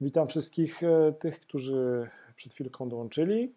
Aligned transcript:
Witam 0.00 0.28
wszystkich 0.28 0.82
e, 0.82 1.12
tych, 1.12 1.40
którzy 1.40 2.08
przed 2.36 2.52
chwilką 2.52 2.88
dołączyli. 2.88 3.52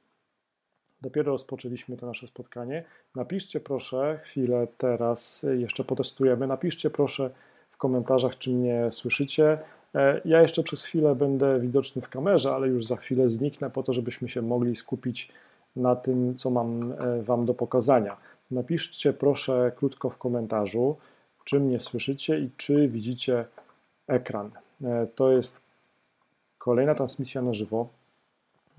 Dopiero 1.02 1.32
rozpoczęliśmy 1.32 1.98
to 1.98 2.06
nasze 2.06 2.28
spotkanie. 2.28 2.83
Napiszcie 3.16 3.60
proszę 3.60 4.19
chwilę 4.24 4.67
teraz, 4.77 5.43
e, 5.43 5.56
jeszcze 5.56 5.83
potestujemy. 5.83 6.48
Napiszcie 6.48 6.90
proszę 6.90 7.30
w 7.69 7.77
komentarzach, 7.77 8.38
czy 8.38 8.50
mnie 8.50 8.91
słyszycie. 8.91 9.57
E, 9.96 10.21
ja 10.25 10.41
jeszcze 10.41 10.64
przez 10.64 10.84
chwilę 10.84 11.16
będę 11.16 11.59
widoczny 11.59 12.02
w 12.02 12.09
kamerze, 12.09 12.55
ale 12.55 12.68
już 12.68 12.86
za 12.86 12.96
chwilę 12.96 13.30
zniknę 13.30 13.70
po 13.70 13.84
to, 13.84 13.94
żebyśmy 13.94 14.30
się 14.30 14.42
mogli 14.42 14.76
skupić 14.76 15.32
na 15.76 15.96
tym, 15.96 16.36
co 16.38 16.50
mam 16.50 16.94
Wam 17.23 17.46
do 17.46 17.54
pokazania. 17.54 18.18
Napiszcie 18.52 19.14
proszę 19.14 19.71
krótko 19.76 20.10
w 20.10 20.18
komentarzu, 20.18 20.96
czy 21.46 21.60
mnie 21.60 21.80
słyszycie 21.80 22.39
i 22.39 22.50
czy 22.58 22.88
widzicie 22.88 23.46
ekran. 24.08 24.50
To 25.16 25.32
jest 25.32 25.71
Kolejna 26.64 26.96
transmisja 26.96 27.41
na 27.41 27.54
żywo, 27.54 27.88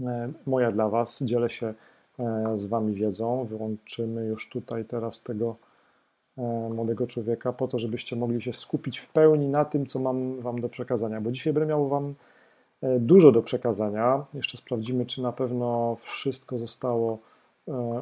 e, 0.00 0.32
moja 0.46 0.72
dla 0.72 0.88
Was. 0.88 1.22
Dzielę 1.22 1.50
się 1.50 1.74
e, 2.18 2.58
z 2.58 2.66
Wami 2.66 2.94
wiedzą. 2.94 3.44
Wyłączymy 3.44 4.26
już 4.26 4.48
tutaj 4.48 4.84
teraz 4.84 5.22
tego 5.22 5.56
e, 6.38 6.42
młodego 6.74 7.06
człowieka 7.06 7.52
po 7.52 7.68
to, 7.68 7.78
żebyście 7.78 8.16
mogli 8.16 8.42
się 8.42 8.52
skupić 8.52 8.98
w 8.98 9.08
pełni 9.08 9.48
na 9.48 9.64
tym, 9.64 9.86
co 9.86 9.98
mam 9.98 10.40
Wam 10.40 10.60
do 10.60 10.68
przekazania, 10.68 11.20
bo 11.20 11.32
dzisiaj 11.32 11.52
będę 11.52 11.66
miał 11.66 11.88
Wam 11.88 12.14
dużo 12.98 13.32
do 13.32 13.42
przekazania. 13.42 14.24
Jeszcze 14.34 14.58
sprawdzimy, 14.58 15.06
czy 15.06 15.22
na 15.22 15.32
pewno 15.32 15.96
wszystko 16.02 16.58
zostało 16.58 17.18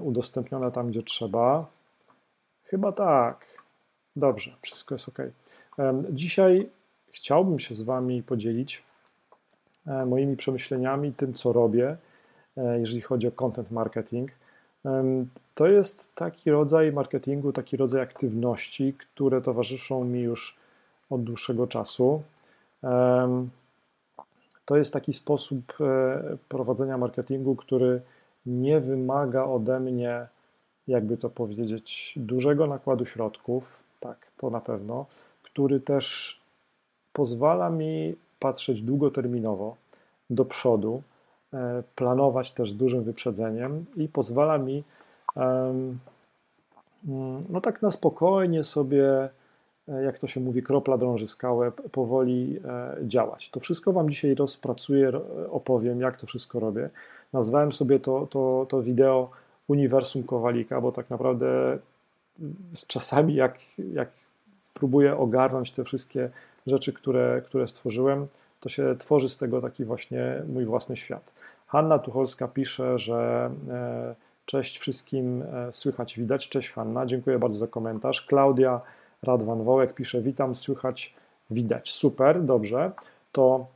udostępnione 0.02 0.72
tam, 0.72 0.90
gdzie 0.90 1.02
trzeba. 1.02 1.66
Chyba 2.64 2.92
tak. 2.92 3.46
Dobrze, 4.16 4.56
wszystko 4.62 4.94
jest 4.94 5.08
ok. 5.08 5.18
Dzisiaj 6.10 6.68
chciałbym 7.12 7.58
się 7.58 7.74
z 7.74 7.82
Wami 7.82 8.22
podzielić 8.22 8.82
moimi 10.06 10.36
przemyśleniami, 10.36 11.12
tym 11.12 11.34
co 11.34 11.52
robię, 11.52 11.96
e, 12.56 12.80
jeżeli 12.80 13.00
chodzi 13.00 13.28
o 13.28 13.32
content 13.32 13.70
marketing. 13.70 14.30
To 15.54 15.66
jest 15.66 16.14
taki 16.14 16.50
rodzaj 16.50 16.92
marketingu, 16.92 17.52
taki 17.52 17.76
rodzaj 17.76 18.02
aktywności, 18.02 18.94
które 18.94 19.42
towarzyszą 19.42 20.04
mi 20.04 20.20
już 20.20 20.58
od 21.10 21.24
dłuższego 21.24 21.66
czasu. 21.66 22.22
To 24.70 24.76
jest 24.76 24.92
taki 24.92 25.12
sposób 25.12 25.74
e, 25.80 26.36
prowadzenia 26.48 26.98
marketingu, 26.98 27.56
który 27.56 28.00
nie 28.46 28.80
wymaga 28.80 29.44
ode 29.44 29.80
mnie, 29.80 30.26
jakby 30.88 31.16
to 31.16 31.30
powiedzieć, 31.30 32.14
dużego 32.16 32.66
nakładu 32.66 33.06
środków, 33.06 33.82
tak, 34.00 34.26
to 34.36 34.50
na 34.50 34.60
pewno, 34.60 35.06
który 35.42 35.80
też 35.80 36.40
pozwala 37.12 37.70
mi 37.70 38.14
patrzeć 38.40 38.82
długoterminowo 38.82 39.76
do 40.30 40.44
przodu, 40.44 41.02
e, 41.52 41.82
planować 41.94 42.50
też 42.50 42.70
z 42.70 42.76
dużym 42.76 43.02
wyprzedzeniem 43.02 43.84
i 43.96 44.08
pozwala 44.08 44.58
mi 44.58 44.84
mm, 45.36 45.98
no 47.50 47.60
tak 47.60 47.82
na 47.82 47.90
spokojnie 47.90 48.64
sobie, 48.64 49.28
e, 49.88 50.02
jak 50.02 50.18
to 50.18 50.28
się 50.28 50.40
mówi, 50.40 50.62
kropla 50.62 50.98
drąży 50.98 51.26
skałę, 51.26 51.72
powoli 51.92 52.60
e, 52.64 52.96
działać. 53.02 53.50
To 53.50 53.60
wszystko 53.60 53.92
Wam 53.92 54.10
dzisiaj 54.10 54.34
rozpracuję, 54.34 55.12
opowiem, 55.50 56.00
jak 56.00 56.20
to 56.20 56.26
wszystko 56.26 56.60
robię. 56.60 56.90
Nazwałem 57.32 57.72
sobie 57.72 58.00
to, 58.00 58.26
to, 58.26 58.66
to 58.68 58.82
wideo 58.82 59.30
Uniwersum 59.68 60.22
Kowalika, 60.22 60.80
bo 60.80 60.92
tak 60.92 61.10
naprawdę 61.10 61.78
z 62.74 62.86
czasami 62.86 63.34
jak, 63.34 63.58
jak 63.92 64.08
próbuję 64.74 65.16
ogarnąć 65.16 65.72
te 65.72 65.84
wszystkie 65.84 66.30
rzeczy, 66.66 66.92
które, 66.92 67.42
które 67.46 67.68
stworzyłem, 67.68 68.26
to 68.60 68.68
się 68.68 68.96
tworzy 68.98 69.28
z 69.28 69.38
tego 69.38 69.60
taki 69.60 69.84
właśnie 69.84 70.42
mój 70.48 70.64
własny 70.64 70.96
świat. 70.96 71.32
Hanna 71.66 71.98
Tucholska 71.98 72.48
pisze, 72.48 72.98
że 72.98 73.50
e, 73.70 74.14
cześć 74.46 74.78
wszystkim, 74.78 75.42
e, 75.42 75.72
słychać, 75.72 76.18
widać. 76.18 76.48
Cześć 76.48 76.70
Hanna, 76.70 77.06
dziękuję 77.06 77.38
bardzo 77.38 77.58
za 77.58 77.66
komentarz. 77.66 78.26
Klaudia 78.26 78.80
Radwan-Wołek 79.22 79.94
pisze, 79.94 80.22
witam, 80.22 80.56
słychać, 80.56 81.14
widać. 81.50 81.90
Super, 81.90 82.42
dobrze. 82.42 82.92
To 83.32 83.66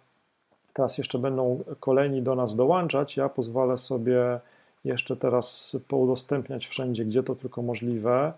teraz 0.73 0.99
jeszcze 0.99 1.19
będą 1.19 1.65
kolejni 1.81 2.23
do 2.23 2.35
nas 2.35 2.57
dołączać. 2.57 3.17
Ja 3.17 3.29
pozwolę 3.29 3.79
sobie 3.79 4.41
jeszcze 4.85 5.17
teraz 5.17 5.77
poudostępniać 5.89 6.67
wszędzie, 6.67 7.05
gdzie 7.05 7.23
to 7.23 7.35
tylko 7.35 7.63
możliwe, 7.63 8.33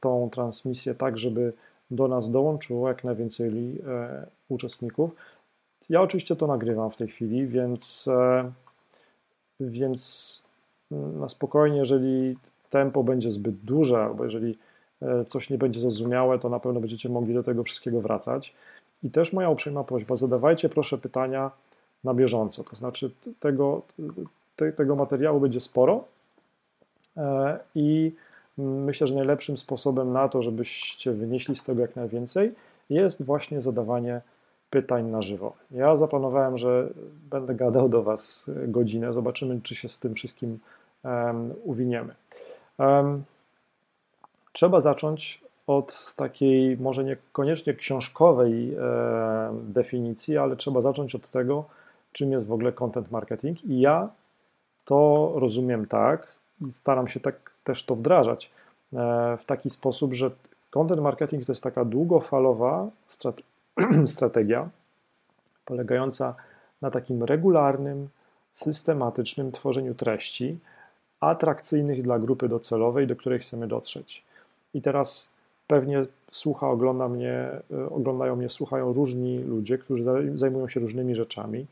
tą 0.00 0.30
transmisję 0.32 0.94
tak, 0.94 1.18
żeby 1.18 1.52
do 1.92 2.08
nas 2.08 2.30
dołączyło 2.30 2.88
jak 2.88 3.04
najwięcej 3.04 3.82
e, 3.86 4.26
uczestników. 4.48 5.10
Ja 5.90 6.02
oczywiście 6.02 6.36
to 6.36 6.46
nagrywam 6.46 6.90
w 6.90 6.96
tej 6.96 7.08
chwili, 7.08 7.46
więc, 7.46 8.08
e, 8.08 8.52
więc 9.60 10.42
na 10.90 11.28
spokojnie, 11.28 11.78
jeżeli 11.78 12.36
tempo 12.70 13.04
będzie 13.04 13.30
zbyt 13.30 13.56
duże, 13.56 14.04
albo 14.04 14.24
jeżeli 14.24 14.58
e, 15.02 15.24
coś 15.24 15.50
nie 15.50 15.58
będzie 15.58 15.80
zrozumiałe, 15.80 16.38
to 16.38 16.48
na 16.48 16.60
pewno 16.60 16.80
będziecie 16.80 17.08
mogli 17.08 17.34
do 17.34 17.42
tego 17.42 17.64
wszystkiego 17.64 18.00
wracać. 18.00 18.54
I 19.02 19.10
też 19.10 19.32
moja 19.32 19.50
uprzejma 19.50 19.84
prośba, 19.84 20.16
zadawajcie 20.16 20.68
proszę 20.68 20.98
pytania 20.98 21.50
na 22.04 22.14
bieżąco. 22.14 22.64
To 22.64 22.76
znaczy 22.76 23.10
tego, 23.40 23.82
te, 24.56 24.72
tego 24.72 24.96
materiału 24.96 25.40
będzie 25.40 25.60
sporo 25.60 26.04
i 27.74 28.12
Myślę, 28.58 29.06
że 29.06 29.14
najlepszym 29.14 29.58
sposobem 29.58 30.12
na 30.12 30.28
to, 30.28 30.42
żebyście 30.42 31.12
wynieśli 31.12 31.56
z 31.56 31.62
tego 31.62 31.82
jak 31.82 31.96
najwięcej, 31.96 32.54
jest 32.90 33.24
właśnie 33.24 33.62
zadawanie 33.62 34.20
pytań 34.70 35.10
na 35.10 35.22
żywo. 35.22 35.52
Ja 35.70 35.96
zaplanowałem, 35.96 36.58
że 36.58 36.88
będę 37.30 37.54
gadał 37.54 37.88
do 37.88 38.02
Was 38.02 38.50
godzinę. 38.66 39.12
Zobaczymy, 39.12 39.60
czy 39.62 39.74
się 39.74 39.88
z 39.88 39.98
tym 39.98 40.14
wszystkim 40.14 40.58
um, 41.04 41.54
uwiniemy. 41.64 42.14
Um, 42.78 43.22
trzeba 44.52 44.80
zacząć 44.80 45.42
od 45.66 46.14
takiej, 46.16 46.76
może 46.76 47.04
niekoniecznie 47.04 47.74
książkowej 47.74 48.74
e, 48.74 48.78
definicji, 49.62 50.38
ale 50.38 50.56
trzeba 50.56 50.82
zacząć 50.82 51.14
od 51.14 51.30
tego, 51.30 51.64
czym 52.12 52.32
jest 52.32 52.46
w 52.46 52.52
ogóle 52.52 52.72
content 52.72 53.10
marketing. 53.10 53.64
I 53.64 53.80
ja 53.80 54.08
to 54.84 55.32
rozumiem 55.36 55.86
tak, 55.86 56.28
staram 56.70 57.08
się 57.08 57.20
tak 57.20 57.51
też 57.64 57.84
to 57.84 57.96
wdrażać 57.96 58.50
e, 58.92 59.36
w 59.40 59.44
taki 59.44 59.70
sposób, 59.70 60.14
że 60.14 60.30
content 60.70 61.00
marketing 61.00 61.46
to 61.46 61.52
jest 61.52 61.62
taka 61.62 61.84
długofalowa 61.84 62.88
strategia 64.06 64.68
polegająca 65.64 66.34
na 66.82 66.90
takim 66.90 67.22
regularnym, 67.22 68.08
systematycznym 68.54 69.52
tworzeniu 69.52 69.94
treści 69.94 70.58
atrakcyjnych 71.20 72.02
dla 72.02 72.18
grupy 72.18 72.48
docelowej, 72.48 73.06
do 73.06 73.16
której 73.16 73.38
chcemy 73.38 73.68
dotrzeć. 73.68 74.22
I 74.74 74.82
teraz 74.82 75.30
pewnie 75.66 76.04
słucha, 76.32 76.70
ogląda 76.70 77.08
mnie, 77.08 77.50
e, 77.70 77.90
oglądają 77.90 78.36
mnie, 78.36 78.48
słuchają 78.48 78.92
różni 78.92 79.38
ludzie, 79.38 79.78
którzy 79.78 80.04
zajmują 80.34 80.68
się 80.68 80.80
różnymi 80.80 81.14
rzeczami. 81.14 81.66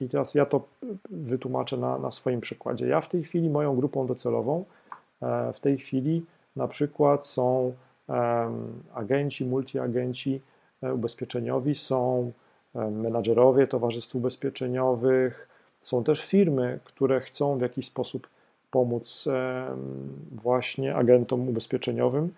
I 0.00 0.08
teraz 0.08 0.34
ja 0.34 0.46
to 0.46 0.62
wytłumaczę 1.10 1.76
na, 1.76 1.98
na 1.98 2.10
swoim 2.10 2.40
przykładzie. 2.40 2.86
Ja 2.86 3.00
w 3.00 3.08
tej 3.08 3.24
chwili 3.24 3.50
moją 3.50 3.76
grupą 3.76 4.06
docelową 4.06 4.64
e, 5.22 5.52
w 5.52 5.60
tej 5.60 5.78
chwili 5.78 6.24
na 6.56 6.68
przykład 6.68 7.26
są 7.26 7.72
agenci, 8.94 9.44
multiagenci 9.44 10.40
e, 10.82 10.94
ubezpieczeniowi, 10.94 11.74
są 11.74 12.32
menadżerowie 12.74 13.66
towarzystw 13.66 14.14
ubezpieczeniowych, 14.14 15.48
są 15.80 16.04
też 16.04 16.24
firmy, 16.24 16.78
które 16.84 17.20
chcą 17.20 17.58
w 17.58 17.60
jakiś 17.60 17.86
sposób 17.86 18.28
pomóc 18.70 19.28
właśnie 20.32 20.96
agentom 20.96 21.48
ubezpieczeniowym 21.48 22.30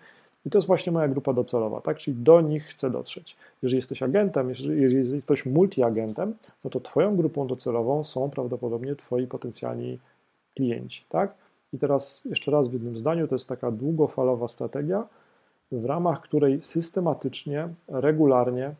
i 0.45 0.49
to 0.49 0.57
jest 0.57 0.67
właśnie 0.67 0.91
moja 0.91 1.07
grupa 1.07 1.33
docelowa, 1.33 1.81
tak? 1.81 1.97
Czyli 1.97 2.17
do 2.17 2.41
nich 2.41 2.65
chcę 2.65 2.89
dotrzeć. 2.89 3.35
Jeżeli 3.63 3.77
jesteś 3.77 4.03
agentem, 4.03 4.49
jeżeli 4.49 5.15
jesteś 5.15 5.45
multiagentem, 5.45 6.33
no 6.63 6.69
to 6.69 6.79
Twoją 6.79 7.15
grupą 7.15 7.47
docelową 7.47 8.03
są 8.03 8.29
prawdopodobnie 8.29 8.95
Twoi 8.95 9.27
potencjalni 9.27 9.99
klienci, 10.55 11.05
tak? 11.09 11.33
I 11.73 11.77
teraz 11.79 12.25
jeszcze 12.25 12.51
raz 12.51 12.67
w 12.67 12.73
jednym 12.73 12.99
zdaniu, 12.99 13.27
to 13.27 13.35
jest 13.35 13.47
taka 13.47 13.71
długofalowa 13.71 14.47
strategia, 14.47 15.07
w 15.71 15.85
ramach 15.85 16.21
której 16.21 16.59
systematycznie, 16.63 17.69
regularnie 17.87 18.73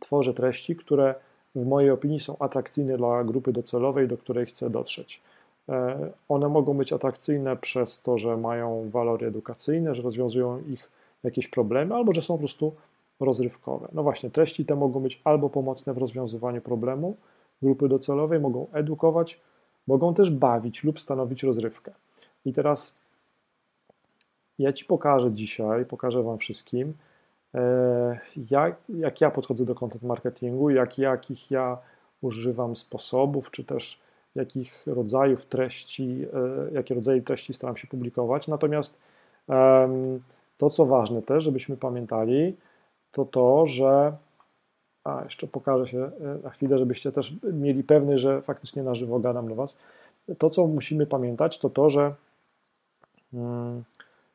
tworzę 0.00 0.34
treści, 0.34 0.76
które 0.76 1.14
w 1.54 1.66
mojej 1.66 1.90
opinii 1.90 2.20
są 2.20 2.38
atrakcyjne 2.38 2.96
dla 2.96 3.24
grupy 3.24 3.52
docelowej, 3.52 4.08
do 4.08 4.18
której 4.18 4.46
chcę 4.46 4.70
dotrzeć. 4.70 5.20
E, 5.68 6.10
one 6.28 6.48
mogą 6.48 6.74
być 6.74 6.92
atrakcyjne 6.92 7.56
przez 7.56 8.02
to, 8.02 8.18
że 8.18 8.36
mają 8.36 8.90
walory 8.90 9.26
edukacyjne, 9.26 9.94
że 9.94 10.02
rozwiązują 10.02 10.60
ich 10.60 10.90
jakieś 11.24 11.48
problemy, 11.48 11.94
albo 11.94 12.14
że 12.14 12.22
są 12.22 12.34
po 12.34 12.38
prostu 12.38 12.74
rozrywkowe. 13.20 13.88
No 13.92 14.02
właśnie, 14.02 14.30
treści 14.30 14.64
te 14.64 14.76
mogą 14.76 15.00
być 15.00 15.20
albo 15.24 15.50
pomocne 15.50 15.94
w 15.94 15.98
rozwiązywaniu 15.98 16.60
problemu 16.60 17.16
grupy 17.62 17.88
docelowej, 17.88 18.40
mogą 18.40 18.66
edukować, 18.72 19.40
mogą 19.86 20.14
też 20.14 20.30
bawić 20.30 20.84
lub 20.84 21.00
stanowić 21.00 21.42
rozrywkę. 21.42 21.92
I 22.44 22.52
teraz 22.52 22.94
ja 24.58 24.72
Ci 24.72 24.84
pokażę 24.84 25.32
dzisiaj, 25.32 25.84
pokażę 25.84 26.22
Wam 26.22 26.38
wszystkim, 26.38 26.94
jak, 28.50 28.76
jak 28.88 29.20
ja 29.20 29.30
podchodzę 29.30 29.64
do 29.64 29.74
content 29.74 30.02
marketingu, 30.02 30.70
jak, 30.70 30.98
jakich 30.98 31.50
ja 31.50 31.78
używam 32.20 32.76
sposobów, 32.76 33.50
czy 33.50 33.64
też 33.64 34.00
jakich 34.36 34.86
rodzajów 34.86 35.46
treści, 35.46 36.26
jakie 36.72 36.94
rodzaje 36.94 37.22
treści 37.22 37.54
staram 37.54 37.76
się 37.76 37.86
publikować. 37.86 38.48
Natomiast 38.48 38.98
to, 40.58 40.70
co 40.70 40.86
ważne 40.86 41.22
też, 41.22 41.44
żebyśmy 41.44 41.76
pamiętali, 41.76 42.56
to 43.12 43.24
to, 43.24 43.66
że 43.66 44.12
a 45.04 45.24
jeszcze 45.24 45.46
pokażę 45.46 45.88
się 45.88 46.10
na 46.42 46.50
chwilę, 46.50 46.78
żebyście 46.78 47.12
też 47.12 47.34
mieli 47.52 47.84
pewny, 47.84 48.18
że 48.18 48.42
faktycznie 48.42 48.82
na 48.82 48.94
żywo 48.94 49.18
gadam 49.18 49.48
do 49.48 49.54
Was. 49.54 49.76
To, 50.38 50.50
co 50.50 50.66
musimy 50.66 51.06
pamiętać, 51.06 51.58
to 51.58 51.70
to, 51.70 51.90
że 51.90 52.14
hmm, 53.32 53.84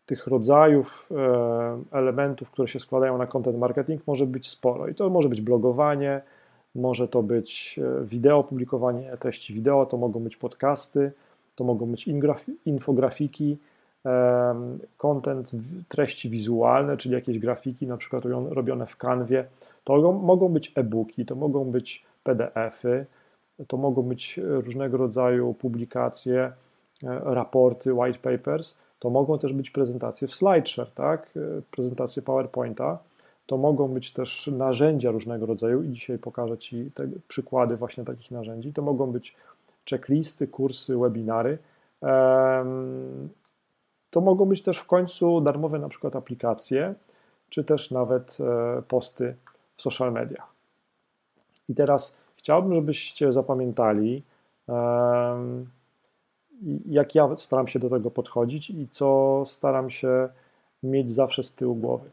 tych 0.05 0.27
rodzajów 0.27 1.09
e, 1.11 1.97
elementów, 1.97 2.51
które 2.51 2.67
się 2.67 2.79
składają 2.79 3.17
na 3.17 3.27
content 3.27 3.57
marketing, 3.57 4.07
może 4.07 4.25
być 4.25 4.49
sporo. 4.49 4.87
I 4.87 4.95
to 4.95 5.09
może 5.09 5.29
być 5.29 5.41
blogowanie, 5.41 6.21
może 6.75 7.07
to 7.07 7.23
być 7.23 7.79
e, 7.79 8.05
wideo, 8.05 8.43
publikowanie 8.43 9.17
treści 9.19 9.53
wideo, 9.53 9.85
to 9.85 9.97
mogą 9.97 10.19
być 10.19 10.37
podcasty, 10.37 11.11
to 11.55 11.63
mogą 11.63 11.85
być 11.85 12.09
infografiki, 12.65 13.57
content, 14.97 15.51
treści 15.87 16.29
wizualne, 16.29 16.97
czyli 16.97 17.15
jakieś 17.15 17.39
grafiki, 17.39 17.87
na 17.87 17.97
przykład 17.97 18.23
robione 18.49 18.85
w 18.85 18.97
kanwie. 18.97 19.45
To 19.83 20.11
mogą 20.11 20.49
być 20.49 20.71
e-booki, 20.75 21.25
to 21.25 21.35
mogą 21.35 21.65
być 21.65 22.05
PDF-y, 22.23 23.05
to 23.67 23.77
mogą 23.77 24.01
być 24.01 24.39
różnego 24.43 24.97
rodzaju 24.97 25.53
publikacje, 25.53 26.39
e, 26.41 26.53
raporty, 27.23 27.93
white 27.93 28.19
papers, 28.19 28.77
to 28.99 29.09
mogą 29.09 29.39
też 29.39 29.53
być 29.53 29.69
prezentacje 29.69 30.27
w 30.27 30.35
SlideShare, 30.35 30.91
tak? 30.95 31.29
E, 31.35 31.61
prezentacje 31.71 32.21
PowerPointa, 32.21 32.97
to 33.51 33.57
mogą 33.57 33.87
być 33.87 34.13
też 34.13 34.47
narzędzia 34.47 35.11
różnego 35.11 35.45
rodzaju 35.45 35.83
i 35.83 35.89
dzisiaj 35.89 36.17
pokażę 36.17 36.57
Ci 36.57 36.91
te 36.95 37.07
przykłady 37.27 37.77
właśnie 37.77 38.05
takich 38.05 38.31
narzędzi. 38.31 38.73
To 38.73 38.81
mogą 38.81 39.11
być 39.11 39.35
checklisty, 39.89 40.47
kursy, 40.47 40.97
webinary. 40.97 41.57
To 44.11 44.21
mogą 44.21 44.45
być 44.45 44.61
też 44.61 44.77
w 44.77 44.85
końcu 44.85 45.41
darmowe 45.41 45.79
na 45.79 45.89
przykład 45.89 46.15
aplikacje, 46.15 46.95
czy 47.49 47.63
też 47.63 47.91
nawet 47.91 48.37
e, 48.39 48.81
posty 48.81 49.35
w 49.77 49.81
social 49.81 50.11
mediach. 50.11 50.47
I 51.69 51.75
teraz 51.75 52.17
chciałbym, 52.35 52.75
żebyście 52.75 53.33
zapamiętali, 53.33 54.23
jak 56.85 57.15
ja 57.15 57.35
staram 57.35 57.67
się 57.67 57.79
do 57.79 57.89
tego 57.89 58.11
podchodzić 58.11 58.69
i 58.69 58.87
co 58.91 59.43
staram 59.45 59.89
się 59.89 60.29
mieć 60.83 61.11
zawsze 61.11 61.43
z 61.43 61.51
tyłu 61.51 61.75
głowy. 61.75 62.09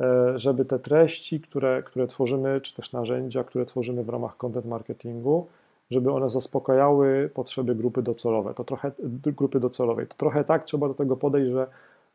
E, 0.00 0.38
żeby 0.38 0.64
te 0.64 0.78
treści, 0.78 1.40
które, 1.40 1.82
które 1.82 2.06
tworzymy, 2.06 2.60
czy 2.60 2.74
też 2.74 2.92
narzędzia, 2.92 3.44
które 3.44 3.66
tworzymy 3.66 4.04
w 4.04 4.08
ramach 4.08 4.36
content 4.36 4.66
marketingu, 4.66 5.46
żeby 5.90 6.12
one 6.12 6.30
zaspokajały 6.30 7.30
potrzeby 7.34 7.74
grupy 7.74 8.02
docelowej. 8.02 8.54
To 8.54 8.64
trochę 8.64 8.92
grupy 9.36 9.60
docelowej. 9.60 10.06
To 10.06 10.14
trochę 10.14 10.44
tak 10.44 10.64
trzeba 10.64 10.88
do 10.88 10.94
tego 10.94 11.16
podejść, 11.16 11.50
że 11.50 11.66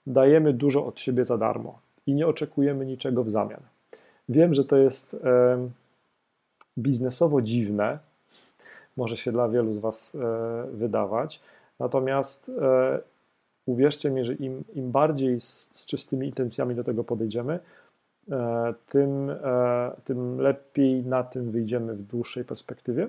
dajemy 0.07 0.53
dużo 0.53 0.85
od 0.85 0.99
siebie 0.99 1.25
za 1.25 1.37
darmo 1.37 1.79
i 2.07 2.13
nie 2.13 2.27
oczekujemy 2.27 2.85
niczego 2.85 3.23
w 3.23 3.29
zamian. 3.31 3.61
Wiem, 4.29 4.53
że 4.53 4.65
to 4.65 4.77
jest 4.77 5.17
biznesowo 6.77 7.41
dziwne, 7.41 7.99
może 8.97 9.17
się 9.17 9.31
dla 9.31 9.49
wielu 9.49 9.73
z 9.73 9.79
Was 9.79 10.15
e, 10.15 10.67
wydawać, 10.71 11.41
natomiast 11.79 12.51
e, 12.61 12.99
uwierzcie 13.65 14.11
mi, 14.11 14.25
że 14.25 14.33
im, 14.33 14.63
im 14.73 14.91
bardziej 14.91 15.41
z, 15.41 15.69
z 15.73 15.85
czystymi 15.85 16.27
intencjami 16.27 16.75
do 16.75 16.83
tego 16.83 17.03
podejdziemy, 17.03 17.59
e, 18.31 18.73
tym, 18.89 19.31
tym 20.05 20.41
lepiej 20.41 21.03
na 21.03 21.23
tym 21.23 21.51
wyjdziemy 21.51 21.93
w 21.93 22.03
dłuższej 22.03 22.45
perspektywie. 22.45 23.07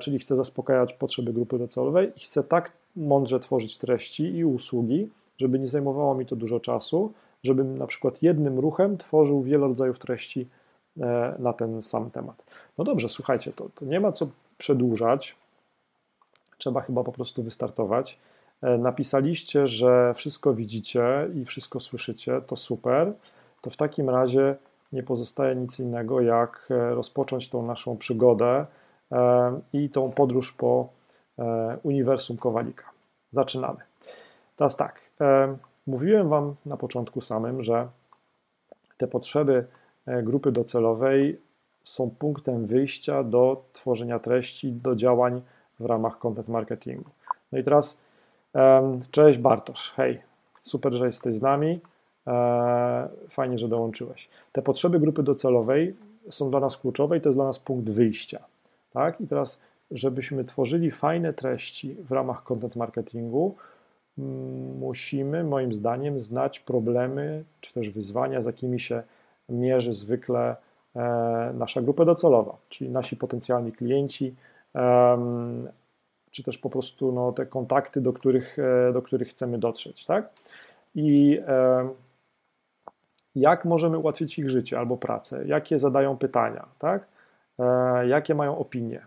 Czyli 0.00 0.18
chcę 0.18 0.36
zaspokajać 0.36 0.92
potrzeby 0.92 1.32
grupy 1.32 1.58
docelowej 1.58 2.12
i 2.16 2.20
chcę 2.20 2.42
tak 2.42 2.72
mądrze 2.96 3.40
tworzyć 3.40 3.78
treści 3.78 4.36
i 4.36 4.44
usługi, 4.44 5.08
żeby 5.38 5.58
nie 5.58 5.68
zajmowało 5.68 6.14
mi 6.14 6.26
to 6.26 6.36
dużo 6.36 6.60
czasu, 6.60 7.12
żebym 7.44 7.78
na 7.78 7.86
przykład 7.86 8.22
jednym 8.22 8.58
ruchem 8.58 8.98
tworzył 8.98 9.42
wiele 9.42 9.66
rodzajów 9.66 9.98
treści 9.98 10.46
E, 11.00 11.34
na 11.38 11.52
ten 11.52 11.82
sam 11.82 12.10
temat. 12.10 12.44
No 12.78 12.84
dobrze, 12.84 13.08
słuchajcie, 13.08 13.52
to, 13.52 13.68
to 13.74 13.84
nie 13.84 14.00
ma 14.00 14.12
co 14.12 14.28
przedłużać. 14.58 15.36
Trzeba 16.58 16.80
chyba 16.80 17.04
po 17.04 17.12
prostu 17.12 17.42
wystartować. 17.42 18.18
E, 18.64 18.78
napisaliście, 18.78 19.68
że 19.68 20.14
wszystko 20.14 20.54
widzicie 20.54 21.28
i 21.34 21.44
wszystko 21.44 21.80
słyszycie, 21.80 22.40
to 22.40 22.56
super. 22.56 23.12
To 23.62 23.70
w 23.70 23.76
takim 23.76 24.10
razie 24.10 24.56
nie 24.92 25.02
pozostaje 25.02 25.56
nic 25.56 25.78
innego, 25.78 26.20
jak 26.20 26.68
e, 26.70 26.94
rozpocząć 26.94 27.48
tą 27.48 27.66
naszą 27.66 27.96
przygodę 27.96 28.66
i 29.72 29.90
tą 29.90 30.10
podróż 30.10 30.52
po 30.52 30.88
uniwersum 31.82 32.36
Kowalika. 32.36 32.84
Zaczynamy. 33.32 33.78
Teraz 34.56 34.76
tak, 34.76 35.00
mówiłem 35.86 36.28
Wam 36.28 36.54
na 36.66 36.76
początku 36.76 37.20
samym, 37.20 37.62
że 37.62 37.88
te 38.96 39.08
potrzeby 39.08 39.66
E, 40.06 40.22
grupy 40.22 40.52
docelowej 40.52 41.40
są 41.84 42.10
punktem 42.10 42.66
wyjścia 42.66 43.24
do 43.24 43.64
tworzenia 43.72 44.18
treści, 44.18 44.72
do 44.72 44.96
działań 44.96 45.42
w 45.80 45.84
ramach 45.84 46.18
content 46.18 46.48
marketingu. 46.48 47.10
No 47.52 47.58
i 47.58 47.64
teraz, 47.64 47.98
cześć 49.10 49.38
Bartosz, 49.38 49.92
hej, 49.96 50.20
super, 50.62 50.92
że 50.92 51.04
jesteś 51.04 51.36
z 51.36 51.42
nami, 51.42 51.80
e, 52.26 53.08
fajnie, 53.30 53.58
że 53.58 53.68
dołączyłeś. 53.68 54.28
Te 54.52 54.62
potrzeby 54.62 55.00
grupy 55.00 55.22
docelowej 55.22 55.94
są 56.30 56.50
dla 56.50 56.60
nas 56.60 56.76
kluczowe 56.76 57.18
i 57.18 57.20
to 57.20 57.28
jest 57.28 57.38
dla 57.38 57.44
nas 57.44 57.58
punkt 57.58 57.90
wyjścia. 57.90 58.44
Tak? 58.92 59.20
I 59.20 59.26
teraz, 59.26 59.58
żebyśmy 59.90 60.44
tworzyli 60.44 60.90
fajne 60.90 61.32
treści 61.32 61.94
w 61.94 62.12
ramach 62.12 62.44
content 62.44 62.76
marketingu, 62.76 63.54
musimy, 64.78 65.44
moim 65.44 65.74
zdaniem, 65.74 66.22
znać 66.22 66.60
problemy 66.60 67.44
czy 67.60 67.74
też 67.74 67.90
wyzwania, 67.90 68.42
z 68.42 68.44
jakimi 68.44 68.80
się 68.80 69.02
mierzy 69.48 69.94
zwykle 69.94 70.56
e, 70.96 71.52
nasza 71.54 71.82
grupa 71.82 72.04
docelowa, 72.04 72.56
czyli 72.68 72.90
nasi 72.90 73.16
potencjalni 73.16 73.72
klienci, 73.72 74.34
czy 76.34 76.42
też 76.42 76.58
po 76.58 76.70
prostu 76.70 77.12
no, 77.12 77.32
te 77.32 77.46
kontakty, 77.46 78.00
do 78.00 78.12
których, 78.12 78.58
e, 78.58 78.92
do 78.92 79.02
których 79.02 79.28
chcemy 79.28 79.58
dotrzeć. 79.58 80.04
Tak? 80.04 80.30
I 80.94 81.40
jak 83.34 83.64
możemy 83.64 83.98
ułatwić 83.98 84.38
ich 84.38 84.50
życie 84.50 84.78
albo 84.78 84.96
pracę, 84.96 85.46
jakie 85.46 85.78
zadają 85.78 86.16
pytania, 86.16 86.66
tak? 86.78 87.06
E, 87.58 88.08
jakie 88.08 88.34
mają 88.34 88.58
opinie. 88.58 89.00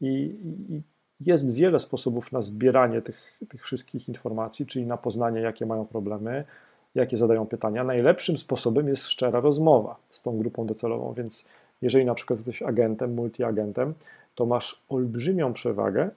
I, 0.00 0.36
I, 0.70 0.82
jest 1.20 1.52
wiele 1.52 1.78
sposobów 1.78 2.32
na 2.32 2.42
zbieranie 2.42 3.02
tych, 3.02 3.38
tych 3.48 3.64
wszystkich 3.64 4.08
informacji, 4.08 4.66
czyli 4.66 4.86
na 4.86 4.96
poznanie, 4.96 5.40
jakie 5.40 5.66
mają 5.66 5.86
problemy, 5.86 6.44
jakie 6.94 7.16
zadają 7.16 7.46
pytania. 7.46 7.84
Najlepszym 7.84 8.38
sposobem 8.38 8.88
jest 8.88 9.06
szczera 9.06 9.40
rozmowa 9.40 9.96
z 10.10 10.22
tą 10.22 10.38
grupą 10.38 10.66
docelową, 10.66 11.12
więc 11.12 11.44
jeżeli 11.82 12.04
na 12.04 12.14
przykład 12.14 12.38
jesteś 12.38 12.62
agentem, 12.62 13.14
multiagentem, 13.14 13.94
to 14.34 14.46
masz 14.46 14.82
olbrzymią 14.88 15.52
przewagę 15.52 16.10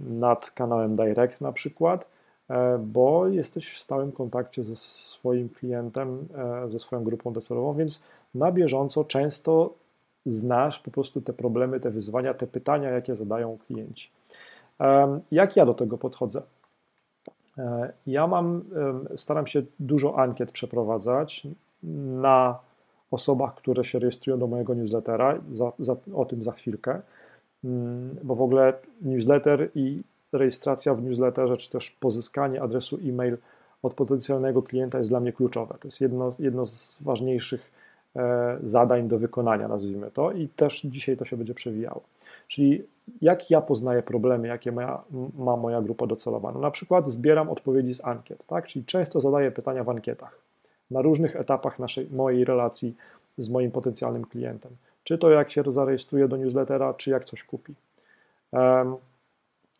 nad 0.00 0.50
kanałem 0.50 0.96
Direct 0.96 1.40
na 1.40 1.52
przykład, 1.52 2.08
e, 2.48 2.78
bo 2.78 3.26
jesteś 3.26 3.74
w 3.74 3.78
stałym 3.78 4.12
kontakcie 4.12 4.64
ze 4.64 4.76
swoim 4.76 5.48
klientem, 5.48 6.28
e, 6.64 6.70
ze 6.70 6.78
swoją 6.78 7.04
grupą 7.04 7.32
docelową, 7.32 7.74
więc 7.74 8.02
na 8.34 8.52
bieżąco 8.52 9.04
często 9.04 9.74
znasz 10.26 10.78
po 10.80 10.90
prostu 10.90 11.20
te 11.20 11.32
problemy, 11.32 11.80
te 11.80 11.90
wyzwania, 11.90 12.34
te 12.34 12.46
pytania, 12.46 12.90
jakie 12.90 13.16
zadają 13.16 13.58
klienci. 13.66 14.10
Jak 15.30 15.56
ja 15.56 15.66
do 15.66 15.74
tego 15.74 15.98
podchodzę? 15.98 16.42
E, 17.58 17.92
ja 18.06 18.26
mam, 18.26 18.64
staram 19.16 19.46
się 19.46 19.62
dużo 19.80 20.18
ankiet 20.18 20.52
przeprowadzać 20.52 21.46
na 22.22 22.58
osobach, 23.10 23.54
które 23.54 23.84
się 23.84 23.98
rejestrują 23.98 24.38
do 24.38 24.46
mojego 24.46 24.74
newslettera, 24.74 25.38
za, 25.52 25.72
za, 25.78 25.96
o 26.14 26.24
tym 26.24 26.44
za 26.44 26.52
chwilkę, 26.52 27.02
bo 28.22 28.34
w 28.34 28.42
ogóle 28.42 28.72
newsletter 29.02 29.70
i 29.74 30.02
rejestracja 30.32 30.94
w 30.94 31.02
newsletterze, 31.02 31.56
czy 31.56 31.70
też 31.70 31.90
pozyskanie 31.90 32.62
adresu 32.62 32.98
e-mail 33.04 33.36
od 33.82 33.94
potencjalnego 33.94 34.62
klienta 34.62 34.98
jest 34.98 35.10
dla 35.10 35.20
mnie 35.20 35.32
kluczowe. 35.32 35.74
To 35.80 35.88
jest 35.88 36.00
jedno, 36.00 36.32
jedno 36.38 36.66
z 36.66 36.96
ważniejszych 37.00 37.70
e, 38.16 38.58
zadań 38.64 39.08
do 39.08 39.18
wykonania, 39.18 39.68
nazwijmy 39.68 40.10
to, 40.10 40.32
i 40.32 40.48
też 40.48 40.80
dzisiaj 40.82 41.16
to 41.16 41.24
się 41.24 41.36
będzie 41.36 41.54
przewijało. 41.54 42.02
Czyli 42.48 42.82
jak 43.22 43.50
ja 43.50 43.60
poznaję 43.60 44.02
problemy, 44.02 44.48
jakie 44.48 44.72
ma, 44.72 45.04
ma 45.38 45.56
moja 45.56 45.82
grupa 45.82 46.06
docelowa? 46.06 46.52
No 46.52 46.60
na 46.60 46.70
przykład 46.70 47.08
zbieram 47.08 47.50
odpowiedzi 47.50 47.94
z 47.94 48.04
ankiet, 48.04 48.46
tak? 48.46 48.66
czyli 48.66 48.84
często 48.84 49.20
zadaję 49.20 49.50
pytania 49.50 49.84
w 49.84 49.88
ankietach 49.88 50.38
na 50.90 51.02
różnych 51.02 51.36
etapach 51.36 51.78
naszej, 51.78 52.08
mojej 52.12 52.44
relacji 52.44 52.94
z 53.38 53.48
moim 53.48 53.70
potencjalnym 53.70 54.24
klientem. 54.24 54.72
Czy 55.04 55.18
to 55.18 55.30
jak 55.30 55.50
się 55.50 55.62
zarejestruje 55.66 56.28
do 56.28 56.36
newslettera, 56.36 56.94
czy 56.94 57.10
jak 57.10 57.24
coś 57.24 57.44
kupi. 57.44 57.74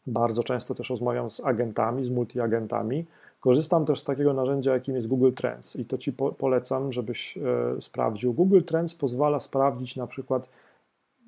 Bardzo 0.06 0.42
często 0.42 0.74
też 0.74 0.90
rozmawiam 0.90 1.30
z 1.30 1.40
agentami, 1.40 2.04
z 2.04 2.10
multiagentami, 2.10 3.04
Korzystam 3.44 3.86
też 3.86 4.00
z 4.00 4.04
takiego 4.04 4.32
narzędzia, 4.32 4.72
jakim 4.72 4.96
jest 4.96 5.06
Google 5.06 5.32
Trends 5.32 5.76
i 5.76 5.84
to 5.84 5.98
Ci 5.98 6.12
po, 6.12 6.32
polecam, 6.32 6.92
żebyś 6.92 7.38
e, 7.38 7.42
sprawdził. 7.82 8.32
Google 8.32 8.62
Trends 8.62 8.94
pozwala 8.94 9.40
sprawdzić 9.40 9.96
na 9.96 10.06
przykład, 10.06 10.48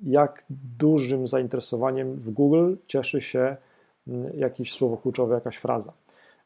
jak 0.03 0.43
dużym 0.79 1.27
zainteresowaniem 1.27 2.15
w 2.15 2.29
Google 2.31 2.75
cieszy 2.87 3.21
się 3.21 3.55
jakieś 4.33 4.73
słowo 4.73 4.97
kluczowe, 4.97 5.35
jakaś 5.35 5.57
fraza. 5.57 5.93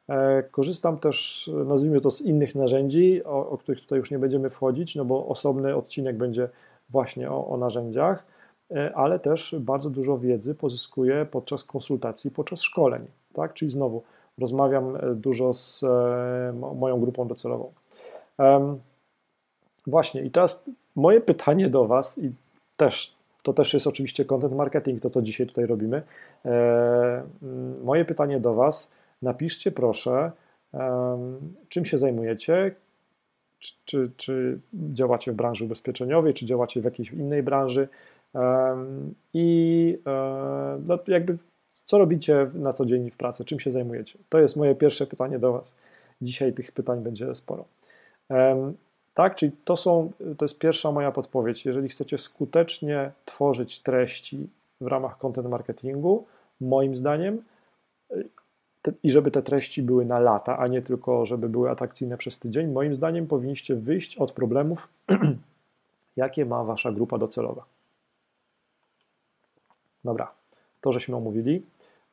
E, 0.09 0.43
korzystam 0.43 0.97
też, 0.97 1.49
nazwijmy 1.65 2.01
to, 2.01 2.11
z 2.11 2.21
innych 2.21 2.55
narzędzi, 2.55 3.23
o, 3.23 3.49
o, 3.49 3.57
których 3.57 3.81
tutaj 3.81 3.99
już 3.99 4.11
nie 4.11 4.19
będziemy 4.19 4.49
wchodzić, 4.49 4.95
no 4.95 5.05
bo 5.05 5.27
osobny 5.27 5.75
odcinek 5.75 6.17
będzie 6.17 6.49
właśnie 6.91 7.31
o, 7.31 7.47
o 7.47 7.57
narzędziach, 7.57 8.25
e, 8.71 8.95
ale 8.95 9.19
też 9.19 9.55
bardzo 9.59 9.89
dużo 9.89 10.17
wiedzy 10.17 10.55
pozyskuję 10.55 11.25
podczas 11.31 11.63
konsultacji, 11.63 12.31
podczas 12.31 12.61
szkoleń. 12.61 13.05
Tak? 13.33 13.53
Czyli 13.53 13.71
znowu 13.71 14.03
rozmawiam 14.39 14.95
e, 14.95 15.15
dużo 15.15 15.53
z 15.53 15.83
moją 16.75 16.99
grupą 16.99 17.27
docelową. 17.27 17.71
Właśnie, 19.87 20.21
i 20.21 20.31
teraz 20.31 20.63
moje 20.95 21.21
pytanie 21.21 21.69
do 21.69 21.85
Was, 21.85 22.17
i 22.17 22.31
też 22.77 23.15
to 23.43 23.53
też 23.53 23.73
jest 23.73 23.87
oczywiście 23.87 24.25
content 24.25 24.55
marketing, 24.55 25.01
to 25.01 25.09
co 25.09 25.21
dzisiaj 25.21 25.47
tutaj 25.47 25.65
robimy. 25.65 26.01
Moje 27.83 28.05
pytanie 28.05 28.39
do 28.39 28.53
Was 28.53 28.91
napiszcie 29.21 29.71
proszę, 29.71 30.31
czym 31.69 31.85
się 31.85 31.97
zajmujecie, 31.97 32.75
czy, 33.61 33.73
czy, 33.85 34.11
czy, 34.17 34.59
działacie 34.73 35.31
w 35.31 35.35
branży 35.35 35.65
ubezpieczeniowej, 35.65 36.33
czy 36.33 36.45
działacie 36.45 36.81
w 36.81 36.83
jakiejś 36.83 37.11
innej 37.11 37.43
branży 37.43 37.87
i 39.33 39.97
no, 40.87 40.99
jakby 41.07 41.37
co 41.85 41.97
robicie 41.97 42.51
na 42.53 42.73
co 42.73 42.85
dzień 42.85 43.11
w 43.11 43.17
pracy, 43.17 43.45
czym 43.45 43.59
się 43.59 43.71
zajmujecie. 43.71 44.19
To 44.29 44.39
jest 44.39 44.55
moje 44.55 44.75
pierwsze 44.75 45.07
pytanie 45.07 45.39
do 45.39 45.53
Was. 45.53 45.75
Dzisiaj 46.21 46.53
tych 46.53 46.71
pytań 46.71 47.01
będzie 47.01 47.35
sporo. 47.35 47.65
Tak, 49.13 49.35
czyli 49.35 49.51
to 49.65 49.77
są, 49.77 50.11
to 50.37 50.45
jest 50.45 50.59
pierwsza 50.59 50.91
moja 50.91 51.11
podpowiedź. 51.11 51.65
Jeżeli 51.65 51.89
chcecie 51.89 52.17
skutecznie 52.17 53.11
tworzyć 53.25 53.79
treści 53.79 54.49
w 54.81 54.87
ramach 54.87 55.17
content 55.17 55.49
marketingu, 55.49 56.25
moim 56.61 56.95
zdaniem, 56.95 57.43
i 59.03 59.11
żeby 59.11 59.31
te 59.31 59.41
treści 59.41 59.83
były 59.83 60.05
na 60.05 60.19
lata, 60.19 60.57
a 60.57 60.67
nie 60.67 60.81
tylko, 60.81 61.25
żeby 61.25 61.49
były 61.49 61.69
atrakcyjne 61.69 62.17
przez 62.17 62.39
tydzień, 62.39 62.71
moim 62.71 62.95
zdaniem 62.95 63.27
powinniście 63.27 63.75
wyjść 63.75 64.17
od 64.17 64.31
problemów, 64.31 64.87
jakie 66.15 66.45
ma 66.45 66.63
wasza 66.63 66.91
grupa 66.91 67.17
docelowa. 67.17 67.65
Dobra, 70.03 70.27
to 70.81 70.91
żeśmy 70.91 71.15
omówili. 71.15 71.65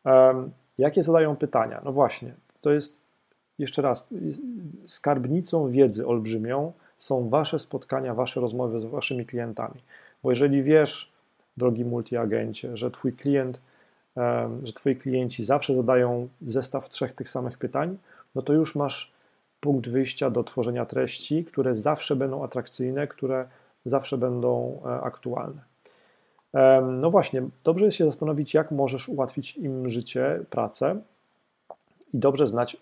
Um, 0.04 0.50
jakie 0.78 1.02
zadają 1.02 1.36
pytania? 1.36 1.80
No 1.84 1.92
właśnie, 1.92 2.34
to 2.60 2.70
jest 2.70 2.98
jeszcze 3.58 3.82
raz, 3.82 4.06
skarbnicą 4.86 5.70
wiedzy 5.70 6.06
olbrzymią 6.06 6.72
są 6.98 7.28
wasze 7.28 7.58
spotkania, 7.58 8.14
wasze 8.14 8.40
rozmowy 8.40 8.80
z 8.80 8.84
waszymi 8.84 9.26
klientami. 9.26 9.80
Bo 10.22 10.30
jeżeli 10.30 10.62
wiesz, 10.62 11.12
drogi 11.56 11.84
multiagencie, 11.84 12.76
że 12.76 12.90
twój 12.90 13.12
klient 13.12 13.60
że 14.62 14.72
Twoi 14.72 14.96
klienci 14.96 15.44
zawsze 15.44 15.74
zadają 15.74 16.28
zestaw 16.46 16.88
trzech 16.88 17.12
tych 17.12 17.28
samych 17.28 17.58
pytań, 17.58 17.98
no 18.34 18.42
to 18.42 18.52
już 18.52 18.74
masz 18.74 19.12
punkt 19.60 19.88
wyjścia 19.88 20.30
do 20.30 20.44
tworzenia 20.44 20.86
treści, 20.86 21.44
które 21.44 21.74
zawsze 21.74 22.16
będą 22.16 22.44
atrakcyjne, 22.44 23.06
które 23.06 23.48
zawsze 23.84 24.18
będą 24.18 24.80
e, 24.86 25.00
aktualne. 25.00 25.68
No 26.82 27.10
właśnie, 27.10 27.42
dobrze 27.64 27.84
jest 27.84 27.96
się 27.96 28.04
zastanowić, 28.04 28.54
jak 28.54 28.70
możesz 28.70 29.08
ułatwić 29.08 29.56
im 29.56 29.90
życie, 29.90 30.40
pracę 30.50 31.00
i 32.14 32.18
dobrze 32.18 32.46
znać 32.46 32.76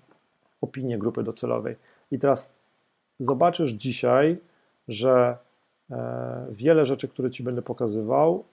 opinię 0.60 0.98
grupy 0.98 1.22
docelowej. 1.22 1.76
I 2.10 2.18
teraz 2.18 2.54
zobaczysz 3.20 3.72
dzisiaj, 3.72 4.38
że 4.88 5.36
e, 5.90 6.46
wiele 6.50 6.86
rzeczy, 6.86 7.08
które 7.08 7.30
Ci 7.30 7.42
będę 7.42 7.62
pokazywał, 7.62 8.44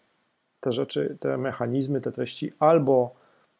te 0.65 0.71
rzeczy, 0.71 1.17
te 1.19 1.37
mechanizmy, 1.37 2.01
te 2.01 2.11
treści 2.11 2.51
albo 2.59 3.15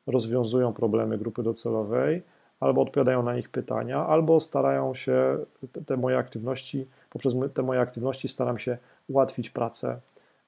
rozwiązują 0.08 0.74
problemy 0.74 1.18
grupy 1.18 1.44
docelowej, 1.44 2.22
albo 2.60 2.82
odpowiadają 2.82 3.24
na 3.24 3.38
ich 3.38 3.50
pytania, 3.50 4.06
albo 4.08 4.40
starają 4.40 4.96
się 4.96 5.38
te, 5.86 5.98
moje 5.98 6.18
aktywności, 6.18 6.88
poprzez 7.10 7.34
te 7.54 7.62
moje 7.62 7.80
aktywności 7.80 8.28
staram 8.28 8.60
się 8.60 8.78
ułatwić 9.08 9.50
pracę 9.50 10.00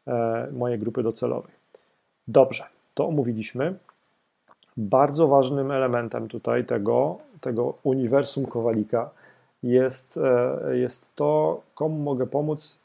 e, 0.08 0.48
mojej 0.52 0.80
grupy 0.80 1.04
docelowej. 1.04 1.52
Dobrze, 2.28 2.64
to 2.94 3.08
omówiliśmy. 3.08 3.76
Bardzo 4.78 5.28
ważnym 5.28 5.72
elementem 5.72 6.28
tutaj 6.28 6.66
tego, 6.66 7.18
tego 7.42 7.74
uniwersum 7.84 8.46
Kowalika 8.46 9.10
jest, 9.64 10.18
e, 10.18 10.78
jest 10.78 11.16
to, 11.16 11.62
komu 11.76 12.00
mogę 12.00 12.28
pomóc, 12.28 12.80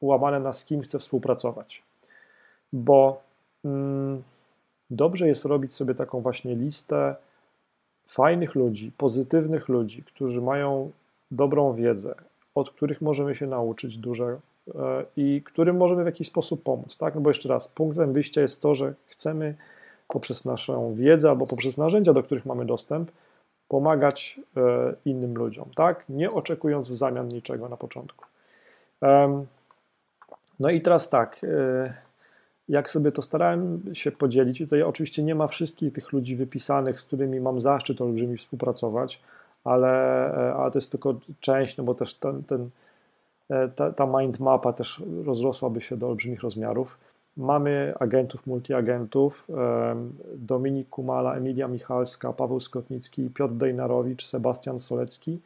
ułamane 0.00 0.40
na 0.40 0.52
z 0.52 0.64
kim 0.64 0.82
chcę 0.82 0.98
współpracować 0.98 1.82
bo 2.72 3.22
mm, 3.64 4.22
dobrze 4.90 5.28
jest 5.28 5.44
robić 5.44 5.74
sobie 5.74 5.94
taką 5.94 6.20
właśnie 6.20 6.56
listę 6.56 7.16
fajnych 8.06 8.54
ludzi, 8.54 8.92
pozytywnych 8.96 9.68
ludzi, 9.68 10.02
którzy 10.02 10.40
mają 10.40 10.90
dobrą 11.30 11.74
wiedzę, 11.74 12.14
od 12.54 12.70
których 12.70 13.02
możemy 13.02 13.34
się 13.34 13.46
nauczyć 13.46 13.98
dużo 13.98 14.26
e, 14.28 14.38
i 15.16 15.42
którym 15.44 15.76
możemy 15.76 16.02
w 16.02 16.06
jakiś 16.06 16.28
sposób 16.28 16.62
pomóc. 16.62 16.96
Tak? 16.96 17.14
No 17.14 17.20
bo 17.20 17.30
jeszcze 17.30 17.48
raz, 17.48 17.68
punktem 17.68 18.12
wyjścia 18.12 18.40
jest 18.40 18.60
to, 18.60 18.74
że 18.74 18.94
chcemy 19.06 19.54
poprzez 20.08 20.44
naszą 20.44 20.94
wiedzę 20.94 21.30
albo 21.30 21.46
poprzez 21.46 21.78
narzędzia, 21.78 22.12
do 22.12 22.22
których 22.22 22.46
mamy 22.46 22.64
dostęp, 22.64 23.10
pomagać 23.68 24.40
e, 24.56 24.94
innym 25.04 25.34
ludziom, 25.34 25.70
tak? 25.76 26.04
Nie 26.08 26.30
oczekując 26.30 26.88
w 26.88 26.96
zamian 26.96 27.28
niczego 27.28 27.68
na 27.68 27.76
początku. 27.76 28.24
No 30.60 30.70
i 30.70 30.80
teraz 30.80 31.10
tak, 31.10 31.40
e, 31.44 31.94
jak 32.72 32.90
sobie 32.90 33.12
to 33.12 33.22
starałem 33.22 33.82
się 33.92 34.10
podzielić, 34.10 34.58
tutaj 34.58 34.82
oczywiście 34.82 35.22
nie 35.22 35.34
ma 35.34 35.46
wszystkich 35.46 35.92
tych 35.92 36.12
ludzi 36.12 36.36
wypisanych, 36.36 37.00
z 37.00 37.04
którymi 37.04 37.40
mam 37.40 37.60
zaszczyt 37.60 38.00
olbrzymi 38.00 38.38
współpracować, 38.38 39.20
ale, 39.64 39.90
e, 40.50 40.54
ale 40.54 40.70
to 40.70 40.78
jest 40.78 40.90
tylko 40.90 41.14
część, 41.40 41.76
no 41.76 41.84
bo 41.84 41.94
też 41.94 42.14
ten, 42.14 42.42
ten, 42.42 42.70
e, 43.50 43.68
ta, 43.68 43.92
ta 43.92 44.06
mind 44.06 44.40
mapa 44.40 44.72
też 44.72 45.02
rozrosłaby 45.24 45.80
się 45.80 45.96
do 45.96 46.08
olbrzymich 46.08 46.42
rozmiarów. 46.42 46.98
Mamy 47.36 47.94
agentów, 48.00 48.46
multiagentów, 48.46 49.48
Dominik 50.34 50.88
Kumala, 50.88 51.34
Emilia 51.34 51.68
Michalska, 51.68 52.32
Paweł 52.32 52.60
Skotnicki, 52.60 53.30
Piotr 53.30 53.54
Dejnarowicz, 53.54 54.26
Sebastian 54.26 54.80
Solecki, 54.80 55.40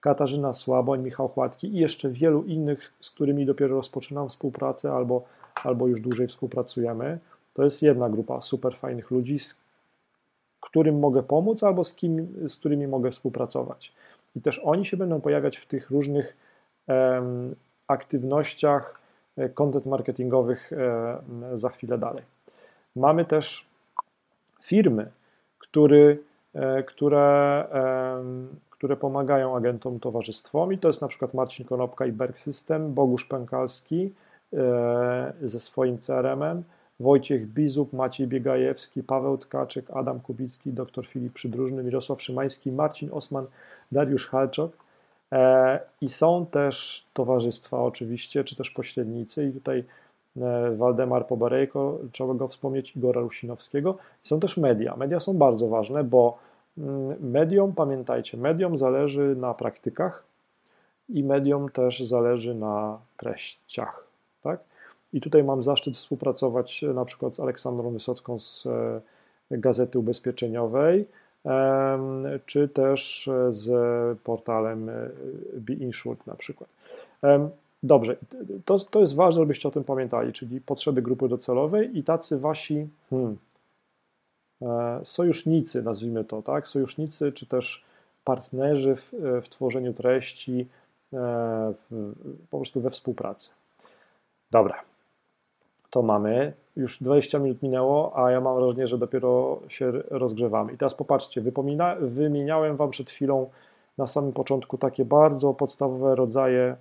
Katarzyna 0.00 0.52
Słaboń, 0.52 1.02
Michał 1.02 1.28
Chładki 1.28 1.66
i 1.66 1.78
jeszcze 1.78 2.10
wielu 2.10 2.42
innych, 2.42 2.92
z 3.00 3.10
którymi 3.10 3.46
dopiero 3.46 3.76
rozpoczynam 3.76 4.28
współpracę 4.28 4.92
albo 4.92 5.24
albo 5.64 5.86
już 5.86 6.00
dłużej 6.00 6.28
współpracujemy. 6.28 7.18
To 7.54 7.64
jest 7.64 7.82
jedna 7.82 8.10
grupa 8.10 8.40
super 8.40 8.76
fajnych 8.76 9.10
ludzi, 9.10 9.38
z 9.38 9.60
którym 10.60 10.98
mogę 10.98 11.22
pomóc 11.22 11.62
albo 11.62 11.84
z, 11.84 11.94
kim, 11.94 12.48
z 12.48 12.56
którymi 12.56 12.86
mogę 12.86 13.10
współpracować. 13.10 13.92
I 14.36 14.40
też 14.40 14.60
oni 14.64 14.86
się 14.86 14.96
będą 14.96 15.20
pojawiać 15.20 15.56
w 15.56 15.66
tych 15.66 15.90
różnych 15.90 16.36
um, 16.86 17.54
aktywnościach 17.88 19.00
e, 19.36 19.48
content 19.48 19.86
marketingowych 19.86 20.70
um, 20.72 21.58
za 21.58 21.68
chwilę 21.68 21.98
dalej. 21.98 22.22
Mamy 22.96 23.24
też 23.24 23.66
firmy, 24.62 25.10
który, 25.58 26.18
e, 26.54 26.82
które, 26.82 27.66
które 28.70 28.96
pomagają 28.96 29.56
agentom 29.56 30.00
towarzystwom 30.00 30.72
i 30.72 30.78
to 30.78 30.88
jest 30.88 31.00
na 31.00 31.08
przykład 31.08 31.34
Marcin 31.34 31.66
Konopka 31.66 32.06
i 32.06 32.12
Berg 32.12 32.38
System, 32.38 32.94
Bogusz 32.94 33.24
Pękalski, 33.24 34.12
ze 35.42 35.60
swoim 35.60 35.98
CRM-em, 35.98 36.62
Wojciech 37.00 37.46
Bizub, 37.46 37.92
Maciej 37.92 38.26
Biegajewski, 38.26 39.02
Paweł 39.02 39.38
Tkaczyk, 39.38 39.90
Adam 39.90 40.20
Kubicki, 40.20 40.72
dr 40.72 41.06
Filip 41.06 41.32
Przydróżny, 41.32 41.82
Mirosław 41.82 42.22
Szymański, 42.22 42.72
Marcin 42.72 43.08
Osman, 43.12 43.46
Dariusz 43.92 44.28
Halczok. 44.28 44.72
E, 45.32 45.80
I 46.00 46.10
są 46.10 46.46
też 46.46 47.06
towarzystwa 47.12 47.82
oczywiście, 47.82 48.44
czy 48.44 48.56
też 48.56 48.70
pośrednicy 48.70 49.48
i 49.48 49.52
tutaj 49.52 49.84
e, 50.36 50.76
Waldemar 50.76 51.26
Pobarejko, 51.26 51.98
trzeba 52.12 52.34
go 52.34 52.48
wspomnieć, 52.48 52.96
Igora 52.96 53.20
Rusinowskiego. 53.20 53.98
Są 54.24 54.40
też 54.40 54.56
media. 54.56 54.96
Media 54.96 55.20
są 55.20 55.34
bardzo 55.34 55.68
ważne, 55.68 56.04
bo 56.04 56.38
mm, 56.78 57.30
medium, 57.30 57.72
pamiętajcie, 57.72 58.36
medium 58.36 58.78
zależy 58.78 59.36
na 59.36 59.54
praktykach 59.54 60.24
i 61.08 61.24
medium 61.24 61.68
też 61.68 62.00
zależy 62.00 62.54
na 62.54 62.98
treściach. 63.16 64.05
I 65.12 65.20
tutaj 65.20 65.44
mam 65.44 65.62
zaszczyt 65.62 65.96
współpracować 65.96 66.84
e, 66.84 66.92
na 66.92 67.04
przykład 67.04 67.36
z 67.36 67.40
Aleksandrą 67.40 67.90
Wysocką 67.90 68.38
z 68.38 68.66
e, 68.66 69.00
Gazety 69.50 69.98
Ubezpieczeniowej, 69.98 71.06
czy 72.46 72.68
też 72.68 73.28
e, 73.28 73.52
z 73.52 74.18
portalem 74.18 74.90
Be 75.54 75.72
Insured 75.72 76.26
na 76.26 76.34
przykład. 76.34 76.70
Dobrze, 77.82 78.16
to, 78.64 78.78
to 78.78 79.00
jest 79.00 79.14
ważne, 79.14 79.42
żebyście 79.42 79.68
o 79.68 79.70
tym 79.70 79.84
pamiętali, 79.84 80.32
czyli 80.32 80.60
potrzeby 80.60 81.02
grupy 81.02 81.28
docelowej 81.28 81.98
i 81.98 82.04
tacy 82.04 82.38
wasi 82.38 82.88
hmm, 83.10 83.36
sojusznicy, 85.04 85.82
nazwijmy 85.82 86.24
to, 86.24 86.42
tak? 86.42 86.68
Sojusznicy 86.68 87.32
czy 87.32 87.46
też 87.46 87.84
partnerzy 88.24 88.96
w, 88.96 89.12
w 89.44 89.48
tworzeniu 89.48 89.94
treści, 89.94 90.66
po 92.50 92.58
prostu 92.58 92.80
we 92.80 92.90
współpracy. 92.90 93.50
Dobra, 94.50 94.82
to 95.96 96.02
mamy. 96.02 96.52
Już 96.76 97.02
20 97.02 97.38
minut 97.38 97.62
minęło, 97.62 98.12
a 98.18 98.30
ja 98.30 98.40
mam 98.40 98.56
wrażenie, 98.56 98.88
że 98.88 98.98
dopiero 98.98 99.60
się 99.68 99.92
rozgrzewamy. 100.10 100.72
I 100.72 100.78
teraz 100.78 100.94
popatrzcie, 100.94 101.42
wymieniałem 102.00 102.76
Wam 102.76 102.90
przed 102.90 103.10
chwilą 103.10 103.50
na 103.98 104.06
samym 104.06 104.32
początku 104.32 104.78
takie 104.78 105.04
bardzo 105.04 105.54
podstawowe 105.54 106.14
rodzaje 106.14 106.76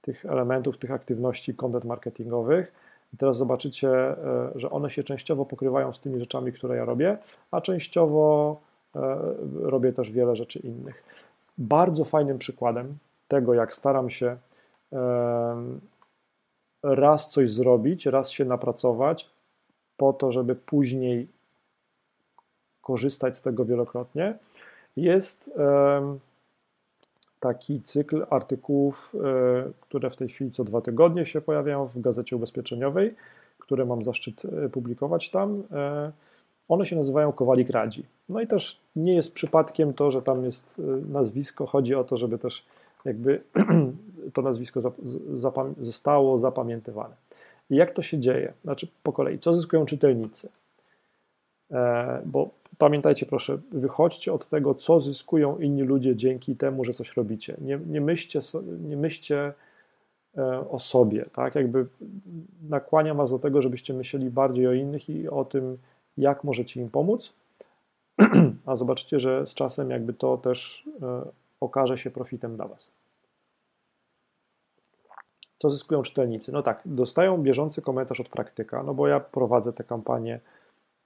tych 0.00 0.26
elementów, 0.26 0.78
tych 0.78 0.90
aktywności 0.90 1.54
content 1.54 1.84
marketingowych. 1.84 2.72
I 3.14 3.16
teraz 3.16 3.36
zobaczycie, 3.36 3.90
e, 3.90 4.16
że 4.54 4.70
one 4.70 4.90
się 4.90 5.02
częściowo 5.02 5.44
pokrywają 5.44 5.92
z 5.92 6.00
tymi 6.00 6.20
rzeczami, 6.20 6.52
które 6.52 6.76
ja 6.76 6.84
robię, 6.84 7.18
a 7.50 7.60
częściowo 7.60 8.52
e, 8.96 9.18
robię 9.62 9.92
też 9.92 10.10
wiele 10.10 10.36
rzeczy 10.36 10.58
innych. 10.58 11.02
Bardzo 11.58 12.04
fajnym 12.04 12.38
przykładem 12.38 12.98
tego, 13.28 13.54
jak 13.54 13.74
staram 13.74 14.10
się 14.10 14.36
raz 16.82 17.30
coś 17.30 17.52
zrobić, 17.52 18.06
raz 18.06 18.30
się 18.30 18.44
napracować, 18.44 19.30
po 19.96 20.12
to, 20.12 20.32
żeby 20.32 20.54
później 20.54 21.28
korzystać 22.82 23.36
z 23.36 23.42
tego 23.42 23.64
wielokrotnie, 23.64 24.38
jest 24.96 25.50
taki 27.40 27.82
cykl 27.82 28.26
artykułów, 28.30 29.14
e, 29.14 29.70
które 29.80 30.10
w 30.10 30.16
tej 30.16 30.28
chwili 30.28 30.50
co 30.50 30.64
dwa 30.64 30.80
tygodnie 30.80 31.26
się 31.26 31.40
pojawiają 31.40 31.86
w 31.86 32.00
Gazecie 32.00 32.36
Ubezpieczeniowej, 32.36 33.14
które 33.58 33.84
mam 33.84 34.04
zaszczyt 34.04 34.42
e, 34.44 34.68
publikować 34.68 35.30
tam. 35.30 35.62
E, 35.72 36.12
one 36.68 36.86
się 36.86 36.96
nazywają 36.96 37.32
Kowalik 37.32 37.70
Radzi. 37.70 38.04
No 38.28 38.40
i 38.40 38.46
też 38.46 38.80
nie 38.96 39.14
jest 39.14 39.34
przypadkiem 39.34 39.94
to, 39.94 40.10
że 40.10 40.22
tam 40.22 40.44
jest 40.44 40.80
nazwisko. 41.08 41.66
Chodzi 41.66 41.94
o 41.94 42.04
to, 42.04 42.16
żeby 42.16 42.38
też 42.38 42.64
jakby 43.08 43.40
to 44.34 44.42
nazwisko 44.42 44.92
zapam 45.34 45.74
zostało 45.80 46.38
zapamiętywane. 46.38 47.14
I 47.70 47.76
jak 47.76 47.92
to 47.92 48.02
się 48.02 48.18
dzieje? 48.18 48.52
Znaczy 48.64 48.88
po 49.02 49.12
kolei, 49.12 49.38
co 49.38 49.54
zyskują 49.54 49.86
czytelnicy? 49.86 50.48
E, 51.70 52.22
bo 52.26 52.50
pamiętajcie 52.78 53.26
proszę, 53.26 53.58
wychodźcie 53.72 54.32
od 54.32 54.48
tego, 54.48 54.74
co 54.74 55.00
zyskują 55.00 55.58
inni 55.58 55.82
ludzie 55.82 56.16
dzięki 56.16 56.56
temu, 56.56 56.84
że 56.84 56.92
coś 56.92 57.16
robicie. 57.16 57.56
Nie, 57.60 57.80
nie, 57.86 58.00
myślcie, 58.00 58.40
nie 58.80 58.96
myślcie 58.96 59.52
e, 60.36 60.70
o 60.70 60.78
sobie, 60.78 61.24
tak? 61.32 61.54
Jakby 61.54 61.86
nakłaniam 62.68 63.16
was 63.16 63.30
do 63.30 63.38
tego, 63.38 63.62
żebyście 63.62 63.94
myśleli 63.94 64.30
bardziej 64.30 64.66
o 64.66 64.72
innych 64.72 65.10
i 65.10 65.28
o 65.28 65.44
tym, 65.44 65.78
jak 66.16 66.44
możecie 66.44 66.80
im 66.80 66.90
pomóc, 66.90 67.32
a 68.66 68.76
zobaczycie, 68.76 69.20
że 69.20 69.46
z 69.46 69.54
czasem 69.54 69.90
jakby 69.90 70.12
to 70.12 70.36
też 70.36 70.88
e, 71.02 71.22
okaże 71.60 71.98
się 71.98 72.10
profitem 72.10 72.56
dla 72.56 72.68
was. 72.68 72.97
Co 75.58 75.70
zyskują 75.70 76.02
czytelnicy? 76.02 76.52
No 76.52 76.62
tak, 76.62 76.82
dostają 76.84 77.42
bieżący 77.42 77.82
komentarz 77.82 78.20
od 78.20 78.28
praktyka, 78.28 78.82
no 78.82 78.94
bo 78.94 79.08
ja 79.08 79.20
prowadzę 79.20 79.72
te 79.72 79.84
kampanie 79.84 80.40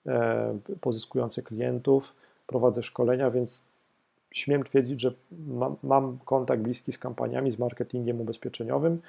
e, 0.06 0.58
pozyskujące 0.80 1.42
klientów, 1.42 2.14
prowadzę 2.46 2.82
szkolenia, 2.82 3.30
więc 3.30 3.62
śmiem 4.30 4.64
twierdzić, 4.64 5.00
że 5.00 5.12
mam, 5.48 5.76
mam 5.82 6.18
kontakt 6.24 6.62
bliski 6.62 6.92
z 6.92 6.98
kampaniami, 6.98 7.50
z 7.50 7.58
marketingiem 7.58 8.20
ubezpieczeniowym, 8.20 9.00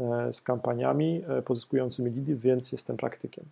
e, 0.00 0.32
z 0.32 0.40
kampaniami 0.40 1.22
e, 1.28 1.42
pozyskującymi 1.42 2.10
leady, 2.10 2.36
więc 2.36 2.72
jestem 2.72 2.96
praktykiem. 2.96 3.44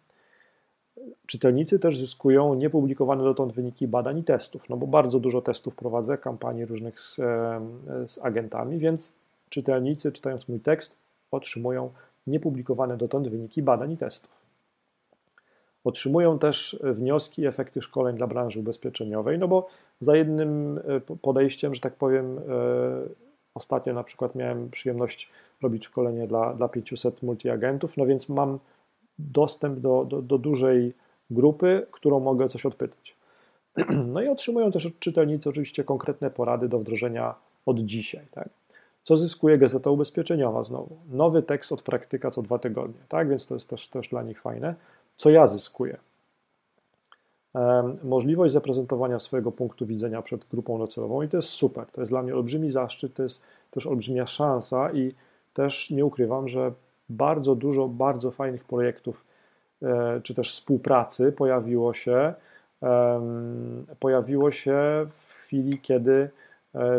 Czytelnicy 1.26 1.78
też 1.78 1.98
zyskują 1.98 2.54
niepublikowane 2.54 3.24
dotąd 3.24 3.52
wyniki 3.52 3.88
badań 3.88 4.18
i 4.18 4.24
testów, 4.24 4.68
no 4.68 4.76
bo 4.76 4.86
bardzo 4.86 5.20
dużo 5.20 5.42
testów 5.42 5.76
prowadzę, 5.76 6.18
kampanii 6.18 6.64
różnych 6.64 7.00
z, 7.00 7.16
z 8.06 8.18
agentami, 8.22 8.78
więc 8.78 9.16
czytelnicy, 9.48 10.12
czytając 10.12 10.48
mój 10.48 10.60
tekst, 10.60 11.01
otrzymują 11.32 11.90
niepublikowane 12.26 12.96
dotąd 12.96 13.28
wyniki 13.28 13.62
badań 13.62 13.92
i 13.92 13.96
testów. 13.96 14.42
Otrzymują 15.84 16.38
też 16.38 16.80
wnioski 16.82 17.42
i 17.42 17.46
efekty 17.46 17.82
szkoleń 17.82 18.16
dla 18.16 18.26
branży 18.26 18.60
ubezpieczeniowej, 18.60 19.38
no 19.38 19.48
bo 19.48 19.68
za 20.00 20.16
jednym 20.16 20.78
e, 20.78 21.00
podejściem, 21.16 21.74
że 21.74 21.80
tak 21.80 21.94
powiem, 21.94 22.38
e, 22.38 22.42
ostatnio 23.54 23.94
na 23.94 24.04
przykład 24.04 24.34
miałem 24.34 24.70
przyjemność 24.70 25.30
robić 25.62 25.84
szkolenie 25.84 26.26
dla, 26.26 26.54
dla 26.54 26.68
500 26.68 27.22
multiagentów, 27.22 27.96
no 27.96 28.06
więc 28.06 28.28
mam 28.28 28.58
dostęp 29.18 29.78
do, 29.78 30.04
do, 30.04 30.22
do 30.22 30.38
dużej 30.38 30.94
grupy, 31.30 31.86
którą 31.90 32.20
mogę 32.20 32.48
coś 32.48 32.66
odpytać. 32.66 33.16
No 34.06 34.22
i 34.22 34.28
otrzymują 34.28 34.72
też 34.72 34.88
czytelnicy 34.98 35.48
oczywiście 35.48 35.84
konkretne 35.84 36.30
porady 36.30 36.68
do 36.68 36.78
wdrożenia 36.78 37.34
od 37.66 37.80
dzisiaj. 37.80 38.26
Tak? 38.30 38.48
Co 39.02 39.16
zyskuje 39.16 39.58
Gazeta 39.58 39.90
Ubezpieczeniowa 39.90 40.64
znowu? 40.64 40.96
Nowy 41.10 41.42
tekst 41.42 41.72
od 41.72 41.82
praktyka 41.82 42.30
co 42.30 42.42
dwa 42.42 42.58
tygodnie, 42.58 43.00
tak? 43.08 43.28
Więc 43.28 43.46
to 43.46 43.54
jest 43.54 43.68
też, 43.68 43.88
też 43.88 44.08
dla 44.08 44.22
nich 44.22 44.40
fajne. 44.40 44.74
Co 45.16 45.30
ja 45.30 45.46
zyskuję? 45.46 45.96
możliwość 48.04 48.52
zaprezentowania 48.52 49.18
swojego 49.18 49.52
punktu 49.52 49.86
widzenia 49.86 50.22
przed 50.22 50.44
grupą 50.44 50.78
docelową 50.78 51.22
i 51.22 51.28
to 51.28 51.36
jest 51.36 51.48
super. 51.48 51.86
To 51.86 52.00
jest 52.00 52.12
dla 52.12 52.22
mnie 52.22 52.34
olbrzymi 52.34 52.70
zaszczyt, 52.70 53.14
to 53.14 53.22
jest 53.22 53.42
też 53.70 53.86
olbrzymia 53.86 54.26
szansa 54.26 54.92
i 54.92 55.14
też 55.54 55.90
nie 55.90 56.04
ukrywam, 56.04 56.48
że 56.48 56.72
bardzo 57.08 57.54
dużo 57.54 57.88
bardzo 57.88 58.30
fajnych 58.30 58.64
projektów 58.64 59.24
e, 59.82 60.20
czy 60.22 60.34
też 60.34 60.52
współpracy 60.52 61.32
pojawiło 61.32 61.94
się 61.94 62.34
pojawiło 64.00 64.50
się 64.50 65.06
w 65.10 65.32
chwili, 65.32 65.78
kiedy 65.78 66.30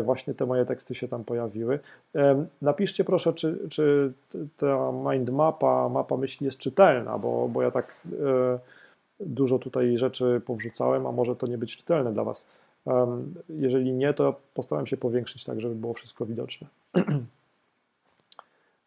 właśnie 0.02 0.34
te 0.34 0.46
moje 0.46 0.66
teksty 0.66 0.94
się 0.94 1.08
tam 1.08 1.24
pojawiły. 1.24 1.78
E, 2.14 2.46
napiszcie 2.62 3.04
proszę, 3.04 3.32
czy, 3.32 3.58
czy 3.70 4.12
ta 4.56 4.92
mind 5.12 5.30
mapa, 5.30 5.88
mapa 5.88 6.16
myśli 6.16 6.44
jest 6.44 6.58
czytelna, 6.58 7.18
bo, 7.18 7.48
bo 7.48 7.62
ja 7.62 7.70
tak 7.70 7.94
e, 8.06 8.58
dużo 9.20 9.58
tutaj 9.58 9.98
rzeczy 9.98 10.40
powrzucałem, 10.46 11.06
a 11.06 11.12
może 11.12 11.36
to 11.36 11.46
nie 11.46 11.58
być 11.58 11.76
czytelne 11.76 12.12
dla 12.12 12.24
Was. 12.24 12.46
Jeżeli 13.48 13.92
nie, 13.92 14.14
to 14.14 14.40
postaram 14.54 14.86
się 14.86 14.96
powiększyć 14.96 15.44
tak, 15.44 15.60
żeby 15.60 15.74
było 15.74 15.94
wszystko 15.94 16.26
widoczne. 16.26 16.66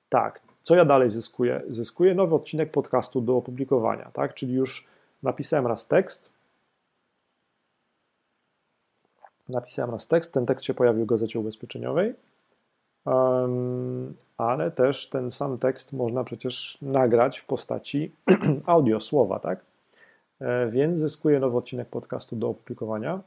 tak, 0.09 0.41
co 0.63 0.75
ja 0.75 0.85
dalej 0.85 1.11
zyskuję? 1.11 1.61
Zyskuję 1.69 2.15
nowy 2.15 2.35
odcinek 2.35 2.71
podcastu 2.71 3.21
do 3.21 3.37
opublikowania, 3.37 4.11
tak? 4.13 4.33
Czyli 4.33 4.53
już 4.53 4.87
napisałem 5.23 5.67
raz 5.67 5.87
tekst, 5.87 6.29
napisałem 9.49 9.91
raz 9.91 10.07
tekst, 10.07 10.33
ten 10.33 10.45
tekst 10.45 10.65
się 10.65 10.73
pojawił 10.73 11.03
w 11.05 11.07
gazecie 11.07 11.39
ubezpieczeniowej, 11.39 12.13
ale 14.37 14.71
też 14.71 15.09
ten 15.09 15.31
sam 15.31 15.57
tekst 15.57 15.93
można 15.93 16.23
przecież 16.23 16.77
nagrać 16.81 17.39
w 17.39 17.45
postaci 17.45 18.11
audio, 18.65 18.99
słowa, 18.99 19.39
tak? 19.39 19.65
E, 20.39 20.69
więc 20.71 20.99
zyskuję 20.99 21.39
nowy 21.39 21.57
odcinek 21.57 21.89
podcastu 21.89 22.35
do 22.35 22.49
opublikowania. 22.49 23.21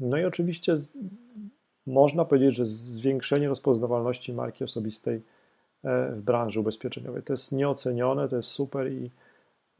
No 0.00 0.16
i 0.18 0.24
oczywiście 0.24 0.76
można 1.86 2.24
powiedzieć, 2.24 2.54
że 2.54 2.66
zwiększenie 2.66 3.48
rozpoznawalności 3.48 4.32
marki 4.32 4.64
osobistej 4.64 5.22
e, 5.84 6.12
w 6.12 6.22
branży 6.22 6.60
ubezpieczeniowej. 6.60 7.22
To 7.22 7.32
jest 7.32 7.52
nieocenione, 7.52 8.28
to 8.28 8.36
jest 8.36 8.48
super 8.48 8.92
i 8.92 9.10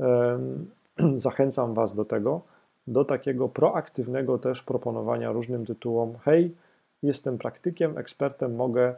zachęcam 1.17 1.75
Was 1.75 1.95
do 1.95 2.05
tego 2.05 2.43
do 2.91 3.05
takiego 3.05 3.49
proaktywnego 3.49 4.39
też 4.39 4.63
proponowania 4.63 5.33
różnym 5.33 5.67
tytułom: 5.67 6.15
Hej, 6.25 6.55
jestem 7.03 7.39
praktykiem, 7.39 7.99
ekspertem, 7.99 8.55
mogę 8.55 8.95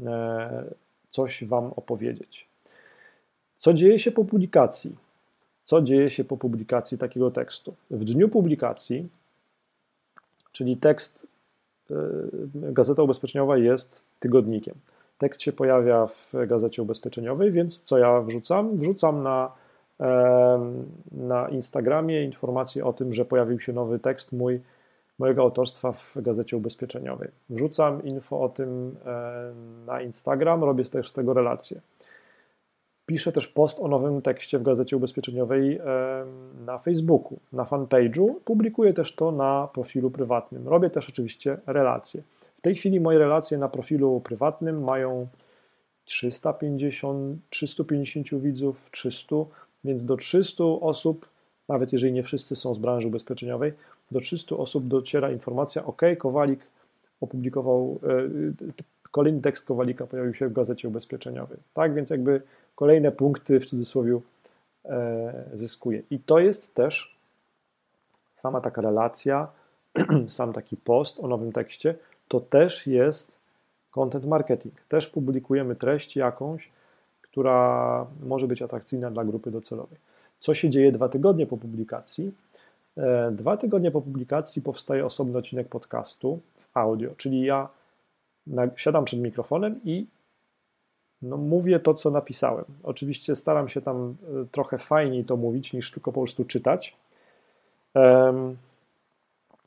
e, 0.00 0.64
coś 1.10 1.44
Wam 1.44 1.72
opowiedzieć. 1.76 2.48
Co 3.56 3.74
dzieje 3.74 3.98
się 3.98 4.12
po 4.12 4.24
publikacji? 4.24 4.94
Co 5.64 5.82
dzieje 5.82 6.10
się 6.10 6.24
po 6.24 6.36
publikacji 6.36 6.98
takiego 6.98 7.30
tekstu? 7.30 7.74
W 7.90 8.04
dniu 8.04 8.28
publikacji, 8.28 9.08
czyli 10.52 10.76
tekst, 10.76 11.26
e, 11.90 11.94
Gazeta 12.54 13.02
Ubezpieczeniowa 13.02 13.56
jest 13.56 14.02
tygodnikiem. 14.20 14.74
Tekst 15.18 15.42
się 15.42 15.52
pojawia 15.52 16.06
w 16.06 16.46
Gazecie 16.46 16.82
Ubezpieczeniowej, 16.82 17.52
więc 17.52 17.82
co 17.82 17.98
ja 17.98 18.20
wrzucam? 18.20 18.76
Wrzucam 18.76 19.22
na 19.22 19.61
na 21.12 21.48
Instagramie 21.48 22.24
informację 22.24 22.84
o 22.84 22.92
tym, 22.92 23.14
że 23.14 23.24
pojawił 23.24 23.60
się 23.60 23.72
nowy 23.72 23.98
tekst 23.98 24.32
mój, 24.32 24.60
mojego 25.18 25.42
autorstwa 25.42 25.92
w 25.92 26.12
Gazecie 26.16 26.56
Ubezpieczeniowej. 26.56 27.28
Wrzucam 27.50 28.04
info 28.04 28.40
o 28.40 28.48
tym 28.48 28.96
na 29.86 30.02
Instagram, 30.02 30.64
robię 30.64 30.84
też 30.84 31.08
z 31.08 31.12
tego 31.12 31.34
relację. 31.34 31.80
Piszę 33.06 33.32
też 33.32 33.48
post 33.48 33.80
o 33.80 33.88
nowym 33.88 34.22
tekście 34.22 34.58
w 34.58 34.62
Gazecie 34.62 34.96
Ubezpieczeniowej 34.96 35.80
na 36.66 36.78
Facebooku, 36.78 37.38
na 37.52 37.64
fanpage'u. 37.64 38.34
Publikuję 38.44 38.94
też 38.94 39.14
to 39.14 39.32
na 39.32 39.68
profilu 39.74 40.10
prywatnym. 40.10 40.68
Robię 40.68 40.90
też 40.90 41.08
oczywiście 41.08 41.56
relacje. 41.66 42.22
W 42.58 42.60
tej 42.60 42.74
chwili 42.74 43.00
moje 43.00 43.18
relacje 43.18 43.58
na 43.58 43.68
profilu 43.68 44.20
prywatnym 44.20 44.84
mają 44.84 45.26
350, 46.04 47.38
350 47.50 48.34
widzów, 48.34 48.90
300 48.90 49.36
więc 49.84 50.04
do 50.04 50.16
300 50.16 50.64
osób 50.64 51.32
nawet 51.68 51.92
jeżeli 51.92 52.12
nie 52.12 52.22
wszyscy 52.22 52.56
są 52.56 52.74
z 52.74 52.78
branży 52.78 53.06
ubezpieczeniowej, 53.06 53.72
do 54.10 54.20
300 54.20 54.56
osób 54.56 54.88
dociera 54.88 55.30
informacja, 55.30 55.84
ok, 55.84 56.02
Kowalik 56.18 56.60
opublikował, 57.20 58.00
e, 58.02 59.08
kolejny 59.10 59.40
tekst 59.40 59.66
Kowalika 59.66 60.06
pojawił 60.06 60.34
się 60.34 60.48
w 60.48 60.52
gazecie 60.52 60.88
ubezpieczeniowej. 60.88 61.58
Tak 61.74 61.94
więc 61.94 62.10
jakby 62.10 62.42
kolejne 62.74 63.12
punkty 63.12 63.60
w 63.60 63.66
cudzysłowie 63.66 64.20
e, 64.84 65.44
zyskuje. 65.54 66.02
I 66.10 66.18
to 66.18 66.38
jest 66.38 66.74
też 66.74 67.16
sama 68.34 68.60
taka 68.60 68.82
relacja, 68.82 69.48
sam 70.28 70.52
taki 70.52 70.76
post 70.76 71.20
o 71.20 71.28
nowym 71.28 71.52
tekście, 71.52 71.94
to 72.28 72.40
też 72.40 72.86
jest 72.86 73.32
content 73.90 74.26
marketing. 74.26 74.74
Też 74.88 75.08
publikujemy 75.08 75.76
treść 75.76 76.16
jakąś, 76.16 76.70
która 77.32 78.06
może 78.22 78.46
być 78.46 78.62
atrakcyjna 78.62 79.10
dla 79.10 79.24
grupy 79.24 79.50
docelowej. 79.50 79.98
Co 80.40 80.54
się 80.54 80.70
dzieje 80.70 80.92
dwa 80.92 81.08
tygodnie 81.08 81.46
po 81.46 81.56
publikacji? 81.56 82.32
E, 82.96 83.30
dwa 83.30 83.56
tygodnie 83.56 83.90
po 83.90 84.00
publikacji 84.00 84.62
powstaje 84.62 85.06
osobny 85.06 85.38
odcinek 85.38 85.68
podcastu 85.68 86.40
w 86.58 86.76
audio, 86.76 87.10
czyli 87.16 87.40
ja 87.40 87.68
siadam 88.76 89.04
przed 89.04 89.20
mikrofonem 89.20 89.80
i 89.84 90.06
no, 91.22 91.36
mówię 91.36 91.80
to, 91.80 91.94
co 91.94 92.10
napisałem. 92.10 92.64
Oczywiście 92.82 93.36
staram 93.36 93.68
się 93.68 93.80
tam 93.82 94.14
e, 94.42 94.46
trochę 94.52 94.78
fajniej 94.78 95.24
to 95.24 95.36
mówić, 95.36 95.72
niż 95.72 95.90
tylko 95.90 96.12
po 96.12 96.20
prostu 96.20 96.44
czytać, 96.44 96.96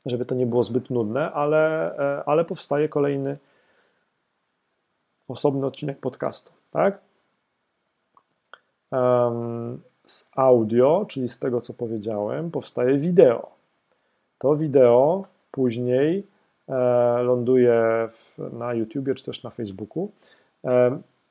żeby 0.06 0.24
to 0.24 0.34
nie 0.34 0.46
było 0.46 0.64
zbyt 0.64 0.90
nudne, 0.90 1.32
ale, 1.32 1.94
e, 1.98 2.24
ale 2.24 2.44
powstaje 2.44 2.88
kolejny 2.88 3.36
osobny 5.28 5.66
odcinek 5.66 5.98
podcastu, 5.98 6.50
tak? 6.70 7.06
Z 10.06 10.30
audio, 10.36 11.04
czyli 11.08 11.28
z 11.28 11.38
tego, 11.38 11.60
co 11.60 11.74
powiedziałem, 11.74 12.50
powstaje 12.50 12.98
wideo. 12.98 13.50
To 14.38 14.56
wideo 14.56 15.24
później 15.50 16.26
e, 16.68 16.74
ląduje 17.22 18.08
na 18.52 18.74
YouTubie 18.74 19.14
czy 19.14 19.24
też 19.24 19.42
na 19.42 19.50
Facebooku. 19.50 20.10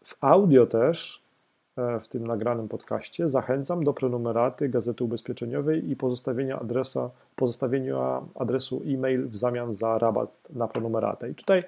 W 0.06 0.16
audio 0.22 0.66
też, 0.66 1.22
e, 1.78 2.00
w 2.00 2.08
tym 2.08 2.28
nagranym 2.28 2.68
podcaście, 2.68 3.30
zachęcam 3.30 3.84
do 3.84 3.94
prenumeraty 3.94 4.70
Gazety 4.70 5.04
Ubezpieczeniowej 5.04 5.90
i 5.92 5.96
pozostawienia, 5.96 6.60
adresa, 6.60 7.10
pozostawienia 7.36 8.22
adresu 8.36 8.82
e-mail 8.86 9.28
w 9.28 9.38
zamian 9.38 9.74
za 9.74 9.98
rabat 9.98 10.30
na 10.50 10.68
prenumeratę. 10.68 11.30
I 11.30 11.36
tutaj 11.36 11.64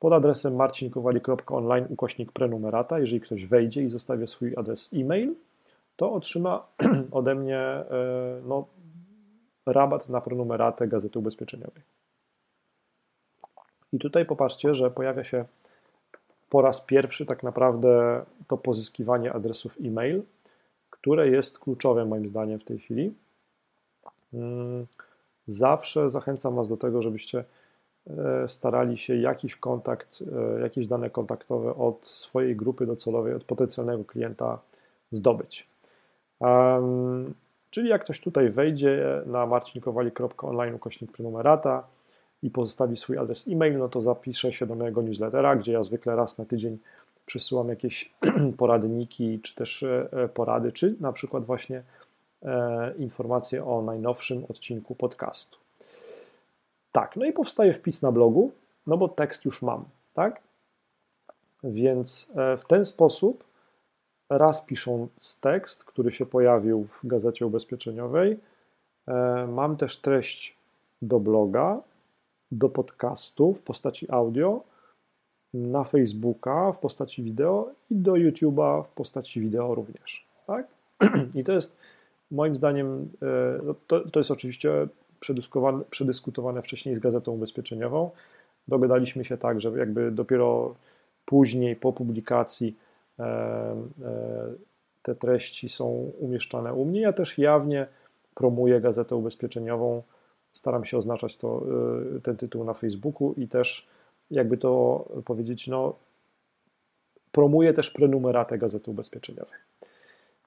pod 0.00 0.12
adresem 0.12 0.56
marcinkowali.online 0.56 1.86
ukośnik 1.88 2.32
prenumerata, 2.32 2.98
jeżeli 2.98 3.20
ktoś 3.20 3.46
wejdzie 3.46 3.82
i 3.82 3.90
zostawi 3.90 4.26
swój 4.26 4.56
adres 4.56 4.90
e-mail, 4.92 5.34
to 5.96 6.12
otrzyma 6.12 6.66
ode 7.12 7.34
mnie 7.34 7.58
e, 7.58 7.84
no, 8.44 8.66
rabat 9.66 10.08
na 10.08 10.20
prenumeratę 10.20 10.88
Gazety 10.88 11.18
Ubezpieczeniowej. 11.18 11.82
I 13.92 13.98
tutaj 13.98 14.26
popatrzcie, 14.26 14.74
że 14.74 14.90
pojawia 14.90 15.24
się 15.24 15.44
po 16.50 16.62
raz 16.62 16.80
pierwszy 16.80 17.26
tak 17.26 17.42
naprawdę 17.42 18.24
to 18.46 18.56
pozyskiwanie 18.56 19.32
adresów 19.32 19.76
e-mail, 19.84 20.22
które 20.90 21.28
jest 21.28 21.58
kluczowe 21.58 22.04
moim 22.04 22.28
zdaniem 22.28 22.58
w 22.58 22.64
tej 22.64 22.78
chwili. 22.78 23.14
Mm, 24.34 24.86
zawsze 25.46 26.10
zachęcam 26.10 26.54
Was 26.54 26.68
do 26.68 26.76
tego, 26.76 27.02
żebyście 27.02 27.44
starali 28.48 28.98
się 28.98 29.16
jakiś 29.16 29.56
kontakt, 29.56 30.22
e, 30.56 30.60
jakieś 30.60 30.86
dane 30.86 31.10
kontaktowe 31.10 31.74
od 31.74 32.06
swojej 32.06 32.56
grupy 32.56 32.86
docelowej, 32.86 33.34
od 33.34 33.44
potencjalnego 33.44 34.04
klienta 34.04 34.58
zdobyć. 35.10 35.68
Um, 36.40 37.24
czyli 37.70 37.88
jak 37.88 38.04
ktoś 38.04 38.20
tutaj 38.20 38.50
wejdzie 38.50 39.22
na 39.26 39.46
marcinkowali.online 39.46 40.74
ukośnik 40.74 41.12
prenumerata, 41.12 41.84
i 42.42 42.50
pozostawi 42.50 42.96
swój 42.96 43.18
adres 43.18 43.48
e-mail, 43.48 43.78
no 43.78 43.88
to 43.88 44.00
zapiszę 44.00 44.52
się 44.52 44.66
do 44.66 44.74
mojego 44.74 45.02
newslettera, 45.02 45.56
gdzie 45.56 45.72
ja 45.72 45.84
zwykle 45.84 46.16
raz 46.16 46.38
na 46.38 46.44
tydzień 46.44 46.78
przysyłam 47.26 47.68
jakieś 47.68 48.12
poradniki, 48.58 49.40
czy 49.42 49.54
też 49.54 49.82
e, 49.82 50.28
porady, 50.34 50.72
czy 50.72 50.96
na 51.00 51.12
przykład 51.12 51.44
właśnie 51.44 51.82
e, 52.42 52.94
informacje 52.98 53.64
o 53.64 53.82
najnowszym 53.82 54.44
odcinku 54.48 54.94
podcastu. 54.94 55.58
Tak, 56.92 57.16
no 57.16 57.24
i 57.24 57.32
powstaje 57.32 57.72
wpis 57.72 58.02
na 58.02 58.12
blogu, 58.12 58.52
no 58.86 58.96
bo 58.96 59.08
tekst 59.08 59.44
już 59.44 59.62
mam, 59.62 59.84
tak? 60.14 60.40
Więc 61.64 62.30
e, 62.36 62.56
w 62.56 62.66
ten 62.66 62.86
sposób 62.86 63.44
raz 64.30 64.64
pisząc 64.64 65.38
tekst, 65.40 65.84
który 65.84 66.12
się 66.12 66.26
pojawił 66.26 66.84
w 66.84 67.06
gazecie 67.06 67.46
ubezpieczeniowej, 67.46 68.38
mam 69.48 69.76
też 69.76 69.96
treść 69.96 70.56
do 71.02 71.20
bloga, 71.20 71.80
do 72.52 72.68
podcastu 72.68 73.54
w 73.54 73.62
postaci 73.62 74.06
audio, 74.10 74.62
na 75.54 75.84
Facebooka 75.84 76.72
w 76.72 76.78
postaci 76.78 77.22
wideo 77.22 77.70
i 77.90 77.96
do 77.96 78.12
YouTube'a 78.12 78.84
w 78.84 78.88
postaci 78.88 79.40
wideo 79.40 79.74
również. 79.74 80.26
Tak? 80.46 80.66
I 81.34 81.44
to 81.44 81.52
jest 81.52 81.76
moim 82.30 82.54
zdaniem, 82.54 83.10
e, 83.22 83.58
no 83.66 83.74
to, 83.86 84.10
to 84.10 84.20
jest 84.20 84.30
oczywiście 84.30 84.88
przedyskutowane, 85.90 86.62
wcześniej 86.62 86.96
z 86.96 86.98
Gazetą 86.98 87.32
Ubezpieczeniową. 87.32 88.10
Dogadaliśmy 88.68 89.24
się 89.24 89.36
tak, 89.36 89.60
że 89.60 89.70
jakby 89.70 90.10
dopiero 90.10 90.74
później, 91.24 91.76
po 91.76 91.92
publikacji, 91.92 92.76
e, 93.18 93.22
e, 93.24 93.74
te 95.02 95.14
treści 95.14 95.68
są 95.68 96.12
umieszczane 96.18 96.74
u 96.74 96.84
mnie. 96.84 97.00
Ja 97.00 97.12
też 97.12 97.38
jawnie 97.38 97.86
promuję 98.34 98.80
Gazetę 98.80 99.16
Ubezpieczeniową 99.16 100.02
staram 100.52 100.84
się 100.84 100.98
oznaczać 100.98 101.36
to, 101.36 101.62
y, 102.16 102.20
ten 102.20 102.36
tytuł 102.36 102.64
na 102.64 102.74
Facebooku 102.74 103.34
i 103.36 103.48
też, 103.48 103.88
jakby 104.30 104.56
to 104.56 105.04
powiedzieć, 105.24 105.68
no, 105.68 105.96
promuję 107.32 107.74
też 107.74 107.90
prenumeratę 107.90 108.58
Gazety 108.58 108.90
Ubezpieczeniowej. 108.90 109.58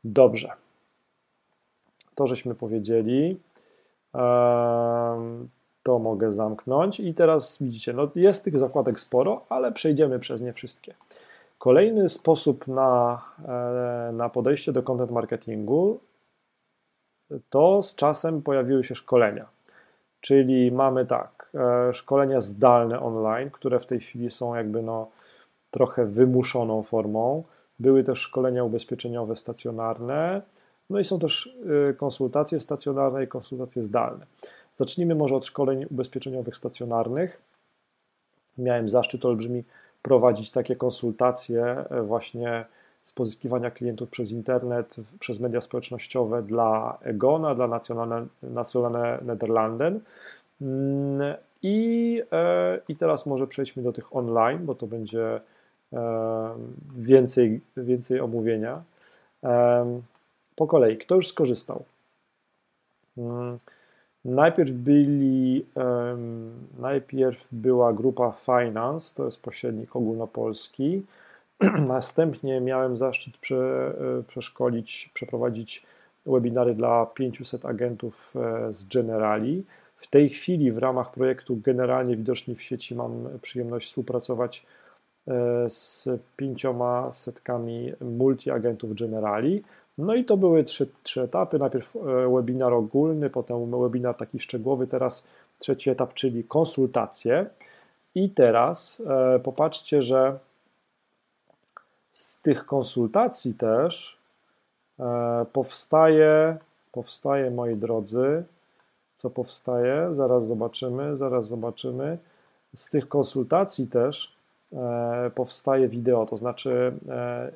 Dobrze. 0.03 0.49
To 2.15 2.27
żeśmy 2.27 2.55
powiedzieli. 2.55 3.39
To 5.83 5.99
mogę 5.99 6.33
zamknąć. 6.33 6.99
I 6.99 7.13
teraz 7.13 7.57
widzicie, 7.61 7.93
no 7.93 8.11
jest 8.15 8.43
tych 8.43 8.59
zakładek 8.59 8.99
sporo, 8.99 9.45
ale 9.49 9.71
przejdziemy 9.71 10.19
przez 10.19 10.41
nie 10.41 10.53
wszystkie. 10.53 10.93
Kolejny 11.59 12.09
sposób 12.09 12.67
na, 12.67 13.21
e, 13.47 14.11
na 14.13 14.29
podejście 14.29 14.71
do 14.71 14.83
content 14.83 15.11
marketingu 15.11 15.99
to 17.49 17.83
z 17.83 17.95
czasem 17.95 18.41
pojawiły 18.41 18.83
się 18.83 18.95
szkolenia. 18.95 19.45
Czyli 20.21 20.71
mamy 20.71 21.05
tak, 21.05 21.49
e, 21.55 21.93
szkolenia 21.93 22.41
zdalne 22.41 22.99
online, 22.99 23.49
które 23.51 23.79
w 23.79 23.85
tej 23.85 23.99
chwili 23.99 24.31
są 24.31 24.55
jakby 24.55 24.81
no 24.81 25.09
trochę 25.71 26.05
wymuszoną 26.05 26.83
formą. 26.83 27.43
Były 27.79 28.03
też 28.03 28.19
szkolenia 28.19 28.63
ubezpieczeniowe 28.63 29.35
stacjonarne, 29.35 30.41
no 30.89 30.99
i 30.99 31.05
są 31.05 31.19
też 31.19 31.55
e, 31.89 31.93
konsultacje 31.93 32.59
stacjonarne 32.59 33.23
i 33.23 33.27
konsultacje 33.27 33.83
zdalne. 33.83 34.25
Zacznijmy 34.75 35.15
może 35.15 35.35
od 35.35 35.47
szkoleń 35.47 35.85
ubezpieczeniowych 35.91 36.55
stacjonarnych. 36.55 37.41
Miałem 38.57 38.89
zaszczyt 38.89 39.25
olbrzymi 39.25 39.63
prowadzić 40.01 40.51
takie 40.51 40.75
konsultacje 40.75 41.65
e, 41.65 42.01
właśnie 42.01 42.65
z 43.03 43.11
pozyskiwania 43.11 43.71
klientów 43.71 44.09
przez 44.09 44.31
internet, 44.31 44.95
przez 45.19 45.39
media 45.39 45.61
społecznościowe 45.61 46.43
dla 46.43 46.97
Egona, 47.01 47.55
dla 47.55 47.67
Nationale, 47.67 48.25
Nationale 48.43 49.19
Nederlanden. 49.21 49.99
Mm, 50.61 51.33
I, 51.61 52.21
e, 52.31 52.79
I 52.87 52.95
teraz 52.95 53.25
może 53.25 53.47
przejdźmy 53.47 53.83
do 53.83 53.93
tych 53.93 54.15
online, 54.15 54.59
bo 54.65 54.75
to 54.75 54.87
będzie 54.87 55.41
e, 55.93 56.55
więcej, 56.95 57.61
więcej 57.77 58.19
omówienia. 58.19 58.83
Po 60.55 60.67
kolei, 60.67 60.97
kto 60.97 61.15
już 61.15 61.27
skorzystał? 61.27 61.85
Mm, 63.17 63.59
najpierw 64.25 64.71
byli, 64.71 65.65
najpierw 66.79 67.47
była 67.51 67.93
grupa 67.93 68.31
Finance, 68.31 69.15
to 69.15 69.25
jest 69.25 69.41
pośrednik 69.41 69.95
ogólnopolski. 69.95 71.01
Następnie 71.87 72.61
miałem 72.61 72.97
zaszczyt 72.97 73.37
prze, 73.37 73.93
e, 74.19 74.23
przeszkolić, 74.23 75.11
przeprowadzić 75.13 75.85
webinary 76.25 76.75
dla 76.75 77.05
500 77.05 77.65
agentów 77.65 78.33
e, 78.35 78.73
z 78.73 78.85
Generali. 78.85 79.63
W 79.97 80.07
tej 80.07 80.29
chwili 80.29 80.71
w 80.71 80.77
ramach 80.77 81.11
projektu 81.11 81.59
Generalnie 81.63 82.17
Widoczni 82.17 82.55
w 82.55 82.61
sieci 82.61 82.95
mam 82.95 83.29
przyjemność 83.41 83.87
współpracować 83.87 84.65
e, 85.27 85.69
z 85.69 86.09
pięcioma 86.37 87.13
setkami 87.13 87.93
multiagentów 88.01 88.95
Generali. 88.95 89.61
No 89.97 90.15
i 90.15 90.25
to 90.25 90.37
były 90.37 90.63
trzy, 90.63 90.87
trzy 91.03 91.21
etapy. 91.21 91.59
Najpierw 91.59 91.93
webinar 92.35 92.73
ogólny, 92.73 93.29
potem 93.29 93.81
webinar 93.81 94.15
taki 94.15 94.39
szczegółowy, 94.39 94.87
teraz 94.87 95.27
trzeci 95.59 95.89
etap, 95.89 96.13
czyli 96.13 96.43
konsultacje. 96.43 97.45
I 98.15 98.29
teraz 98.29 99.03
popatrzcie, 99.43 100.03
że 100.03 100.39
z 102.11 102.37
tych 102.41 102.65
konsultacji 102.65 103.53
też 103.53 104.17
e, 104.99 105.45
powstaje 105.53 106.57
powstaje, 106.93 107.51
moi 107.51 107.75
drodzy, 107.75 108.43
co 109.15 109.29
powstaje, 109.29 110.09
zaraz 110.15 110.47
zobaczymy, 110.47 111.17
zaraz 111.17 111.47
zobaczymy. 111.47 112.17
Z 112.75 112.89
tych 112.89 113.07
konsultacji 113.07 113.87
też 113.87 114.35
e, 114.73 115.31
powstaje 115.35 115.87
wideo, 115.87 116.25
to 116.25 116.37
znaczy 116.37 116.93
e, 117.09 117.51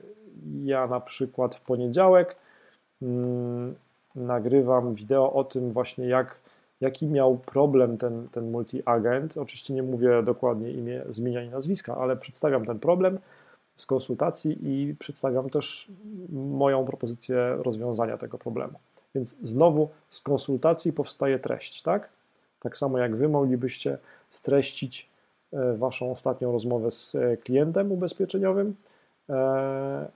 ja 0.64 0.88
na 0.88 1.00
przykład 1.00 1.56
w 1.56 1.62
poniedziałek 1.62 2.36
mm, 3.02 3.76
nagrywam 4.16 4.96
wideo 4.96 5.34
o 5.34 5.44
tym 5.44 5.72
właśnie 5.72 6.08
jak, 6.08 6.36
jaki 6.82 7.08
miał 7.08 7.38
problem 7.38 7.98
ten, 7.98 8.28
ten 8.28 8.52
multi-agent. 8.52 9.42
Oczywiście 9.42 9.74
nie 9.74 9.84
mówię 9.84 10.24
dokładnie 10.24 10.72
imię, 10.72 11.04
zmienia 11.10 11.44
i 11.44 11.50
nazwiska, 11.50 11.98
ale 11.98 12.18
przedstawiam 12.18 12.66
ten 12.66 12.80
problem 12.80 13.20
z 13.76 13.86
konsultacji 13.86 14.58
i 14.62 14.96
przedstawiam 14.96 15.50
też 15.50 15.88
moją 16.34 16.86
propozycję 16.86 17.58
rozwiązania 17.60 18.18
tego 18.18 18.38
problemu. 18.38 18.80
Więc 19.16 19.38
znowu 19.44 19.90
z 20.10 20.22
konsultacji 20.22 20.94
powstaje 20.94 21.40
treść, 21.40 21.82
tak? 21.82 22.10
Tak 22.60 22.78
samo 22.78 22.98
jak 22.98 23.16
Wy 23.16 23.30
moglibyście 23.30 23.98
streścić 24.32 25.10
e, 25.54 25.74
Waszą 25.74 26.12
ostatnią 26.12 26.52
rozmowę 26.52 26.92
z 26.92 27.16
e, 27.16 27.38
klientem 27.38 27.92
ubezpieczeniowym 27.92 28.76
e, 29.30 30.08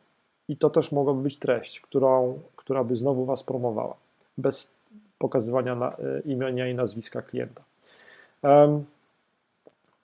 i 0.51 0.57
to 0.57 0.69
też 0.69 0.91
mogłaby 0.91 1.21
być 1.21 1.37
treść, 1.37 1.79
którą, 1.79 2.39
która 2.55 2.83
by 2.83 2.95
znowu 2.95 3.25
Was 3.25 3.43
promowała, 3.43 3.95
bez 4.37 4.71
pokazywania 5.17 5.75
na, 5.75 5.95
imienia 6.25 6.67
i 6.67 6.75
nazwiska 6.75 7.21
klienta. 7.21 7.61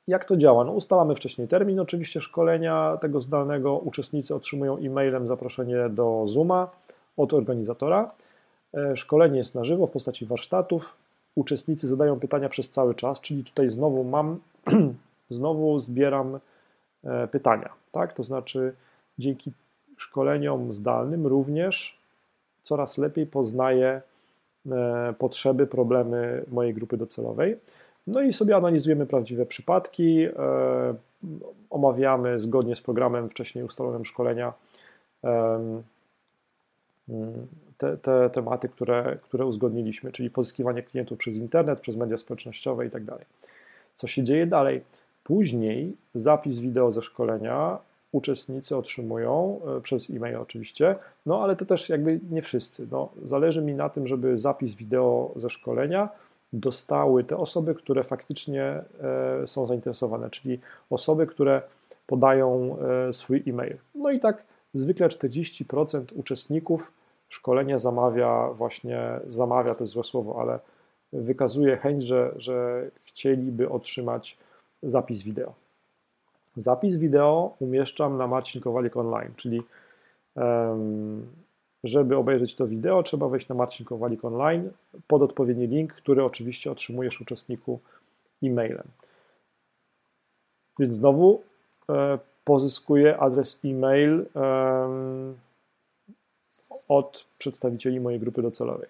Jak 0.08 0.26
to 0.26 0.38
działa? 0.38 0.64
No, 0.64 0.72
ustalamy 0.72 1.16
wcześniej 1.16 1.48
termin 1.48 1.80
oczywiście 1.80 2.22
szkolenia 2.22 2.98
tego 3.02 3.22
zdalnego. 3.22 3.78
Uczestnicy 3.78 4.36
otrzymują 4.36 4.78
e-mailem 4.78 5.28
zaproszenie 5.28 5.90
do 5.90 6.26
Zooma 6.28 6.70
od 7.18 7.34
organizatora. 7.34 8.12
E, 8.74 8.98
szkolenie 8.98 9.38
jest 9.38 9.56
na 9.56 9.64
żywo 9.64 9.88
w 9.88 9.92
postaci 9.92 10.26
warsztatów. 10.26 10.96
Uczestnicy 11.36 11.88
zadają 11.88 12.20
pytania 12.20 12.50
przez 12.50 12.70
cały 12.70 12.96
czas, 12.96 13.22
czyli 13.22 13.44
tutaj 13.44 13.70
znowu 13.70 14.04
mam, 14.04 14.40
znowu 15.30 15.80
zbieram 15.80 16.40
e, 17.04 17.28
pytania, 17.28 17.70
tak? 17.92 18.14
To 18.14 18.24
znaczy 18.24 18.74
dzięki 19.20 19.52
szkoleniom 19.98 20.74
zdalnym 20.74 21.28
również 21.28 21.98
coraz 22.64 22.98
lepiej 22.98 23.26
poznaję 23.26 24.02
e, 24.72 25.14
potrzeby, 25.18 25.68
problemy 25.68 26.46
mojej 26.52 26.74
grupy 26.74 26.98
docelowej. 26.98 27.58
No 28.08 28.22
i 28.22 28.34
sobie 28.34 28.56
analizujemy 28.56 29.06
prawdziwe 29.06 29.46
przypadki, 29.46 30.28
omawiamy 31.70 32.40
zgodnie 32.40 32.76
z 32.76 32.82
programem 32.82 33.30
wcześniej 33.30 33.64
ustalonym 33.64 34.06
szkolenia 34.06 34.54
te, 37.78 37.98
te 37.98 38.30
tematy, 38.30 38.70
które, 38.70 39.18
które 39.22 39.46
uzgodniliśmy, 39.46 40.12
czyli 40.12 40.30
pozyskiwanie 40.30 40.84
klientów 40.84 41.18
przez 41.18 41.36
internet, 41.36 41.80
przez 41.80 41.96
media 41.96 42.18
społecznościowe 42.18 42.86
i 42.86 42.90
tak 42.90 43.04
dalej. 43.04 43.26
Co 43.98 44.08
się 44.08 44.24
dzieje 44.24 44.48
dalej? 44.48 44.82
Później 45.24 45.96
zapis 46.16 46.60
wideo 46.60 46.92
ze 46.92 47.02
szkolenia 47.02 47.78
uczestnicy 48.12 48.76
otrzymują 48.78 49.60
e, 49.78 49.82
przez 49.82 50.10
e-mail 50.10 50.36
oczywiście, 50.36 50.94
no 51.26 51.44
ale 51.44 51.56
to 51.56 51.66
też 51.66 51.90
jakby 51.90 52.20
nie 52.32 52.42
wszyscy. 52.42 52.88
No, 52.92 53.10
zależy 53.24 53.62
mi 53.62 53.74
na 53.74 53.90
tym, 53.90 54.08
żeby 54.08 54.40
zapis 54.40 54.74
wideo 54.74 55.34
ze 55.36 55.50
szkolenia 55.50 56.10
dostały 56.54 57.24
te 57.24 57.38
osoby, 57.38 57.76
które 57.76 58.04
faktycznie 58.04 58.64
e, 58.64 59.48
są 59.48 59.68
zainteresowane, 59.68 60.30
czyli 60.30 60.60
osoby, 60.90 61.28
które 61.28 61.62
podają 62.08 62.78
e, 62.80 63.14
swój 63.14 63.44
e-mail. 63.48 63.78
No 63.96 64.12
i 64.12 64.20
tak 64.20 64.44
zwykle 64.74 65.08
40% 65.08 66.04
uczestników 66.16 66.92
szkolenia 67.30 67.80
zamawia 67.80 68.50
właśnie, 68.54 69.20
zamawia 69.28 69.76
to 69.76 69.84
jest 69.84 69.94
złe 69.94 70.04
słowo, 70.04 70.42
ale 70.42 70.60
wykazuje 71.14 71.78
chęć, 71.78 72.06
że, 72.06 72.34
że 72.38 72.90
chcieliby 73.04 73.70
otrzymać 73.70 74.38
zapis 74.84 75.24
wideo. 75.24 75.54
Zapis 76.58 76.96
wideo 76.96 77.56
umieszczam 77.60 78.18
na 78.18 78.28
Marcin 78.28 78.62
Kowalik 78.62 78.98
Online, 78.98 79.32
czyli 79.36 79.62
żeby 81.84 82.18
obejrzeć 82.18 82.56
to 82.56 82.68
wideo, 82.68 83.04
trzeba 83.04 83.28
wejść 83.30 83.48
na 83.48 83.56
Marcin 83.56 83.86
Kowalik 83.86 84.26
Online 84.26 84.70
pod 85.08 85.22
odpowiedni 85.22 85.68
link, 85.68 85.94
który 85.94 86.24
oczywiście 86.24 86.72
otrzymujesz 86.72 87.22
uczestniku 87.22 87.80
e-mailem. 88.44 88.88
Więc 90.80 90.96
znowu 90.96 91.42
e, 91.90 92.20
pozyskuję 92.44 93.18
adres 93.18 93.60
e-mail 93.66 94.26
od 96.88 97.26
przedstawicieli 97.38 98.00
mojej 98.00 98.20
grupy 98.20 98.42
docelowej. 98.42 98.90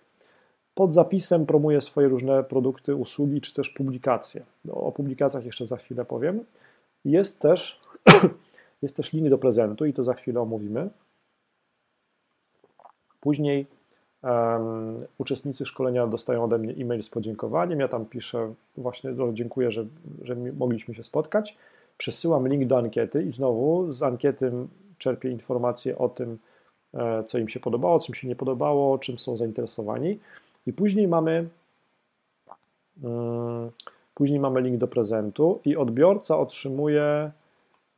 Pod 0.75 0.93
zapisem 0.93 1.45
promuję 1.45 1.81
swoje 1.81 2.07
różne 2.07 2.43
produkty, 2.43 2.95
usługi 2.95 3.41
czy 3.41 3.53
też 3.53 3.69
publikacje. 3.69 4.43
O 4.71 4.91
publikacjach 4.91 5.45
jeszcze 5.45 5.67
za 5.67 5.77
chwilę 5.77 6.05
powiem. 6.05 6.43
Jest 7.07 7.39
też, 7.39 7.79
jest 8.83 8.95
też 8.95 9.13
link 9.13 9.29
do 9.29 9.37
prezentu 9.37 9.85
i 9.85 9.93
to 9.93 10.03
za 10.03 10.13
chwilę 10.13 10.41
omówimy. 10.41 10.89
Później 13.19 13.65
um, 14.23 14.99
uczestnicy 15.17 15.65
szkolenia 15.65 16.07
dostają 16.07 16.43
ode 16.43 16.57
mnie 16.57 16.73
e-mail 16.73 17.03
z 17.03 17.09
podziękowaniem. 17.09 17.79
Ja 17.79 17.87
tam 17.87 18.05
piszę 18.05 18.53
właśnie, 18.77 19.11
no, 19.11 19.33
dziękuję, 19.33 19.71
że, 19.71 19.85
że 20.21 20.35
mogliśmy 20.35 20.95
się 20.95 21.03
spotkać. 21.03 21.57
Przesyłam 21.97 22.47
link 22.47 22.65
do 22.65 22.77
ankiety 22.77 23.23
i 23.23 23.31
znowu 23.31 23.93
z 23.93 24.03
ankiety 24.03 24.51
czerpię 24.97 25.29
informacje 25.29 25.97
o 25.97 26.09
tym, 26.09 26.37
E, 26.93 27.23
co 27.23 27.37
im 27.37 27.49
się 27.49 27.59
podobało, 27.59 27.99
co 27.99 28.07
im 28.07 28.13
się 28.13 28.27
nie 28.27 28.35
podobało, 28.35 28.97
czym 28.97 29.19
są 29.19 29.37
zainteresowani. 29.37 30.19
I 30.67 30.73
później 30.73 31.07
mamy, 31.07 31.49
mm, 33.03 33.71
później 34.17 34.39
mamy 34.39 34.61
link 34.61 34.77
do 34.77 34.87
prezentu 34.87 35.59
i 35.65 35.75
odbiorca 35.75 36.37
otrzymuje, 36.37 37.31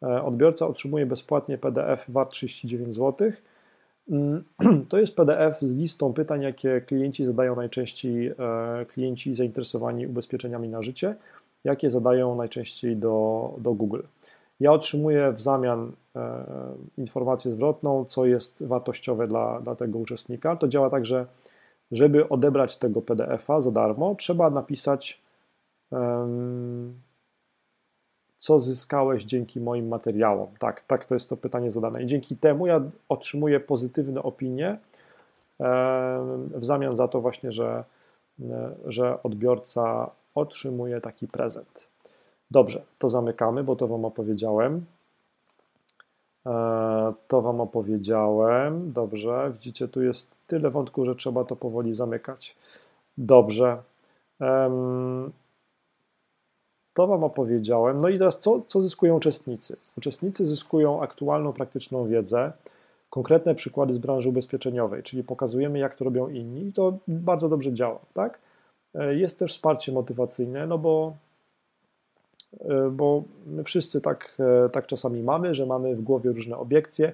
e, 0.03 0.23
odbiorca 0.23 0.67
otrzymuje 0.67 1.05
bezpłatnie 1.05 1.57
PDF 1.57 2.05
wart 2.09 2.31
39 2.31 2.95
zł. 2.95 3.31
Mm, 4.09 4.43
to 4.89 4.97
jest 4.99 5.15
PDF 5.15 5.59
z 5.61 5.75
listą 5.75 6.13
pytań, 6.13 6.41
jakie 6.41 6.81
klienci 6.81 7.25
zadają 7.25 7.55
najczęściej, 7.55 8.27
e, 8.27 8.35
klienci 8.85 9.35
zainteresowani 9.35 10.07
ubezpieczeniami 10.07 10.69
na 10.69 10.81
życie, 10.81 11.15
jakie 11.63 11.89
zadają 11.89 12.35
najczęściej 12.35 12.97
do, 12.97 13.53
do 13.57 13.73
Google. 13.73 14.01
Ja 14.59 14.71
otrzymuję 14.71 15.31
w 15.31 15.41
zamian 15.41 15.91
e, 16.15 16.45
informację 16.97 17.51
zwrotną, 17.51 18.05
co 18.05 18.25
jest 18.25 18.63
wartościowe 18.63 19.27
dla, 19.27 19.61
dla 19.61 19.75
tego 19.75 19.99
uczestnika. 19.99 20.55
To 20.55 20.67
działa 20.67 20.89
tak, 20.89 21.05
że 21.05 21.25
żeby 21.91 22.29
odebrać 22.29 22.77
tego 22.77 23.01
PDF-a 23.01 23.61
za 23.61 23.71
darmo, 23.71 24.15
trzeba 24.15 24.49
napisać, 24.49 25.21
co 28.37 28.59
zyskałeś 28.59 29.23
dzięki 29.23 29.59
moim 29.59 29.87
materiałom. 29.87 30.47
Tak, 30.59 30.83
tak, 30.87 31.05
to 31.05 31.13
jest 31.13 31.29
to 31.29 31.37
pytanie 31.37 31.71
zadane. 31.71 32.03
I 32.03 32.07
dzięki 32.07 32.37
temu 32.37 32.67
ja 32.67 32.81
otrzymuję 33.09 33.59
pozytywne 33.59 34.23
opinie 34.23 34.77
w 36.55 36.65
zamian 36.65 36.95
za 36.95 37.07
to 37.07 37.21
właśnie, 37.21 37.51
że, 37.51 37.83
że 38.85 39.23
odbiorca 39.23 40.09
otrzymuje 40.35 41.01
taki 41.01 41.27
prezent. 41.27 41.81
Dobrze, 42.51 42.81
to 42.99 43.09
zamykamy, 43.09 43.63
bo 43.63 43.75
to 43.75 43.87
Wam 43.87 44.05
opowiedziałem. 44.05 44.85
E, 46.45 47.13
to 47.27 47.41
Wam 47.41 47.61
opowiedziałem. 47.61 48.93
Dobrze, 48.93 49.51
widzicie, 49.53 49.87
tu 49.87 50.01
jest 50.01 50.31
tyle 50.47 50.69
wątków, 50.69 51.05
że 51.05 51.15
trzeba 51.15 51.43
to 51.43 51.55
powoli 51.55 51.95
zamykać. 51.95 52.55
Dobrze. 53.17 53.77
To 56.99 57.07
Wam 57.07 57.23
opowiedziałem. 57.23 57.97
No 57.97 58.09
i 58.09 58.17
teraz 58.17 58.39
co, 58.39 58.61
co 58.67 58.81
zyskują 58.81 59.15
uczestnicy? 59.15 59.77
Uczestnicy 59.97 60.47
zyskują 60.47 61.01
aktualną, 61.01 61.53
praktyczną 61.53 62.07
wiedzę, 62.07 62.51
konkretne 63.09 63.55
przykłady 63.55 63.93
z 63.93 63.97
branży 63.97 64.29
ubezpieczeniowej, 64.29 65.03
czyli 65.03 65.23
pokazujemy, 65.23 65.79
jak 65.79 65.95
to 65.95 66.05
robią 66.05 66.29
inni 66.29 66.67
i 66.67 66.73
to 66.73 66.97
bardzo 67.07 67.49
dobrze 67.49 67.73
działa, 67.73 67.99
tak? 68.13 68.39
E, 68.95 69.15
jest 69.15 69.39
też 69.39 69.51
wsparcie 69.51 69.91
motywacyjne, 69.91 70.67
no 70.67 70.77
bo 70.77 71.13
E, 72.59 72.89
bo 72.91 73.23
my 73.45 73.63
wszyscy 73.63 74.01
tak, 74.01 74.35
e, 74.39 74.69
tak 74.69 74.87
czasami 74.87 75.23
mamy, 75.23 75.55
że 75.55 75.65
mamy 75.65 75.95
w 75.95 76.01
głowie 76.01 76.31
różne 76.31 76.57
obiekcje, 76.57 77.13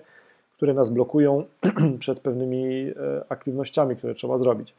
które 0.53 0.73
nas 0.73 0.89
blokują 0.89 1.43
przed 1.99 2.19
pewnymi 2.19 2.91
aktywnościami, 3.29 3.95
które 3.95 4.15
trzeba 4.15 4.37
zrobić. 4.37 4.73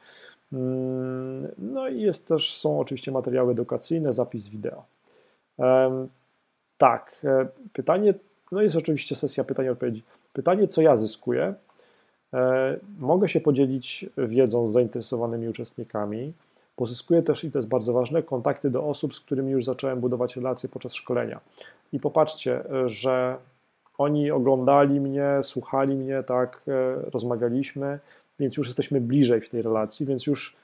Mm, 0.52 1.48
no 1.58 1.88
i 1.88 2.00
jest 2.00 2.28
też, 2.28 2.58
są 2.58 2.80
oczywiście 2.80 3.12
materiały 3.12 3.52
edukacyjne, 3.52 4.12
zapis 4.12 4.48
wideo. 4.48 4.95
Tak, 6.78 7.26
pytanie, 7.72 8.14
no 8.52 8.62
jest 8.62 8.76
oczywiście 8.76 9.16
sesja 9.16 9.44
pytań 9.44 9.66
i 9.66 9.68
odpowiedzi. 9.68 10.02
Pytanie, 10.32 10.68
co 10.68 10.82
ja 10.82 10.96
zyskuję? 10.96 11.54
Mogę 12.98 13.28
się 13.28 13.40
podzielić 13.40 14.06
wiedzą 14.18 14.68
z 14.68 14.72
zainteresowanymi 14.72 15.48
uczestnikami. 15.48 16.32
Pozyskuję 16.76 17.22
też, 17.22 17.44
i 17.44 17.50
to 17.50 17.58
jest 17.58 17.68
bardzo 17.68 17.92
ważne, 17.92 18.22
kontakty 18.22 18.70
do 18.70 18.82
osób, 18.82 19.14
z 19.14 19.20
którymi 19.20 19.52
już 19.52 19.64
zacząłem 19.64 20.00
budować 20.00 20.36
relacje 20.36 20.68
podczas 20.68 20.94
szkolenia. 20.94 21.40
I 21.92 22.00
popatrzcie, 22.00 22.64
że 22.86 23.36
oni 23.98 24.30
oglądali 24.30 25.00
mnie, 25.00 25.40
słuchali 25.42 25.94
mnie, 25.94 26.22
tak, 26.22 26.62
e, 26.68 27.10
rozmawialiśmy, 27.10 27.98
więc 28.38 28.56
już 28.56 28.66
jesteśmy 28.66 29.00
bliżej 29.00 29.40
w 29.40 29.48
tej 29.48 29.62
relacji, 29.62 30.06
więc 30.06 30.26
już 30.26 30.56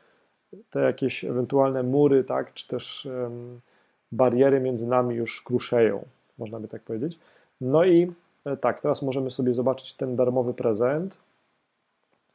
te 0.70 0.81
jakieś 0.81 1.24
ewentualne 1.24 1.83
mury, 1.83 2.24
tak, 2.24 2.55
czy 2.55 2.68
też 2.68 3.09
bariery 4.12 4.61
między 4.61 4.87
nami 4.87 5.14
już 5.14 5.42
kruszeją, 5.42 6.05
można 6.38 6.61
by 6.61 6.68
tak 6.68 6.83
powiedzieć. 6.83 7.18
No 7.61 7.85
i 7.85 8.07
e, 8.44 8.57
tak, 8.57 8.81
teraz 8.81 9.03
możemy 9.03 9.31
sobie 9.31 9.55
zobaczyć 9.55 9.94
ten 9.94 10.16
darmowy 10.16 10.55
prezent, 10.55 11.18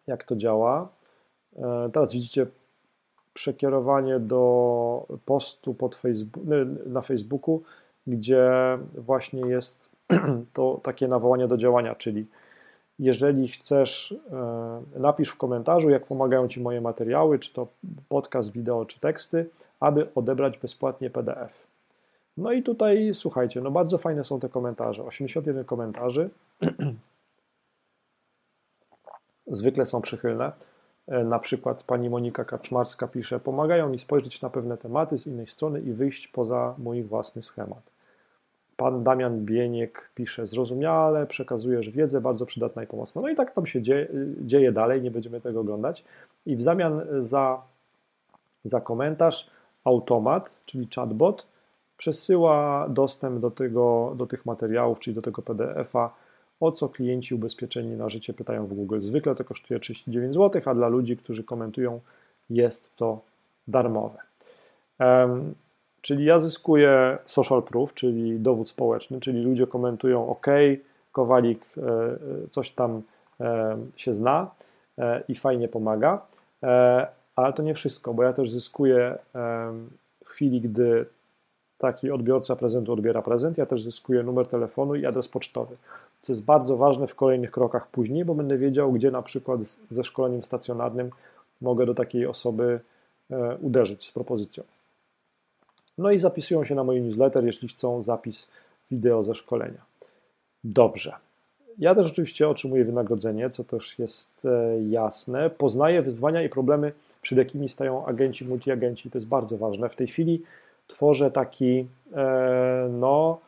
jak 0.07 0.23
to 0.23 0.35
działa. 0.35 0.87
E, 1.55 1.89
teraz 1.93 2.13
widzicie 2.13 2.45
przekierowanie 3.33 4.19
do 4.19 5.05
postu 5.25 5.73
pod 5.73 5.95
Facebook, 5.95 6.43
na 6.85 7.01
Facebooku, 7.01 7.61
gdzie 8.07 8.49
właśnie 8.97 9.41
jest 9.41 9.89
to 10.53 10.79
takie 10.83 11.07
nawołanie 11.07 11.47
do 11.47 11.57
działania, 11.57 11.95
czyli 11.95 12.25
jeżeli 12.99 13.47
chcesz, 13.47 14.15
e, 14.95 14.99
napisz 14.99 15.29
w 15.29 15.37
komentarzu, 15.37 15.89
jak 15.89 16.05
pomagają 16.05 16.47
Ci 16.47 16.61
moje 16.61 16.81
materiały, 16.81 17.39
czy 17.39 17.53
to 17.53 17.67
podcast, 18.09 18.51
wideo, 18.51 18.85
czy 18.85 18.99
teksty, 18.99 19.49
aby 19.79 20.07
odebrać 20.15 20.57
bezpłatnie 20.57 21.09
PDF. 21.09 21.66
No 22.37 22.51
i 22.51 22.63
tutaj 22.63 23.11
słuchajcie, 23.13 23.61
no 23.61 23.71
bardzo 23.71 23.97
fajne 23.97 24.25
są 24.25 24.39
te 24.39 24.49
komentarze. 24.49 25.03
81 25.03 25.65
komentarzy. 25.65 26.29
Zwykle 29.47 29.85
są 29.85 30.01
przychylne. 30.01 30.51
E, 31.07 31.23
na 31.23 31.39
przykład 31.39 31.83
pani 31.83 32.09
Monika 32.09 32.45
Kaczmarska 32.45 33.07
pisze: 33.07 33.39
Pomagają 33.39 33.89
mi 33.89 33.99
spojrzeć 33.99 34.41
na 34.41 34.49
pewne 34.49 34.77
tematy 34.77 35.17
z 35.17 35.27
innej 35.27 35.47
strony 35.47 35.81
i 35.81 35.93
wyjść 35.93 36.27
poza 36.27 36.75
mój 36.77 37.03
własny 37.03 37.43
schemat. 37.43 37.91
Pan 38.77 39.03
Damian 39.03 39.45
Bieniek 39.45 40.09
pisze: 40.15 40.47
Zrozumiale, 40.47 41.27
przekazujesz 41.27 41.89
wiedzę 41.89 42.21
bardzo 42.21 42.45
przydatna 42.45 42.83
i 42.83 42.87
pomocna. 42.87 43.21
No 43.21 43.29
i 43.29 43.35
tak 43.35 43.53
tam 43.53 43.65
się 43.65 43.81
dzieje, 43.81 44.07
dzieje 44.41 44.71
dalej, 44.71 45.01
nie 45.01 45.11
będziemy 45.11 45.41
tego 45.41 45.59
oglądać. 45.59 46.03
I 46.45 46.55
w 46.55 46.61
zamian 46.61 47.01
za, 47.21 47.61
za 48.63 48.81
komentarz 48.81 49.51
automat, 49.83 50.55
czyli 50.65 50.87
chatbot, 50.95 51.47
przesyła 51.97 52.87
dostęp 52.89 53.39
do, 53.39 53.51
tego, 53.51 54.13
do 54.15 54.25
tych 54.25 54.45
materiałów, 54.45 54.99
czyli 54.99 55.15
do 55.15 55.21
tego 55.21 55.41
PDF-a, 55.41 56.13
o 56.59 56.71
co 56.71 56.89
klienci 56.89 57.35
ubezpieczeni 57.35 57.95
na 57.95 58.09
życie 58.09 58.33
pytają 58.33 58.67
w 58.67 58.73
Google. 58.73 59.01
Zwykle 59.01 59.35
to 59.35 59.43
kosztuje 59.43 59.79
39 59.79 60.33
zł, 60.33 60.61
a 60.65 60.73
dla 60.73 60.87
ludzi, 60.87 61.17
którzy 61.17 61.43
komentują, 61.43 61.99
jest 62.49 62.95
to 62.95 63.21
darmowe. 63.67 64.19
Um, 64.99 65.55
czyli 66.01 66.25
ja 66.25 66.39
zyskuję 66.39 67.17
social 67.25 67.63
proof, 67.63 67.93
czyli 67.93 68.39
dowód 68.39 68.69
społeczny, 68.69 69.19
czyli 69.19 69.43
ludzie 69.43 69.67
komentują 69.67 70.29
OK, 70.29 70.45
Kowalik 71.11 71.65
e, 71.77 71.81
e, 71.81 72.17
coś 72.51 72.69
tam 72.71 73.01
e, 73.39 73.77
się 73.95 74.15
zna 74.15 74.51
i 75.27 75.35
fajnie 75.35 75.67
pomaga, 75.67 76.21
ale 77.35 77.53
to 77.53 77.63
nie 77.63 77.73
wszystko, 77.73 78.13
bo 78.13 78.23
ja 78.23 78.33
też 78.33 78.51
zyskuję 78.51 79.17
w 80.25 80.29
chwili, 80.29 80.61
gdy 80.61 81.05
taki 81.77 82.11
odbiorca 82.11 82.55
prezentu 82.55 82.93
odbiera 82.93 83.21
prezent, 83.21 83.57
ja 83.57 83.65
też 83.65 83.83
zyskuję 83.83 84.23
numer 84.23 84.47
telefonu 84.47 84.95
i 84.95 85.05
adres 85.05 85.27
pocztowy, 85.27 85.75
co 86.21 86.33
jest 86.33 86.43
bardzo 86.43 86.77
ważne 86.77 87.07
w 87.07 87.15
kolejnych 87.15 87.51
krokach 87.51 87.87
później, 87.87 88.25
bo 88.25 88.35
będę 88.35 88.57
wiedział, 88.57 88.91
gdzie 88.91 89.11
na 89.11 89.21
przykład 89.21 89.59
ze 89.91 90.03
szkoleniem 90.03 90.43
stacjonarnym 90.43 91.09
mogę 91.61 91.85
do 91.85 91.95
takiej 91.95 92.25
osoby 92.25 92.79
e, 93.31 93.57
uderzyć 93.61 94.07
z 94.07 94.11
propozycją. 94.11 94.63
No 95.97 96.11
i 96.11 96.19
zapisują 96.19 96.63
się 96.63 96.75
na 96.75 96.83
mój 96.83 97.01
newsletter, 97.01 97.45
jeśli 97.45 97.67
chcą 97.67 98.01
zapis 98.01 98.51
wideo 98.91 99.23
ze 99.23 99.35
szkolenia. 99.35 99.81
Dobrze. 100.63 101.13
Ja 101.77 101.95
też 101.95 102.07
oczywiście 102.11 102.49
otrzymuję 102.49 102.85
wynagrodzenie, 102.85 103.49
co 103.49 103.63
też 103.63 103.99
jest 103.99 104.45
e, 104.45 104.83
jasne. 104.89 105.49
Poznaję 105.49 106.01
wyzwania 106.01 106.43
i 106.43 106.49
problemy, 106.49 106.91
przed 107.21 107.37
jakimi 107.37 107.69
stają 107.69 108.05
agenci, 108.05 108.45
multiagenci. 108.45 109.11
To 109.11 109.17
jest 109.17 109.27
bardzo 109.27 109.57
ważne. 109.57 109.89
W 109.89 109.95
tej 109.95 110.07
chwili 110.07 110.43
tworzę 110.87 111.31
taki, 111.31 111.87
e, 112.13 112.89
no, 112.91 113.39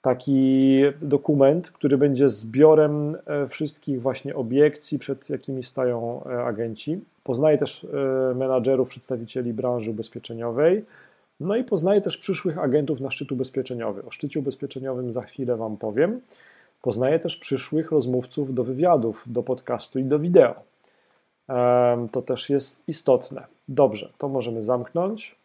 taki 0.00 0.82
dokument, 1.02 1.70
który 1.70 1.98
będzie 1.98 2.28
zbiorem 2.28 3.16
e, 3.26 3.48
wszystkich 3.48 4.02
właśnie 4.02 4.34
obiekcji, 4.34 4.98
przed 4.98 5.30
jakimi 5.30 5.62
stają 5.62 6.24
e, 6.24 6.42
agenci. 6.44 7.00
Poznaję 7.24 7.58
też 7.58 7.86
menadżerów, 8.34 8.88
przedstawicieli 8.88 9.52
branży 9.52 9.90
ubezpieczeniowej. 9.90 10.84
No 11.40 11.56
i 11.56 11.64
poznaję 11.64 12.00
też 12.00 12.16
przyszłych 12.16 12.58
agentów 12.58 13.00
na 13.00 13.10
szczyt 13.10 13.32
ubezpieczeniowy. 13.32 14.04
O 14.04 14.10
szczycie 14.10 14.40
ubezpieczeniowym 14.40 15.12
za 15.12 15.22
chwilę 15.22 15.56
Wam 15.56 15.76
powiem. 15.76 16.20
Poznaję 16.82 17.18
też 17.18 17.36
przyszłych 17.36 17.90
rozmówców 17.90 18.54
do 18.54 18.64
wywiadów, 18.64 19.24
do 19.26 19.42
podcastu 19.42 19.98
i 19.98 20.04
do 20.04 20.18
wideo. 20.18 20.54
To 22.12 22.22
też 22.22 22.50
jest 22.50 22.82
istotne. 22.88 23.46
Dobrze, 23.68 24.12
to 24.18 24.28
możemy 24.28 24.64
zamknąć. 24.64 25.39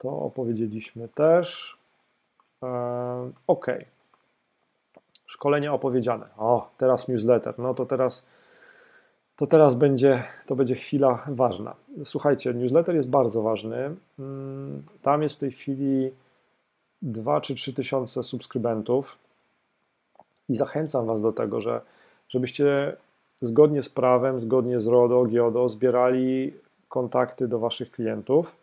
To 0.00 0.08
opowiedzieliśmy 0.08 1.08
też. 1.08 1.78
Ok. 3.46 3.66
Szkolenia 5.26 5.72
opowiedziane. 5.72 6.26
O, 6.38 6.70
teraz 6.78 7.08
newsletter. 7.08 7.54
No 7.58 7.74
to 7.74 7.86
teraz, 7.86 8.26
to 9.36 9.46
teraz 9.46 9.74
będzie, 9.74 10.24
to 10.46 10.56
będzie 10.56 10.74
chwila 10.74 11.24
ważna. 11.28 11.74
Słuchajcie, 12.04 12.54
newsletter 12.54 12.94
jest 12.94 13.08
bardzo 13.08 13.42
ważny. 13.42 13.94
Mm, 14.18 14.82
tam 15.02 15.22
jest 15.22 15.36
w 15.36 15.38
tej 15.38 15.52
chwili 15.52 16.10
2 17.02 17.40
czy 17.40 17.54
3 17.54 17.74
tysiące 17.74 18.22
subskrybentów 18.22 19.18
i 20.48 20.56
zachęcam 20.56 21.06
Was 21.06 21.22
do 21.22 21.32
tego, 21.32 21.60
że 21.60 21.80
żebyście 22.28 22.96
zgodnie 23.40 23.82
z 23.82 23.88
prawem, 23.88 24.40
zgodnie 24.40 24.80
z 24.80 24.86
RODO, 24.86 25.24
GIODO 25.24 25.68
zbierali 25.68 26.54
kontakty 26.88 27.48
do 27.48 27.58
Waszych 27.58 27.90
klientów 27.90 28.56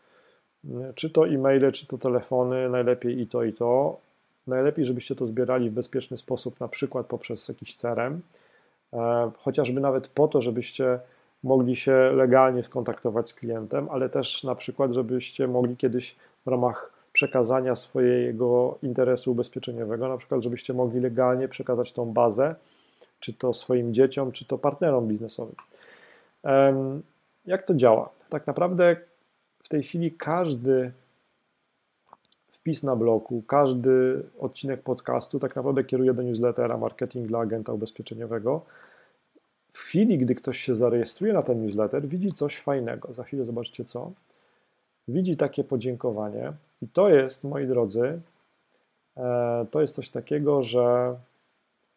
czy 0.95 1.09
to 1.09 1.27
e-maile, 1.27 1.71
czy 1.71 1.87
to 1.87 1.97
telefony, 1.97 2.69
najlepiej 2.69 3.21
i 3.21 3.27
to, 3.27 3.43
i 3.43 3.53
to. 3.53 3.99
Najlepiej, 4.47 4.85
żebyście 4.85 5.15
to 5.15 5.27
zbierali 5.27 5.69
w 5.69 5.73
bezpieczny 5.73 6.17
sposób, 6.17 6.59
na 6.59 6.67
przykład 6.67 7.05
poprzez 7.05 7.47
jakiś 7.47 7.75
CRM, 7.75 8.21
e, 8.93 9.31
chociażby 9.37 9.81
nawet 9.81 10.07
po 10.07 10.27
to, 10.27 10.41
żebyście 10.41 10.99
mogli 11.43 11.75
się 11.75 12.11
legalnie 12.15 12.63
skontaktować 12.63 13.29
z 13.29 13.33
klientem, 13.33 13.87
ale 13.91 14.09
też 14.09 14.43
na 14.43 14.55
przykład, 14.55 14.91
żebyście 14.91 15.47
mogli 15.47 15.77
kiedyś 15.77 16.15
w 16.45 16.49
ramach 16.49 16.91
przekazania 17.13 17.75
swojego 17.75 18.77
interesu 18.83 19.31
ubezpieczeniowego, 19.31 20.07
na 20.07 20.17
przykład, 20.17 20.41
żebyście 20.41 20.73
mogli 20.73 20.99
legalnie 20.99 21.47
przekazać 21.47 21.93
tą 21.93 22.13
bazę, 22.13 22.55
czy 23.19 23.33
to 23.33 23.53
swoim 23.53 23.93
dzieciom, 23.93 24.31
czy 24.31 24.45
to 24.45 24.57
partnerom 24.57 25.07
biznesowym. 25.07 25.55
Jak 27.45 27.63
to 27.63 27.73
działa? 27.73 28.09
Tak 28.29 28.47
naprawdę 28.47 28.95
w 29.67 29.69
tej 29.69 29.83
chwili 29.83 30.11
każdy 30.11 30.91
wpis 32.51 32.83
na 32.83 32.95
bloku, 32.95 33.43
każdy 33.47 34.23
odcinek 34.39 34.81
podcastu 34.81 35.39
tak 35.39 35.55
naprawdę 35.55 35.83
kieruje 35.83 36.13
do 36.13 36.23
newslettera 36.23 36.77
marketing 36.77 37.27
dla 37.27 37.39
agenta 37.39 37.73
ubezpieczeniowego. 37.73 38.61
W 39.71 39.77
chwili, 39.77 40.17
gdy 40.17 40.35
ktoś 40.35 40.59
się 40.59 40.75
zarejestruje 40.75 41.33
na 41.33 41.41
ten 41.41 41.61
newsletter, 41.61 42.07
widzi 42.07 42.31
coś 42.31 42.59
fajnego. 42.61 43.13
Za 43.13 43.23
chwilę 43.23 43.45
zobaczcie 43.45 43.85
co. 43.85 44.11
Widzi 45.07 45.37
takie 45.37 45.63
podziękowanie 45.63 46.53
i 46.81 46.87
to 46.87 47.09
jest, 47.09 47.43
moi 47.43 47.67
drodzy, 47.67 48.21
e, 49.17 49.65
to 49.71 49.81
jest 49.81 49.95
coś 49.95 50.09
takiego, 50.09 50.63
że 50.63 51.15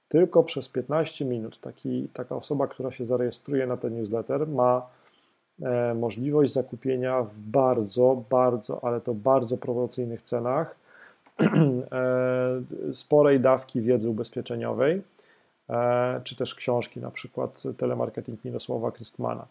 tylko 0.08 0.42
przez 0.42 0.68
15 0.68 1.24
minut 1.24 1.60
taki, 1.60 2.08
taka 2.12 2.36
osoba, 2.36 2.66
która 2.66 2.92
się 2.92 3.04
zarejestruje 3.04 3.66
na 3.66 3.76
ten 3.76 3.94
newsletter, 3.94 4.48
ma 4.48 4.99
możliwość 5.94 6.52
zakupienia 6.52 7.22
w 7.22 7.38
bardzo, 7.38 8.22
bardzo, 8.30 8.84
ale 8.84 9.00
to 9.00 9.14
bardzo 9.14 9.56
promocyjnych 9.56 10.22
cenach 10.22 10.76
e, 11.40 12.94
sporej 12.94 13.40
dawki 13.40 13.80
wiedzy 13.80 14.08
ubezpieczeniowej, 14.08 15.02
e, 15.70 16.20
czy 16.24 16.36
też 16.36 16.54
książki, 16.54 17.00
na 17.00 17.10
przykład 17.10 17.62
Telemarketing 17.76 18.44
Mirosława 18.44 18.90
Krystmana. 18.90 19.46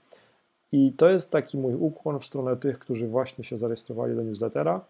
I 0.72 0.94
to 0.98 1.10
jest 1.10 1.32
taki 1.32 1.58
mój 1.58 1.76
ukłon 1.76 2.20
w 2.20 2.26
stronę 2.26 2.58
tych, 2.58 2.80
którzy 2.80 3.08
właśnie 3.08 3.44
się 3.44 3.58
zarejestrowali 3.58 4.16
do 4.16 4.24
newslettera. 4.24 4.82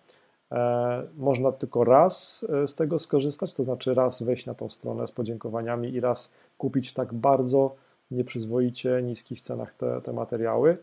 Można 1.18 1.52
tylko 1.52 1.84
raz 1.84 2.46
z 2.68 2.76
tego 2.76 3.00
skorzystać, 3.00 3.54
to 3.54 3.64
znaczy 3.64 3.94
raz 3.94 4.24
wejść 4.24 4.46
na 4.46 4.54
tą 4.54 4.70
stronę 4.70 5.08
z 5.08 5.12
podziękowaniami 5.12 5.94
i 5.94 6.00
raz 6.00 6.32
kupić 6.58 6.90
w 6.90 6.94
tak 6.94 7.14
bardzo 7.14 7.76
nieprzyzwoicie 8.12 9.02
niskich 9.04 9.42
cenach 9.42 9.74
te, 9.74 10.02
te 10.02 10.14
materiały 10.14 10.78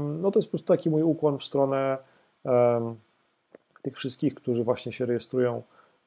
no 0.00 0.30
to 0.30 0.38
jest 0.38 0.48
po 0.48 0.50
prostu 0.50 0.68
taki 0.68 0.90
mój 0.90 1.02
ukłon 1.02 1.38
w 1.38 1.44
stronę 1.44 1.98
tych 3.82 3.96
wszystkich, 3.96 4.34
którzy 4.34 4.64
właśnie 4.64 4.92
się 4.92 5.06
rejestrują 5.06 5.62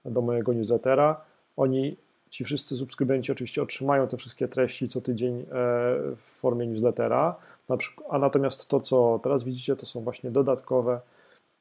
do 0.05 0.21
mojego 0.21 0.53
newslettera. 0.53 1.21
Oni, 1.57 1.97
ci 2.29 2.43
wszyscy 2.43 2.77
subskrybenci 2.77 3.31
oczywiście 3.31 3.61
otrzymają 3.61 4.07
te 4.07 4.17
wszystkie 4.17 4.47
treści 4.47 4.89
co 4.89 5.01
tydzień 5.01 5.39
e, 5.39 5.45
w 6.15 6.21
formie 6.39 6.67
newslettera, 6.67 7.35
a 8.09 8.19
natomiast 8.19 8.67
to, 8.67 8.79
co 8.79 9.19
teraz 9.23 9.43
widzicie, 9.43 9.75
to 9.75 9.85
są 9.85 10.01
właśnie 10.01 10.31
dodatkowe, 10.31 10.99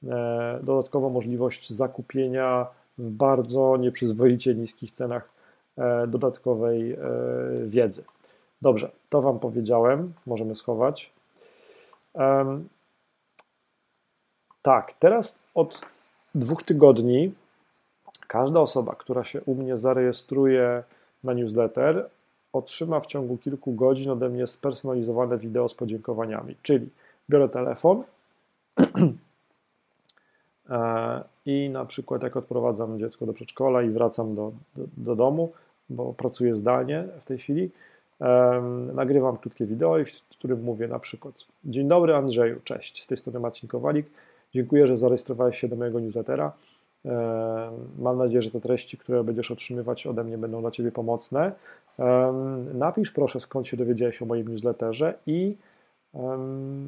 e, 0.04 0.60
dodatkowa 0.62 1.08
możliwość 1.08 1.70
zakupienia 1.70 2.66
w 2.98 3.10
bardzo 3.10 3.76
nieprzyzwoicie 3.76 4.54
niskich 4.54 4.92
cenach 4.92 5.28
e, 5.78 6.06
dodatkowej 6.06 6.96
wiedzy. 7.66 8.04
Dobrze, 8.62 8.90
to 9.08 9.22
Wam 9.22 9.38
powiedziałem, 9.38 10.12
możemy 10.26 10.54
schować. 10.54 11.13
Tak, 14.62 14.92
teraz 14.98 15.38
od 15.54 15.80
dwóch 16.34 16.62
tygodni 16.62 17.32
każda 18.26 18.60
osoba, 18.60 18.94
która 18.94 19.24
się 19.24 19.42
u 19.42 19.54
mnie 19.54 19.78
zarejestruje 19.78 20.82
na 21.24 21.32
newsletter, 21.32 22.08
otrzyma 22.52 23.00
w 23.00 23.06
ciągu 23.06 23.36
kilku 23.36 23.72
godzin 23.72 24.10
ode 24.10 24.28
mnie 24.28 24.46
spersonalizowane 24.46 25.38
wideo 25.38 25.68
z 25.68 25.74
podziękowaniami. 25.74 26.56
Czyli 26.62 26.88
biorę 27.30 27.48
telefon 27.48 28.04
e, 30.70 31.24
i 31.46 31.70
na 31.70 31.84
przykład 31.84 32.22
jak 32.22 32.36
odprowadzam 32.36 32.98
dziecko 32.98 33.26
do 33.26 33.32
przedszkola 33.32 33.82
i 33.82 33.90
wracam 33.90 34.34
do, 34.34 34.52
do, 34.76 34.82
do 34.96 35.16
domu, 35.16 35.52
bo 35.90 36.12
pracuję 36.12 36.56
zdalnie 36.56 37.04
w 37.20 37.24
tej 37.24 37.38
chwili, 37.38 37.70
nagrywam 38.94 39.36
krótkie 39.36 39.66
wideo, 39.66 39.96
w 40.32 40.36
którym 40.38 40.62
mówię 40.62 40.88
na 40.88 40.98
przykład 40.98 41.34
Dzień 41.64 41.88
dobry 41.88 42.14
Andrzeju, 42.14 42.60
cześć, 42.64 43.04
z 43.04 43.06
tej 43.06 43.18
strony 43.18 43.40
Marcin 43.40 43.68
Kowalik, 43.68 44.06
dziękuję, 44.54 44.86
że 44.86 44.96
zarejestrowałeś 44.96 45.58
się 45.58 45.68
do 45.68 45.76
mojego 45.76 46.00
newslettera. 46.00 46.52
Mam 47.98 48.16
nadzieję, 48.16 48.42
że 48.42 48.50
te 48.50 48.60
treści, 48.60 48.98
które 48.98 49.24
będziesz 49.24 49.50
otrzymywać 49.50 50.06
ode 50.06 50.24
mnie 50.24 50.38
będą 50.38 50.60
dla 50.60 50.70
Ciebie 50.70 50.92
pomocne. 50.92 51.52
Napisz 52.74 53.10
proszę, 53.10 53.40
skąd 53.40 53.66
się 53.66 53.76
dowiedziałeś 53.76 54.22
o 54.22 54.26
moim 54.26 54.48
newsletterze 54.48 55.14
i 55.26 55.56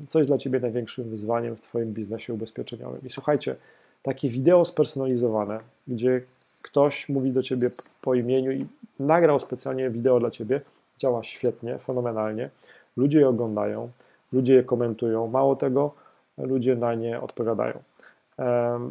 co 0.09 0.18
jest 0.18 0.31
dla 0.31 0.39
Ciebie 0.39 0.61
największym 0.61 1.11
wyzwaniem 1.11 1.57
w 1.57 1.61
Twoim 1.61 1.93
biznesie 1.93 2.35
ubezpieczeniowym. 2.35 3.01
I 3.05 3.11
słuchajcie, 3.11 3.57
takie 4.03 4.29
wideo 4.29 4.64
spersonalizowane, 4.64 5.61
gdzie 5.89 6.20
ktoś 6.62 7.09
mówi 7.09 7.33
do 7.33 7.43
Ciebie 7.43 7.70
po 8.03 8.14
imieniu 8.14 8.53
i 8.53 8.66
nagrał 9.01 9.41
specjalnie 9.41 9.91
wideo 9.91 10.20
dla 10.20 10.31
Ciebie, 10.31 10.61
działa 10.99 11.22
świetnie, 11.22 11.78
fenomenalnie. 11.78 12.51
Ludzie 12.97 13.18
je 13.18 13.28
oglądają, 13.28 13.90
ludzie 14.32 14.55
je 14.55 14.62
komentują. 14.62 15.26
Mało 15.26 15.57
tego, 15.57 15.94
ludzie 16.38 16.76
na 16.76 16.94
nie 16.94 17.20
odpowiadają. 17.20 17.78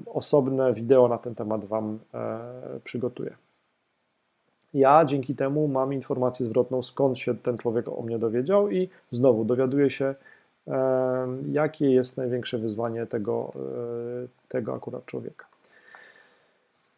Osobne 0.06 0.74
wideo 0.74 1.08
na 1.08 1.18
ten 1.18 1.36
temat 1.36 1.66
Wam 1.66 1.99
e, 2.14 2.39
przygotuję. 2.84 3.36
Ja 4.74 5.06
dzięki 5.06 5.36
temu 5.36 5.68
mam 5.68 5.93
informację 5.93 6.45
zwrotną, 6.45 6.84
skąd 6.84 7.20
się 7.20 7.36
ten 7.36 7.58
człowiek 7.58 7.88
o 7.88 8.01
mnie 8.01 8.20
dowiedział, 8.20 8.72
i 8.72 8.89
znowu 9.12 9.45
dowiaduję 9.45 9.89
się, 9.89 10.16
jakie 11.51 11.91
jest 11.91 12.18
największe 12.18 12.58
wyzwanie 12.58 13.06
tego, 13.06 13.51
e, 13.56 14.28
tego 14.49 14.74
akurat 14.74 15.06
człowieka. 15.06 15.45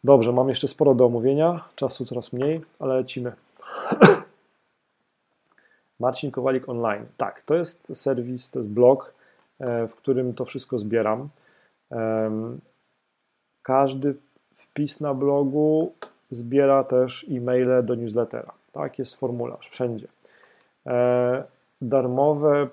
Dobrze, 0.04 0.32
mam 0.32 0.48
jeszcze 0.48 0.68
sporo 0.68 0.94
do 0.94 1.04
omówienia, 1.06 1.64
czasu 1.76 2.06
coraz 2.06 2.32
mniej, 2.32 2.60
ale 2.78 2.94
lecimy. 2.94 3.32
Marcin 6.00 6.30
Kowalik 6.30 6.68
Online. 6.68 7.06
Tak, 7.16 7.42
to 7.42 7.54
jest 7.54 7.86
serwis, 7.94 8.50
to 8.50 8.58
jest 8.58 8.70
blog, 8.70 9.14
e, 9.60 9.86
w 9.88 9.96
którym 9.96 10.34
to 10.34 10.44
wszystko 10.44 10.78
zbieram. 10.78 11.28
Każdy 13.62 14.14
wpis 14.54 15.00
na 15.00 15.14
blogu 15.14 15.92
zbiera 16.30 16.84
też 16.84 17.26
e-maile 17.30 17.82
do 17.82 17.94
newslettera. 17.94 18.52
Tak, 18.72 18.98
jest 18.98 19.14
formularz 19.14 19.68
wszędzie. 19.68 20.08
E, 20.86 21.44
darmowe 21.82 22.68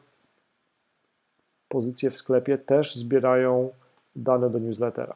pozycje 1.68 2.12
w 2.12 2.18
sklepie 2.18 2.58
też 2.58 2.96
zbierają 2.96 3.70
dane 4.16 4.50
do 4.50 4.60
newslettera. 4.60 5.16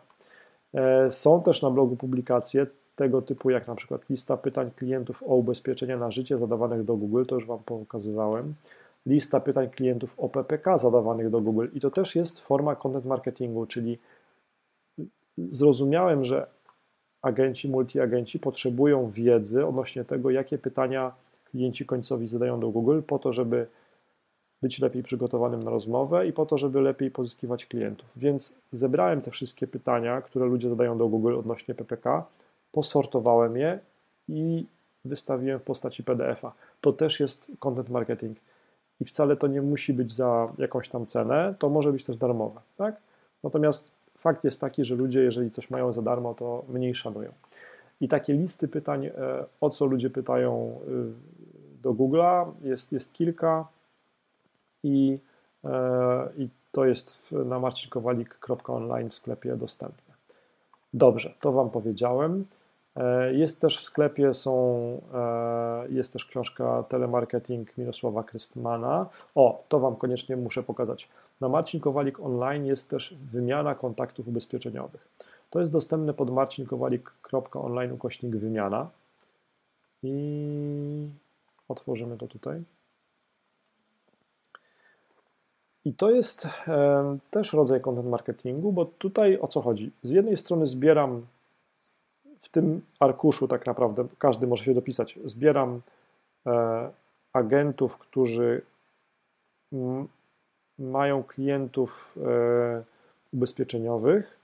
E, 0.74 1.10
są 1.10 1.44
też 1.44 1.62
na 1.62 1.70
blogu 1.70 1.96
publikacje 1.96 2.68
tego 3.00 3.22
typu 3.22 3.50
jak 3.50 3.68
na 3.68 3.76
przykład 3.76 4.10
lista 4.10 4.38
pytań 4.38 4.72
klientów 4.76 5.24
o 5.24 5.36
ubezpieczenia 5.36 5.98
na 5.98 6.12
życie 6.12 6.38
zadawanych 6.38 6.84
do 6.84 6.96
Google, 6.96 7.26
to 7.26 7.36
już 7.36 7.46
Wam 7.46 7.60
pokazywałem, 7.60 8.54
lista 9.06 9.40
pytań 9.40 9.70
klientów 9.70 10.20
o 10.20 10.30
PPK 10.30 10.78
zadawanych 10.78 11.30
do 11.30 11.42
Google 11.42 11.68
i 11.74 11.80
to 11.80 11.92
też 11.92 12.16
jest 12.16 12.40
forma 12.40 12.76
content 12.76 13.06
marketingu, 13.06 13.66
czyli 13.66 13.98
zrozumiałem, 15.38 16.26
że 16.26 16.48
agenci, 17.22 17.70
multiagenci 17.70 18.40
potrzebują 18.40 19.12
wiedzy 19.12 19.66
odnośnie 19.66 20.06
tego, 20.06 20.30
jakie 20.30 20.58
pytania 20.58 21.12
klienci 21.52 21.86
końcowi 21.86 22.28
zadają 22.28 22.60
do 22.60 22.70
Google 22.70 23.02
po 23.02 23.20
to, 23.20 23.34
żeby 23.34 23.68
być 24.62 24.80
lepiej 24.80 25.04
przygotowanym 25.04 25.64
na 25.64 25.72
rozmowę 25.72 26.28
i 26.28 26.34
po 26.34 26.46
to, 26.46 26.58
żeby 26.58 26.82
lepiej 26.82 27.12
pozyskiwać 27.12 27.66
klientów. 27.66 28.10
Więc 28.16 28.60
zebrałem 28.72 29.22
te 29.22 29.32
wszystkie 29.32 29.68
pytania, 29.68 30.22
które 30.22 30.46
ludzie 30.46 30.70
zadają 30.70 30.98
do 30.98 31.08
Google 31.08 31.36
odnośnie 31.36 31.76
PPK, 31.76 32.26
posortowałem 32.72 33.58
je 33.58 33.80
i 34.30 34.66
wystawiłem 35.06 35.60
w 35.60 35.64
postaci 35.64 36.04
PDF-a. 36.04 36.52
To 36.82 36.94
też 36.94 37.20
jest 37.20 37.48
content 37.60 37.90
marketing. 37.90 38.38
I 39.02 39.06
wcale 39.06 39.36
to 39.36 39.48
nie 39.48 39.62
musi 39.62 39.94
być 39.94 40.14
za 40.14 40.46
jakąś 40.58 40.90
tam 40.90 41.06
cenę, 41.06 41.56
to 41.60 41.70
może 41.70 41.92
być 41.92 42.04
też 42.04 42.18
darmowe, 42.18 42.62
tak? 42.78 42.96
Natomiast 43.44 43.92
fakt 44.18 44.44
jest 44.44 44.62
taki, 44.62 44.86
że 44.86 44.96
ludzie, 44.96 45.20
jeżeli 45.20 45.52
coś 45.52 45.70
mają 45.70 45.94
za 45.94 46.02
darmo, 46.02 46.34
to 46.34 46.64
mniej 46.70 46.96
szanują. 46.96 47.32
I 48.02 48.08
takie 48.08 48.34
listy 48.34 48.68
pytań, 48.68 49.06
e, 49.06 49.12
o 49.62 49.70
co 49.70 49.86
ludzie 49.86 50.10
pytają 50.10 50.76
y, 50.88 51.82
do 51.82 51.94
Google'a, 51.94 52.52
jest, 52.62 52.92
jest 52.92 53.14
kilka 53.14 53.66
i, 54.84 55.20
e, 55.66 56.30
i 56.38 56.50
to 56.72 56.86
jest 56.86 57.18
na 57.32 57.60
marcinkowalik.online 57.60 59.10
w 59.10 59.14
sklepie 59.14 59.56
dostępne. 59.56 60.14
Dobrze, 60.94 61.34
to 61.42 61.52
Wam 61.52 61.70
powiedziałem. 61.70 62.46
E, 63.00 63.34
jest 63.34 63.62
też 63.62 63.80
w 63.80 63.84
sklepie 63.84 64.34
są, 64.34 64.54
e, 65.14 65.90
jest 65.90 66.14
też 66.14 66.26
książka 66.26 66.84
Telemarketing 66.90 67.78
Mirosława 67.78 68.24
Krystmana. 68.24 69.10
O, 69.36 69.64
to 69.70 69.80
Wam 69.80 69.96
koniecznie 69.96 70.38
muszę 70.38 70.64
pokazać. 70.64 71.10
Na 71.42 71.50
Marcin 71.50 71.80
Kowalik 71.80 72.20
Online 72.20 72.66
jest 72.66 72.90
też 72.90 73.16
wymiana 73.32 73.76
kontaktów 73.76 74.28
ubezpieczeniowych. 74.28 75.08
To 75.50 75.60
jest 75.60 75.72
dostępne 75.72 76.14
pod 76.14 76.30
marcinkowalik.online 76.30 77.92
ukośnik 77.92 78.36
wymiana. 78.36 78.90
I 80.04 81.08
otworzymy 81.70 82.18
to 82.18 82.28
tutaj. 82.28 82.64
I 85.86 85.94
to 85.94 86.12
jest 86.12 86.48
e, 86.68 87.18
też 87.32 87.54
rodzaj 87.54 87.82
content 87.82 88.08
marketingu, 88.08 88.72
bo 88.72 88.86
tutaj 88.86 89.40
o 89.42 89.48
co 89.48 89.62
chodzi? 89.62 89.92
Z 90.04 90.10
jednej 90.10 90.38
strony 90.38 90.68
zbieram 90.68 91.26
w 92.50 92.52
tym 92.52 92.82
arkuszu 93.00 93.48
tak 93.48 93.66
naprawdę 93.66 94.06
każdy 94.20 94.48
może 94.48 94.64
się 94.64 94.74
dopisać. 94.74 95.20
Zbieram 95.26 95.82
e, 96.46 96.90
agentów, 97.34 97.98
którzy 97.98 98.62
mają 100.80 101.24
klientów 101.24 102.18
e, 102.18 102.84
ubezpieczeniowych, 103.34 104.38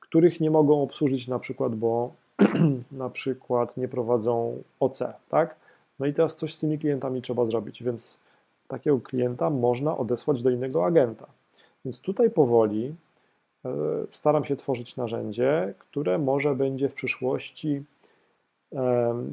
których 0.00 0.40
nie 0.40 0.50
mogą 0.50 0.82
obsłużyć 0.82 1.28
na 1.28 1.38
przykład, 1.38 1.74
bo 1.74 2.12
na 2.92 3.10
przykład 3.10 3.76
nie 3.76 3.88
prowadzą 3.88 4.62
OC, 4.80 5.02
tak? 5.28 5.56
No 5.98 6.06
i 6.06 6.14
teraz 6.14 6.36
coś 6.36 6.54
z 6.54 6.58
tymi 6.58 6.78
klientami 6.78 7.22
trzeba 7.22 7.44
zrobić, 7.44 7.82
więc 7.82 8.18
takiego 8.68 9.00
klienta 9.00 9.50
można 9.50 9.96
odesłać 9.98 10.42
do 10.42 10.50
innego 10.50 10.86
agenta. 10.86 11.26
Więc 11.84 12.00
tutaj 12.00 12.30
powoli 12.30 12.94
staram 14.12 14.44
się 14.44 14.56
tworzyć 14.56 14.96
narzędzie, 14.96 15.74
które 15.78 16.18
może 16.18 16.54
będzie 16.54 16.88
w 16.88 16.94
przyszłości 16.94 17.82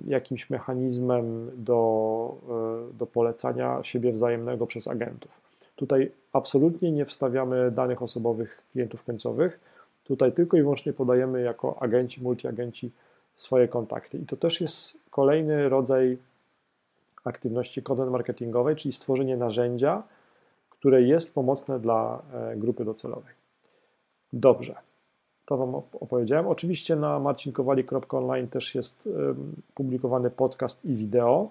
jakimś 0.08 0.50
mechanizmem 0.50 1.52
do, 1.56 2.36
e, 2.90 2.98
do 2.98 3.06
polecania 3.06 3.84
siebie 3.84 4.12
wzajemnego 4.12 4.68
przez 4.68 4.88
agentów. 4.88 5.32
Tutaj 5.76 6.12
absolutnie 6.34 6.92
nie 6.92 7.06
wstawiamy 7.06 7.72
danych 7.72 8.02
osobowych 8.02 8.64
klientów 8.72 9.04
końcowych. 9.04 9.60
Tutaj 10.04 10.32
tylko 10.32 10.58
i 10.58 10.62
wyłącznie 10.62 10.94
podajemy 10.94 11.42
jako 11.42 11.82
agenci, 11.82 12.24
multiagenci 12.24 12.92
swoje 13.36 13.68
kontakty. 13.68 14.18
I 14.18 14.26
to 14.26 14.36
też 14.36 14.62
jest 14.62 14.98
kolejny 15.10 15.70
rodzaj 15.70 16.18
aktywności 17.24 17.84
content 17.84 18.12
marketingowej, 18.12 18.76
czyli 18.76 18.94
stworzenie 18.94 19.38
narzędzia, 19.38 20.04
które 20.70 21.02
jest 21.02 21.34
pomocne 21.34 21.80
dla 21.80 22.22
e, 22.34 22.56
grupy 22.56 22.86
docelowej. 22.86 23.43
Dobrze, 24.34 24.76
to 25.46 25.58
Wam 25.58 25.76
opowiedziałem. 25.76 26.48
Oczywiście 26.48 26.96
na 26.96 27.20
marcinkowali.online 27.20 28.48
też 28.48 28.76
jest 28.76 29.10
publikowany 29.74 30.30
podcast 30.30 30.86
i 30.86 30.96
wideo. 30.96 31.50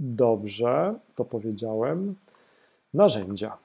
Dobrze, 0.00 0.94
to 1.14 1.24
powiedziałem. 1.24 2.14
Narzędzia. 2.94 3.56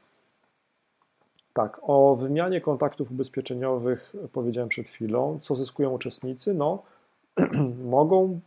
Tak, 1.53 1.79
o 1.83 2.15
wymianie 2.15 2.61
kontaktów 2.61 3.11
ubezpieczeniowych 3.11 4.13
powiedziałem 4.31 4.69
przed 4.69 4.87
chwilą. 4.87 5.39
Co 5.41 5.55
zyskują 5.55 5.91
uczestnicy? 5.91 6.53
No, 6.53 6.83
mogą 7.97 8.39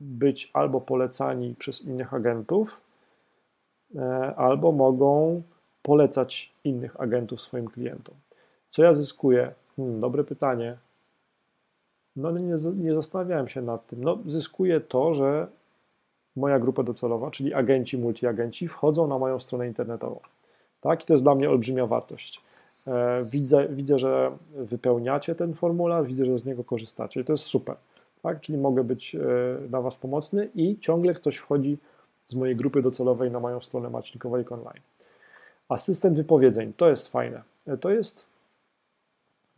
być 0.00 0.50
albo 0.52 0.80
polecani 0.80 1.54
przez 1.58 1.82
innych 1.82 2.14
agentów, 2.14 2.80
e, 3.96 4.34
albo 4.36 4.72
mogą 4.72 5.42
polecać 5.84 6.52
innych 6.64 7.00
agentów 7.00 7.40
swoim 7.40 7.68
klientom. 7.68 8.14
Co 8.70 8.82
ja 8.82 8.92
zyskuję? 8.92 9.52
Hmm, 9.76 10.00
dobre 10.00 10.24
pytanie. 10.24 10.76
No 12.16 12.30
nie, 12.30 12.56
nie 12.76 12.94
zastanawiałem 12.94 13.48
się 13.48 13.62
nad 13.62 13.86
tym. 13.86 14.04
No, 14.04 14.18
zyskuję 14.26 14.80
to, 14.80 15.14
że 15.14 15.46
moja 16.36 16.58
grupa 16.58 16.82
docelowa, 16.82 17.30
czyli 17.30 17.54
agenci, 17.54 17.98
multiagenci, 17.98 18.68
wchodzą 18.68 19.06
na 19.06 19.18
moją 19.18 19.40
stronę 19.40 19.66
internetową. 19.66 20.20
Tak? 20.80 21.02
I 21.02 21.06
to 21.06 21.14
jest 21.14 21.24
dla 21.24 21.34
mnie 21.34 21.50
olbrzymia 21.50 21.86
wartość. 21.86 22.40
E, 22.86 23.24
widzę, 23.24 23.68
widzę, 23.68 23.98
że 23.98 24.32
wypełniacie 24.50 25.34
ten 25.34 25.54
formularz, 25.54 26.06
widzę, 26.06 26.24
że 26.24 26.38
z 26.38 26.44
niego 26.44 26.64
korzystacie 26.64 27.20
i 27.20 27.24
to 27.24 27.32
jest 27.32 27.44
super. 27.44 27.76
Tak? 28.22 28.40
Czyli 28.40 28.58
mogę 28.58 28.84
być 28.84 29.16
dla 29.68 29.80
Was 29.80 29.96
pomocny 29.96 30.50
i 30.54 30.78
ciągle 30.80 31.14
ktoś 31.14 31.36
wchodzi 31.36 31.78
z 32.26 32.34
mojej 32.34 32.56
grupy 32.56 32.82
docelowej 32.82 33.30
na 33.30 33.40
moją 33.40 33.60
stronę 33.60 33.90
Macznikowej 33.90 34.44
Online. 34.50 34.93
Asystent 35.68 36.16
wypowiedzeń, 36.16 36.72
to 36.72 36.90
jest 36.90 37.08
fajne. 37.08 37.42
To 37.80 37.90
jest 37.90 38.26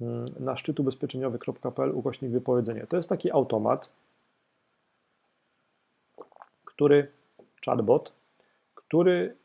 mm, 0.01 0.27
na 0.41 0.57
szczytubezpieczeniowy.pl 0.57 1.91
ukośnik 1.95 2.31
wypowiedzenie. 2.31 2.87
To 2.87 2.97
jest 2.97 3.09
taki 3.09 3.33
automat, 3.33 3.89
który, 6.65 7.09
chatbot, 7.67 8.13
który 8.75 9.37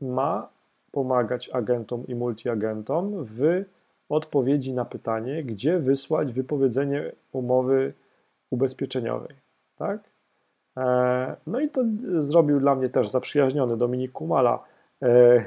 ma 0.00 0.48
pomagać 0.92 1.48
agentom 1.48 2.06
i 2.06 2.14
multiagentom 2.14 3.24
w 3.24 3.64
odpowiedzi 4.08 4.72
na 4.72 4.84
pytanie, 4.84 5.44
gdzie 5.44 5.78
wysłać 5.78 6.32
wypowiedzenie 6.32 7.12
umowy 7.32 7.92
ubezpieczeniowej. 8.50 9.36
Tak? 9.76 10.00
E, 10.76 11.36
no 11.46 11.60
i 11.60 11.68
to 11.68 11.84
zrobił 12.20 12.60
dla 12.60 12.74
mnie 12.74 12.88
też 12.88 13.08
zaprzyjaźniony 13.08 13.76
Dominik 13.76 14.12
Kumala, 14.12 14.64
e, 15.02 15.44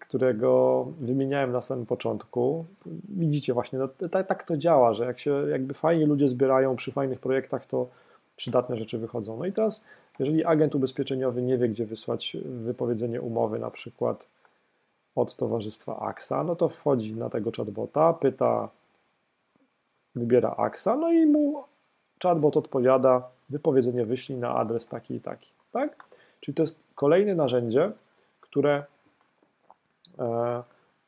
którego 0.00 0.84
wymieniałem 1.00 1.52
na 1.52 1.62
samym 1.62 1.86
początku. 1.86 2.64
Widzicie 3.08 3.54
właśnie, 3.54 3.78
no, 3.78 3.88
tak, 4.10 4.26
tak 4.26 4.42
to 4.44 4.56
działa, 4.56 4.94
że 4.94 5.04
jak 5.04 5.18
się 5.18 5.48
jakby 5.50 5.74
fajni 5.74 6.04
ludzie 6.04 6.28
zbierają 6.28 6.76
przy 6.76 6.92
fajnych 6.92 7.20
projektach, 7.20 7.66
to 7.66 7.88
przydatne 8.36 8.76
rzeczy 8.76 8.98
wychodzą. 8.98 9.36
No 9.36 9.46
i 9.46 9.52
teraz, 9.52 9.84
jeżeli 10.18 10.44
agent 10.44 10.74
ubezpieczeniowy 10.74 11.42
nie 11.42 11.58
wie, 11.58 11.68
gdzie 11.68 11.86
wysłać 11.86 12.36
wypowiedzenie 12.44 13.20
umowy, 13.20 13.58
na 13.58 13.70
przykład 13.70 14.26
od 15.14 15.36
towarzystwa 15.36 16.00
AXA, 16.00 16.44
no 16.44 16.56
to 16.56 16.68
wchodzi 16.68 17.14
na 17.14 17.30
tego 17.30 17.50
chatbota, 17.56 18.12
pyta, 18.12 18.68
wybiera 20.14 20.54
AXA, 20.56 20.96
no 20.96 21.12
i 21.12 21.26
mu 21.26 21.64
chatbot 22.22 22.56
odpowiada, 22.56 23.28
wypowiedzenie 23.50 24.06
wyślij 24.06 24.38
na 24.38 24.54
adres 24.54 24.86
taki 24.86 25.14
i 25.14 25.20
taki, 25.20 25.50
tak? 25.72 26.04
Czyli 26.40 26.54
to 26.54 26.62
jest 26.62 26.76
kolejne 26.94 27.34
narzędzie, 27.34 27.90
które 28.40 28.84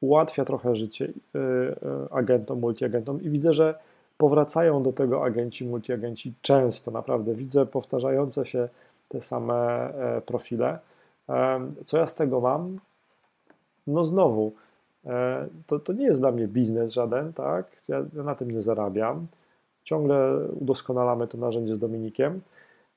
ułatwia 0.00 0.44
trochę 0.44 0.76
życie 0.76 1.12
e, 1.34 1.38
e, 1.38 1.74
agentom, 2.12 2.60
multiagentom 2.60 3.22
i 3.22 3.30
widzę, 3.30 3.52
że 3.52 3.78
powracają 4.18 4.82
do 4.82 4.92
tego 4.92 5.24
agenci, 5.24 5.64
multiagenci 5.64 6.34
często, 6.42 6.90
naprawdę 6.90 7.34
widzę 7.34 7.66
powtarzające 7.66 8.46
się 8.46 8.68
te 9.08 9.22
same 9.22 9.90
profile. 10.26 10.78
Co 11.86 11.98
ja 11.98 12.06
z 12.06 12.14
tego 12.14 12.40
mam? 12.40 12.76
No 13.86 14.04
znowu, 14.04 14.52
to, 15.66 15.78
to 15.78 15.92
nie 15.92 16.04
jest 16.04 16.20
dla 16.20 16.30
mnie 16.32 16.48
biznes 16.48 16.92
żaden, 16.92 17.32
tak? 17.32 17.66
Ja, 17.88 18.04
ja 18.16 18.22
na 18.22 18.34
tym 18.34 18.50
nie 18.50 18.62
zarabiam. 18.62 19.26
Ciągle 19.84 20.38
udoskonalamy 20.60 21.28
to 21.28 21.38
narzędzie 21.38 21.74
z 21.74 21.78
Dominikiem. 21.78 22.40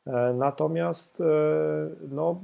E, 0.08 0.34
natomiast 0.34 1.22
e, 1.22 1.26
no, 2.10 2.42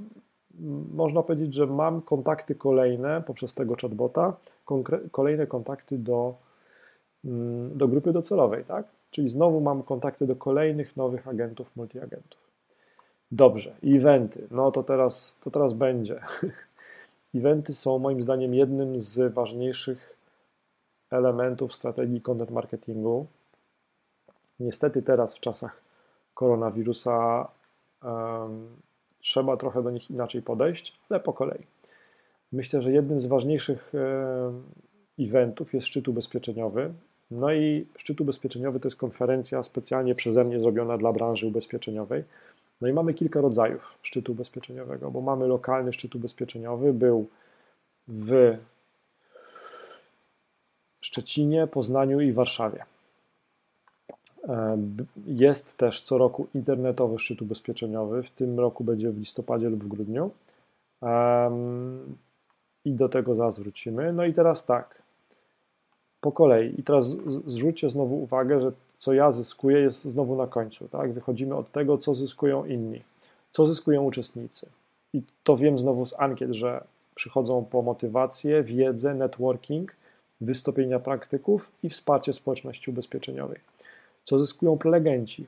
można 0.93 1.23
powiedzieć, 1.23 1.53
że 1.53 1.67
mam 1.67 2.01
kontakty 2.01 2.55
kolejne 2.55 3.21
poprzez 3.21 3.53
tego 3.53 3.75
chatbota, 3.81 4.33
kolejne 5.11 5.47
kontakty 5.47 5.97
do, 5.97 6.35
mm, 7.25 7.77
do 7.77 7.87
grupy 7.87 8.13
docelowej, 8.13 8.63
tak? 8.63 8.85
Czyli 9.11 9.29
znowu 9.29 9.61
mam 9.61 9.83
kontakty 9.83 10.27
do 10.27 10.35
kolejnych 10.35 10.97
nowych 10.97 11.27
agentów, 11.27 11.75
multiagentów. 11.75 12.39
Dobrze, 13.31 13.75
eventy. 13.83 14.47
No 14.51 14.71
to 14.71 14.83
teraz, 14.83 15.37
to 15.41 15.51
teraz 15.51 15.73
będzie. 15.73 16.21
Eventy 17.35 17.73
są 17.73 17.99
moim 17.99 18.21
zdaniem 18.21 18.53
jednym 18.53 19.01
z 19.01 19.33
ważniejszych 19.33 20.17
elementów 21.11 21.75
strategii 21.75 22.21
content 22.21 22.51
marketingu. 22.51 23.25
Niestety 24.59 25.01
teraz 25.01 25.35
w 25.35 25.39
czasach 25.39 25.81
koronawirusa 26.33 27.47
um, 28.03 28.67
trzeba 29.20 29.57
trochę 29.57 29.84
do 29.84 29.91
nich 29.91 30.11
inaczej 30.11 30.41
podejść, 30.41 30.99
ale 31.09 31.20
po 31.20 31.34
kolei. 31.34 31.65
Myślę, 32.51 32.82
że 32.82 32.91
jednym 32.91 33.22
z 33.22 33.26
ważniejszych 33.26 33.93
um, 33.93 34.63
eventów 35.20 35.74
jest 35.74 35.88
szczyt 35.88 36.07
ubezpieczeniowy. 36.07 36.93
No 37.32 37.53
i 37.53 37.86
szczyt 37.97 38.22
ubezpieczeniowy 38.22 38.80
to 38.80 38.88
jest 38.88 38.97
konferencja 38.97 39.63
specjalnie 39.63 40.15
przeze 40.15 40.43
mnie 40.43 40.59
zrobiona 40.59 40.97
dla 40.97 41.13
branży 41.13 41.47
ubezpieczeniowej. 41.47 42.24
No 42.82 42.88
i 42.88 42.93
mamy 42.93 43.13
kilka 43.13 43.41
rodzajów 43.41 43.97
szczytu 44.01 44.32
ubezpieczeniowego, 44.32 45.11
bo 45.11 45.22
mamy 45.22 45.47
lokalny 45.47 45.93
szczyt 45.93 46.15
ubezpieczeniowy, 46.15 46.93
był 46.93 47.28
w 48.07 48.55
Szczecinie, 51.01 51.68
Poznaniu 51.68 52.22
i 52.22 52.34
Warszawie. 52.34 52.84
Jest 55.25 55.77
też 55.77 56.01
co 56.01 56.17
roku 56.17 56.47
internetowy 56.55 57.19
szczyt 57.19 57.41
ubezpieczeniowy. 57.41 58.23
W 58.23 58.31
tym 58.31 58.59
roku 58.59 58.83
będzie 58.83 59.11
w 59.11 59.19
listopadzie 59.19 59.69
lub 59.69 59.83
w 59.83 59.87
grudniu. 59.87 60.31
I 62.85 62.91
do 62.91 63.09
tego 63.09 63.35
zaraz 63.35 63.59
wrócimy. 63.59 64.13
No 64.13 64.25
i 64.25 64.33
teraz 64.33 64.65
tak, 64.65 65.01
po 66.21 66.31
kolei. 66.31 66.79
I 66.79 66.83
teraz 66.83 67.05
zwróćcie 67.47 67.89
znowu 67.89 68.23
uwagę, 68.23 68.61
że 68.61 68.71
co 68.97 69.13
ja 69.13 69.31
zyskuję 69.31 69.79
jest 69.79 70.03
znowu 70.03 70.35
na 70.35 70.47
końcu. 70.47 70.87
Tak? 70.87 71.13
Wychodzimy 71.13 71.55
od 71.55 71.71
tego, 71.71 71.97
co 71.97 72.15
zyskują 72.15 72.65
inni, 72.65 73.01
co 73.51 73.65
zyskują 73.65 74.03
uczestnicy. 74.03 74.67
I 75.13 75.21
to 75.43 75.57
wiem 75.57 75.79
znowu 75.79 76.05
z 76.05 76.19
ankiet, 76.19 76.51
że 76.51 76.83
przychodzą 77.15 77.65
po 77.65 77.81
motywację, 77.81 78.63
wiedzę, 78.63 79.13
networking, 79.13 79.95
wystąpienia 80.41 80.99
praktyków 80.99 81.71
i 81.83 81.89
wsparcie 81.89 82.33
społeczności 82.33 82.91
ubezpieczeniowej. 82.91 83.59
Co 84.28 84.39
zyskują 84.39 84.78
prelegenci? 84.78 85.47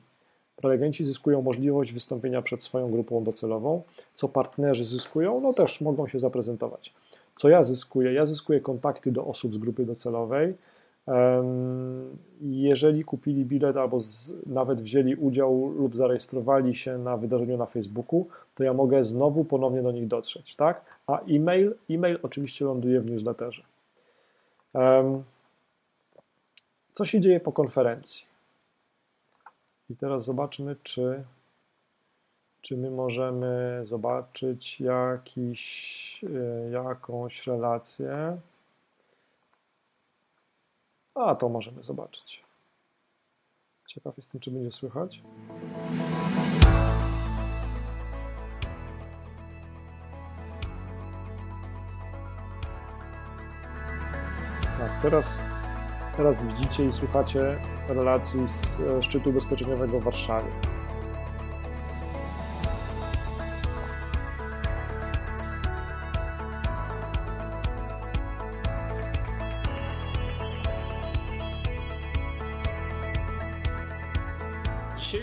Prelegenci 0.56 1.04
zyskują 1.04 1.42
możliwość 1.42 1.92
wystąpienia 1.92 2.42
przed 2.42 2.62
swoją 2.62 2.86
grupą 2.86 3.24
docelową. 3.24 3.82
Co 4.14 4.28
partnerzy 4.28 4.84
zyskują? 4.84 5.40
No 5.40 5.52
też 5.52 5.80
mogą 5.80 6.08
się 6.08 6.20
zaprezentować. 6.20 6.94
Co 7.38 7.48
ja 7.48 7.64
zyskuję? 7.64 8.12
Ja 8.12 8.26
zyskuję 8.26 8.60
kontakty 8.60 9.12
do 9.12 9.26
osób 9.26 9.54
z 9.54 9.58
grupy 9.58 9.84
docelowej. 9.84 10.54
Jeżeli 12.40 13.04
kupili 13.04 13.44
bilet 13.44 13.76
albo 13.76 14.00
z, 14.00 14.32
nawet 14.46 14.80
wzięli 14.80 15.14
udział 15.14 15.68
lub 15.68 15.96
zarejestrowali 15.96 16.76
się 16.76 16.98
na 16.98 17.16
wydarzeniu 17.16 17.56
na 17.56 17.66
Facebooku, 17.66 18.26
to 18.54 18.64
ja 18.64 18.72
mogę 18.72 19.04
znowu 19.04 19.44
ponownie 19.44 19.82
do 19.82 19.92
nich 19.92 20.08
dotrzeć, 20.08 20.56
tak? 20.56 21.00
A 21.06 21.20
e-mail, 21.20 21.74
e-mail 21.90 22.18
oczywiście 22.22 22.64
ląduje 22.64 23.00
w 23.00 23.10
newsletterze. 23.10 23.62
Co 26.92 27.04
się 27.04 27.20
dzieje 27.20 27.40
po 27.40 27.52
konferencji? 27.52 28.29
I 29.90 29.96
teraz 29.96 30.24
zobaczmy, 30.24 30.76
czy, 30.82 31.24
czy 32.60 32.76
my 32.76 32.90
możemy 32.90 33.82
zobaczyć 33.86 34.80
jakiś, 34.80 36.24
e, 36.24 36.70
jakąś 36.70 37.46
relację. 37.46 38.40
A, 41.14 41.34
to 41.34 41.48
możemy 41.48 41.84
zobaczyć. 41.84 42.44
Ciekaw 43.86 44.16
jestem, 44.16 44.40
czy 44.40 44.50
będzie 44.50 44.72
słychać. 44.72 45.22
Tak, 54.78 55.02
teraz 55.02 55.40
Teraz 56.20 56.42
widzicie 56.42 56.84
i 56.84 56.92
słuchacie 56.92 57.56
relacji 57.88 58.48
z 58.48 58.80
e, 58.80 59.02
szczytu 59.02 59.30
ubezpieczeniowego 59.30 60.00
w 60.00 60.04
Warszawie. 60.04 60.48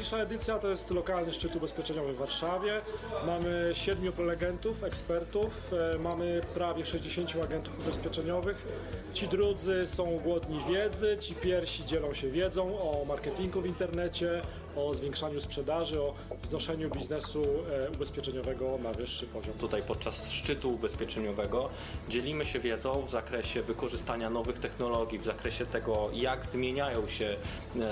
Dzisiejsza 0.07 0.23
edycja 0.23 0.59
to 0.59 0.69
jest 0.69 0.91
lokalny 0.91 1.33
szczyt 1.33 1.55
ubezpieczeniowy 1.55 2.13
w 2.13 2.17
Warszawie. 2.17 2.81
Mamy 3.25 3.69
siedmiu 3.73 4.11
prelegentów, 4.11 4.83
ekspertów, 4.83 5.73
e, 5.95 5.99
mamy 5.99 6.41
prawie 6.53 6.85
60 6.85 7.43
agentów 7.43 7.79
ubezpieczeniowych. 7.79 8.67
Ci 9.13 9.27
drudzy 9.27 9.87
są 9.87 10.19
głodni 10.19 10.59
wiedzy, 10.69 11.17
ci 11.19 11.35
pierwsi 11.35 11.85
dzielą 11.85 12.13
się 12.13 12.29
wiedzą 12.29 12.79
o 12.79 13.05
marketingu 13.05 13.61
w 13.61 13.65
internecie, 13.65 14.41
o 14.77 14.93
zwiększaniu 14.93 15.41
sprzedaży, 15.41 16.01
o 16.01 16.13
wznoszeniu 16.43 16.89
biznesu 16.89 17.45
ubezpieczeniowego 17.93 18.77
na 18.83 18.93
wyższy 18.93 19.27
poziom. 19.27 19.53
Tutaj 19.53 19.83
podczas 19.83 20.31
szczytu 20.31 20.73
ubezpieczeniowego 20.73 21.69
dzielimy 22.09 22.45
się 22.45 22.59
wiedzą 22.59 23.05
w 23.05 23.09
zakresie 23.09 23.61
wykorzystania 23.61 24.29
nowych 24.29 24.59
technologii, 24.59 25.19
w 25.19 25.23
zakresie 25.23 25.65
tego, 25.65 26.09
jak 26.13 26.45
zmieniają 26.45 27.07
się 27.07 27.35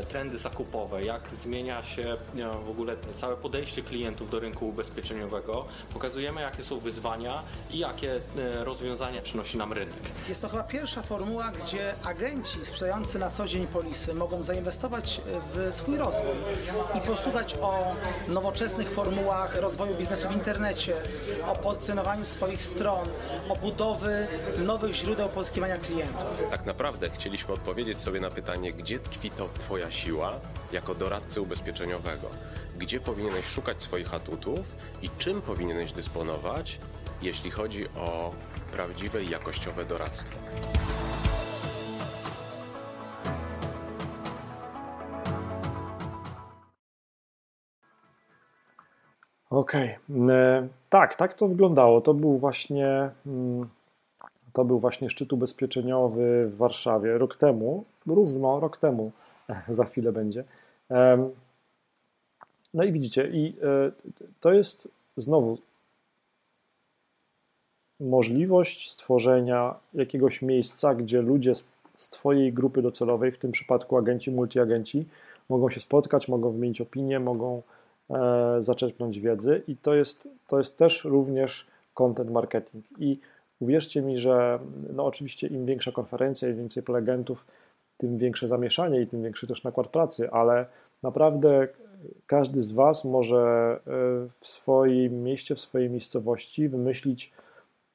trendy 0.10 0.38
zakupowe, 0.38 1.04
jak 1.04 1.30
zmienia 1.30 1.84
się 1.84 2.18
w 2.66 2.70
ogóle 2.70 2.96
całe 3.16 3.38
podejście 3.38 3.82
klientów 3.84 4.30
do 4.30 4.40
rynku 4.40 4.70
ubezpieczeniowego. 4.70 5.66
Pokazujemy, 5.94 6.42
jakie 6.42 6.64
są 6.64 6.80
wyzwania 6.80 7.44
i 7.72 7.80
jakie 7.80 8.20
rozwiązania 8.64 9.22
przynosi 9.22 9.58
nam 9.58 9.74
rynek. 9.74 9.96
Jest 10.30 10.42
to 10.42 10.50
chyba 10.50 10.64
pierwsza 10.64 11.02
formuła, 11.02 11.52
gdzie 11.64 11.94
agenci 12.04 12.66
sprzedający 12.66 13.20
na 13.20 13.30
co 13.30 13.48
dzień 13.48 13.68
polisy 13.68 14.14
mogą 14.14 14.44
zainwestować 14.44 15.22
w 15.54 15.74
swój 15.74 15.98
rozwój 15.98 16.36
i 16.98 17.02
posłuchać 17.02 17.56
o 17.62 17.96
nowoczesnych 18.28 18.90
formułach 18.90 19.56
rozwoju 19.56 19.96
biznesu 19.96 20.30
w 20.30 20.32
internecie, 20.32 20.94
o 21.46 21.56
pozycjonowaniu 21.56 22.26
swoich 22.26 22.64
stron, 22.64 23.08
o 23.50 23.56
budowy 23.56 24.28
nowych 24.58 24.94
źródeł 24.94 25.30
pozyskiwania 25.30 25.78
klientów. 25.78 26.44
Tak 26.50 26.66
naprawdę 26.66 27.10
chcieliśmy 27.10 27.54
odpowiedzieć 27.54 28.02
sobie 28.02 28.20
na 28.20 28.30
pytanie, 28.30 28.74
gdzie 28.74 29.00
tkwi 29.00 29.32
to 29.32 29.50
Twoja 29.60 29.92
siła 29.92 30.34
jako 30.72 30.96
doradcy 30.96 31.42
ubezpieczeniowego, 31.42 32.30
gdzie 32.78 33.00
powinieneś 33.00 33.46
szukać 33.46 33.82
swoich 33.84 34.14
atutów 34.14 34.60
i 35.02 35.10
czym 35.18 35.42
powinieneś 35.42 35.92
dysponować, 35.92 36.80
jeśli 37.22 37.52
chodzi 37.52 37.88
o 37.90 38.32
prawdziwe 38.72 39.24
i 39.24 39.30
jakościowe 39.30 39.86
doradztwo. 39.86 40.38
Okej, 49.50 49.98
okay. 50.10 50.70
tak, 50.90 51.16
tak 51.16 51.34
to 51.34 51.48
wyglądało. 51.48 52.02
To 52.02 52.14
był 52.14 52.38
właśnie 52.38 53.10
mm, 53.26 53.62
to 54.56 54.66
był 54.66 54.80
właśnie 54.80 55.10
szczyt 55.10 55.34
ubezpieczeniowy 55.34 56.48
w 56.48 56.58
Warszawie 56.58 57.18
rok 57.18 57.38
temu, 57.38 57.84
równo 58.08 58.60
rok 58.60 58.78
temu, 58.78 59.12
za 59.70 59.86
chwilę 59.86 60.12
będzie. 60.12 60.44
No 62.74 62.84
i 62.84 62.92
widzicie, 62.92 63.30
i 63.34 63.56
e, 63.64 63.92
to 64.40 64.54
jest 64.54 64.88
znowu 65.18 65.58
możliwość 68.00 68.92
stworzenia 68.92 69.76
jakiegoś 69.94 70.42
miejsca, 70.42 70.96
gdzie 70.96 71.22
ludzie 71.22 71.56
z 71.96 72.10
Twojej 72.10 72.54
grupy 72.54 72.82
docelowej, 72.82 73.32
w 73.32 73.38
tym 73.38 73.52
przypadku 73.52 73.98
agenci, 73.98 74.32
multiagenci, 74.32 75.06
mogą 75.50 75.70
się 75.70 75.82
spotkać, 75.82 76.28
mogą 76.28 76.52
wymienić 76.52 76.82
opinie, 76.82 77.20
mogą 77.20 77.58
e, 77.58 77.62
zaczerpnąć 78.62 79.20
wiedzy 79.20 79.62
i 79.68 79.78
to 79.78 79.96
jest, 79.96 80.28
to 80.48 80.58
jest 80.58 80.78
też 80.78 81.04
również 81.04 81.68
content 81.94 82.32
marketing. 82.32 82.86
I 83.00 83.20
uwierzcie 83.60 84.02
mi, 84.02 84.20
że 84.20 84.60
no 84.94 85.06
oczywiście 85.06 85.48
im 85.48 85.66
większa 85.66 85.92
konferencja, 85.92 86.50
im 86.50 86.58
więcej 86.58 86.84
prelegentów, 86.84 87.46
tym 87.98 88.18
większe 88.18 88.48
zamieszanie 88.48 89.02
i 89.02 89.08
tym 89.08 89.24
większy 89.24 89.48
też 89.48 89.64
nakład 89.64 89.88
pracy, 89.88 90.32
ale 90.32 90.66
naprawdę 91.04 91.68
każdy 92.28 92.62
z 92.62 92.72
Was 92.72 93.06
może 93.06 93.40
e, 93.40 93.80
w 94.40 94.48
swoim 94.48 95.24
mieście, 95.24 95.56
w 95.56 95.60
swojej 95.60 95.90
miejscowości 95.90 96.70
wymyślić 96.70 97.34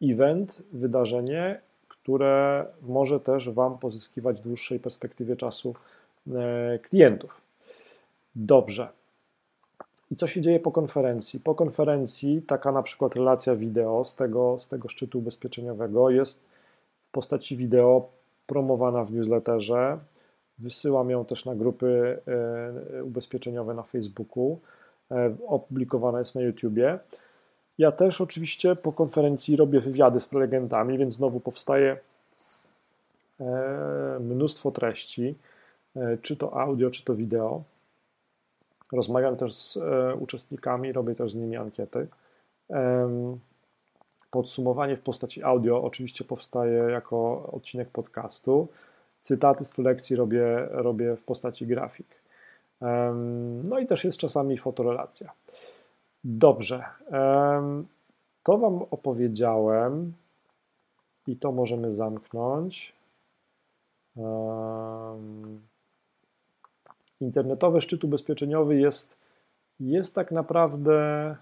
event, 0.02 0.62
wydarzenie, 0.72 1.60
które 1.88 2.66
może 2.82 3.20
też 3.20 3.50
Wam 3.50 3.78
pozyskiwać 3.78 4.40
w 4.40 4.42
dłuższej 4.42 4.80
perspektywie 4.80 5.36
czasu 5.36 5.74
e, 6.32 6.78
klientów. 6.78 7.40
Dobrze. 8.34 8.88
I 10.10 10.16
co 10.16 10.26
się 10.26 10.40
dzieje 10.40 10.60
po 10.60 10.72
konferencji? 10.72 11.40
Po 11.40 11.54
konferencji 11.54 12.42
taka 12.42 12.72
na 12.72 12.82
przykład 12.82 13.14
relacja 13.14 13.56
wideo 13.56 14.04
z 14.04 14.16
tego, 14.16 14.58
z 14.58 14.68
tego 14.68 14.88
szczytu 14.88 15.18
ubezpieczeniowego 15.18 16.10
jest 16.10 16.44
w 17.08 17.10
postaci 17.12 17.56
wideo 17.56 18.08
promowana 18.46 19.04
w 19.04 19.12
newsletterze. 19.12 19.98
Wysyłam 20.58 21.10
ją 21.10 21.24
też 21.24 21.44
na 21.44 21.54
grupy 21.54 22.18
e, 22.98 23.04
ubezpieczeniowe 23.04 23.74
na 23.74 23.82
Facebooku. 23.82 24.58
E, 25.10 25.34
opublikowana 25.46 26.18
jest 26.18 26.34
na 26.34 26.40
YouTubie. 26.40 26.98
Ja 27.78 27.92
też 27.92 28.20
oczywiście 28.20 28.76
po 28.76 28.92
konferencji 28.92 29.56
robię 29.56 29.80
wywiady 29.80 30.20
z 30.20 30.26
prelegentami, 30.26 30.98
więc 30.98 31.14
znowu 31.14 31.40
powstaje 31.40 31.96
e, 33.40 34.18
mnóstwo 34.20 34.70
treści, 34.70 35.34
czy 36.22 36.36
to 36.36 36.60
audio, 36.60 36.90
czy 36.90 37.04
to 37.04 37.14
wideo. 37.14 37.62
Rozmawiam 38.92 39.36
też 39.36 39.54
z 39.54 39.76
e, 39.76 40.14
uczestnikami, 40.14 40.92
robię 40.92 41.14
też 41.14 41.32
z 41.32 41.34
nimi 41.34 41.56
ankiety. 41.56 42.06
Podsumowanie 44.30 44.96
w 44.96 45.00
postaci 45.00 45.42
audio 45.42 45.82
oczywiście 45.82 46.24
powstaje 46.24 46.78
jako 46.78 47.48
odcinek 47.52 47.88
podcastu. 47.88 48.68
Cytaty 49.20 49.64
z 49.64 49.78
lekcji 49.78 50.16
robię, 50.16 50.68
robię 50.70 51.16
w 51.16 51.24
postaci 51.24 51.66
grafik. 51.66 52.06
No 53.64 53.78
i 53.78 53.86
też 53.86 54.04
jest 54.04 54.18
czasami 54.18 54.58
fotorelacja. 54.58 55.32
Dobrze. 56.24 56.84
To 58.42 58.58
Wam 58.58 58.82
opowiedziałem 58.90 60.12
i 61.26 61.36
to 61.36 61.52
możemy 61.52 61.92
zamknąć. 61.92 62.92
Internetowy 67.20 67.80
szczyt 67.80 68.04
ubezpieczeniowy 68.04 68.80
jest, 68.80 69.16
jest 69.80 70.14
tak 70.14 70.32
naprawdę 70.32 71.36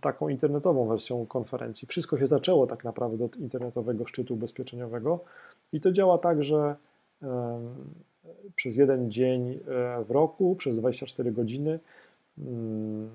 taką 0.00 0.28
internetową 0.28 0.88
wersją 0.88 1.26
konferencji. 1.26 1.88
Wszystko 1.88 2.18
się 2.18 2.26
zaczęło 2.26 2.66
tak 2.66 2.84
naprawdę 2.84 3.24
od 3.24 3.36
internetowego 3.36 4.06
szczytu 4.06 4.34
ubezpieczeniowego 4.34 5.24
i 5.72 5.80
to 5.80 5.92
działa 5.92 6.18
tak, 6.18 6.44
że 6.44 6.76
przez 8.56 8.76
jeden 8.76 9.10
dzień 9.10 9.50
e, 9.50 9.58
w 10.04 10.10
roku, 10.10 10.56
przez 10.56 10.76
24 10.76 11.32
godziny 11.32 11.78
mm, 12.38 13.10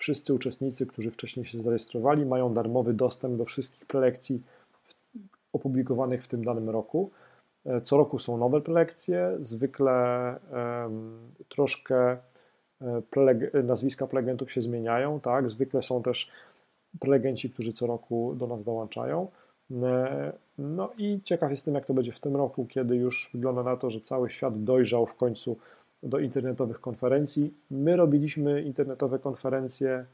Wszyscy 0.00 0.34
uczestnicy, 0.34 0.86
którzy 0.86 1.10
wcześniej 1.10 1.46
się 1.46 1.62
zarejestrowali, 1.62 2.26
mają 2.26 2.54
darmowy 2.54 2.94
dostęp 2.94 3.36
do 3.36 3.44
wszystkich 3.44 3.86
prelekcji 3.86 4.42
opublikowanych 5.52 6.24
w 6.24 6.28
tym 6.28 6.44
danym 6.44 6.70
roku. 6.70 7.10
E, 7.66 7.80
co 7.80 7.96
roku 7.96 8.18
są 8.18 8.36
nowe 8.36 8.60
prelekcje, 8.60 9.36
zwykle 9.40 10.36
troszkę 11.48 12.16
e, 13.52 13.62
nazwiska 13.62 14.06
prelegentów 14.06 14.52
się 14.52 14.62
zmieniają, 14.62 15.20
tak? 15.20 15.50
Zwykle 15.50 15.82
są 15.82 16.02
też 16.02 16.30
prelegenci, 17.00 17.50
którzy 17.50 17.72
co 17.72 17.86
roku 17.86 18.34
do 18.34 18.46
nas 18.46 18.64
dołączają. 18.64 19.28
E, 19.82 20.32
no 20.58 20.90
i 20.98 21.20
ciekaw 21.24 21.50
jestem, 21.50 21.74
jak 21.74 21.86
to 21.86 21.94
będzie 21.94 22.12
w 22.12 22.20
tym 22.20 22.36
roku, 22.36 22.66
kiedy 22.66 22.96
już 22.96 23.30
wygląda 23.34 23.62
na 23.62 23.76
to, 23.76 23.90
że 23.90 24.00
cały 24.00 24.30
świat 24.30 24.64
dojrzał 24.64 25.06
w 25.06 25.14
końcu 25.14 25.56
do 26.02 26.18
internetowych 26.18 26.80
konferencji. 26.80 27.54
My 27.70 27.96
robiliśmy 27.96 28.62
internetowe 28.62 29.18
konferencje 29.18 30.04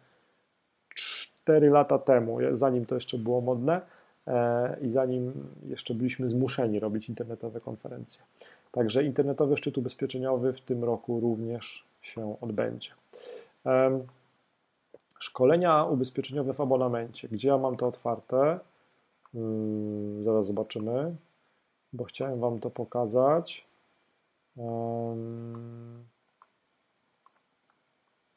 4 0.94 1.70
lata 1.70 1.98
temu, 1.98 2.38
zanim 2.52 2.86
to 2.86 2.94
jeszcze 2.94 3.18
było 3.18 3.40
modne 3.40 3.80
i 4.82 4.90
zanim 4.90 5.48
jeszcze 5.68 5.94
byliśmy 5.94 6.28
zmuszeni 6.28 6.80
robić 6.80 7.08
internetowe 7.08 7.60
konferencje. 7.60 8.22
Także 8.72 9.04
internetowy 9.04 9.56
szczyt 9.56 9.78
ubezpieczeniowy 9.78 10.52
w 10.52 10.60
tym 10.60 10.84
roku 10.84 11.20
również 11.20 11.84
się 12.02 12.36
odbędzie. 12.40 12.90
Szkolenia 15.18 15.84
ubezpieczeniowe 15.84 16.54
w 16.54 16.60
abonamencie. 16.60 17.28
Gdzie 17.28 17.48
ja 17.48 17.58
mam 17.58 17.76
to 17.76 17.86
otwarte? 17.86 18.58
Hmm, 19.32 20.24
zaraz 20.24 20.46
zobaczymy, 20.46 21.16
bo 21.92 22.04
chciałem 22.04 22.40
Wam 22.40 22.60
to 22.60 22.70
pokazać. 22.70 23.66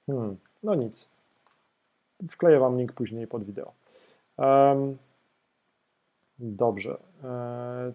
Hmm, 0.08 0.38
no 0.64 0.76
nic. 0.76 1.10
Wkleję 2.30 2.60
Wam 2.60 2.78
link 2.78 2.94
później 2.94 3.28
pod 3.28 3.44
wideo. 3.44 3.74
Dobrze. 6.40 6.98
E, 7.24 7.94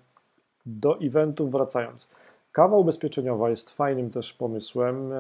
do 0.66 1.01
eventów 1.01 1.53
wracając. 1.53 2.09
Kawa 2.53 2.76
ubezpieczeniowa 2.76 3.51
jest 3.51 3.70
fajnym 3.70 4.11
też 4.11 4.32
pomysłem. 4.32 5.12
E, 5.12 5.16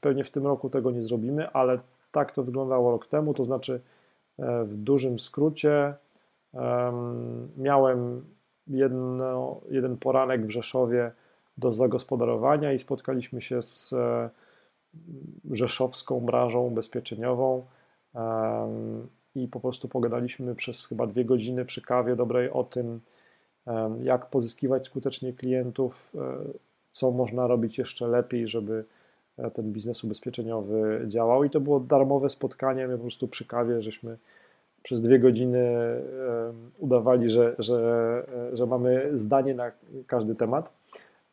pewnie 0.00 0.24
w 0.24 0.30
tym 0.30 0.46
roku 0.46 0.70
tego 0.70 0.90
nie 0.90 1.02
zrobimy, 1.02 1.50
ale 1.50 1.78
tak 2.12 2.32
to 2.32 2.42
wyglądało 2.42 2.90
rok 2.90 3.06
temu, 3.06 3.34
to 3.34 3.44
znaczy 3.44 3.80
e, 4.38 4.64
w 4.64 4.76
dużym 4.76 5.20
skrócie 5.20 5.94
miałem 7.56 8.24
jedno, 8.66 9.60
jeden 9.70 9.96
poranek 9.96 10.46
w 10.46 10.50
Rzeszowie 10.50 11.12
do 11.58 11.74
zagospodarowania 11.74 12.72
i 12.72 12.78
spotkaliśmy 12.78 13.42
się 13.42 13.62
z 13.62 13.94
rzeszowską 15.50 16.20
branżą 16.20 16.60
ubezpieczeniową 16.60 17.64
i 19.34 19.48
po 19.48 19.60
prostu 19.60 19.88
pogadaliśmy 19.88 20.54
przez 20.54 20.86
chyba 20.86 21.06
dwie 21.06 21.24
godziny 21.24 21.64
przy 21.64 21.82
kawie 21.82 22.16
dobrej 22.16 22.50
o 22.50 22.64
tym, 22.64 23.00
jak 24.02 24.26
pozyskiwać 24.26 24.86
skutecznie 24.86 25.32
klientów, 25.32 26.12
e, 26.14 26.18
co 26.90 27.10
można 27.10 27.46
robić 27.46 27.78
jeszcze 27.78 28.08
lepiej, 28.08 28.48
żeby 28.48 28.84
ten 29.54 29.72
biznes 29.72 30.04
ubezpieczeniowy 30.04 31.04
działał. 31.08 31.44
I 31.44 31.50
to 31.50 31.60
było 31.60 31.80
darmowe 31.80 32.30
spotkanie, 32.30 32.88
my 32.88 32.96
po 32.96 33.02
prostu 33.02 33.28
przy 33.28 33.46
kawie 33.46 33.82
żeśmy 33.82 34.16
przez 34.82 35.02
dwie 35.02 35.18
godziny 35.18 35.76
udawali, 36.78 37.30
że, 37.30 37.54
że, 37.58 38.26
że 38.52 38.66
mamy 38.66 39.18
zdanie 39.18 39.54
na 39.54 39.72
każdy 40.06 40.34
temat, 40.34 40.72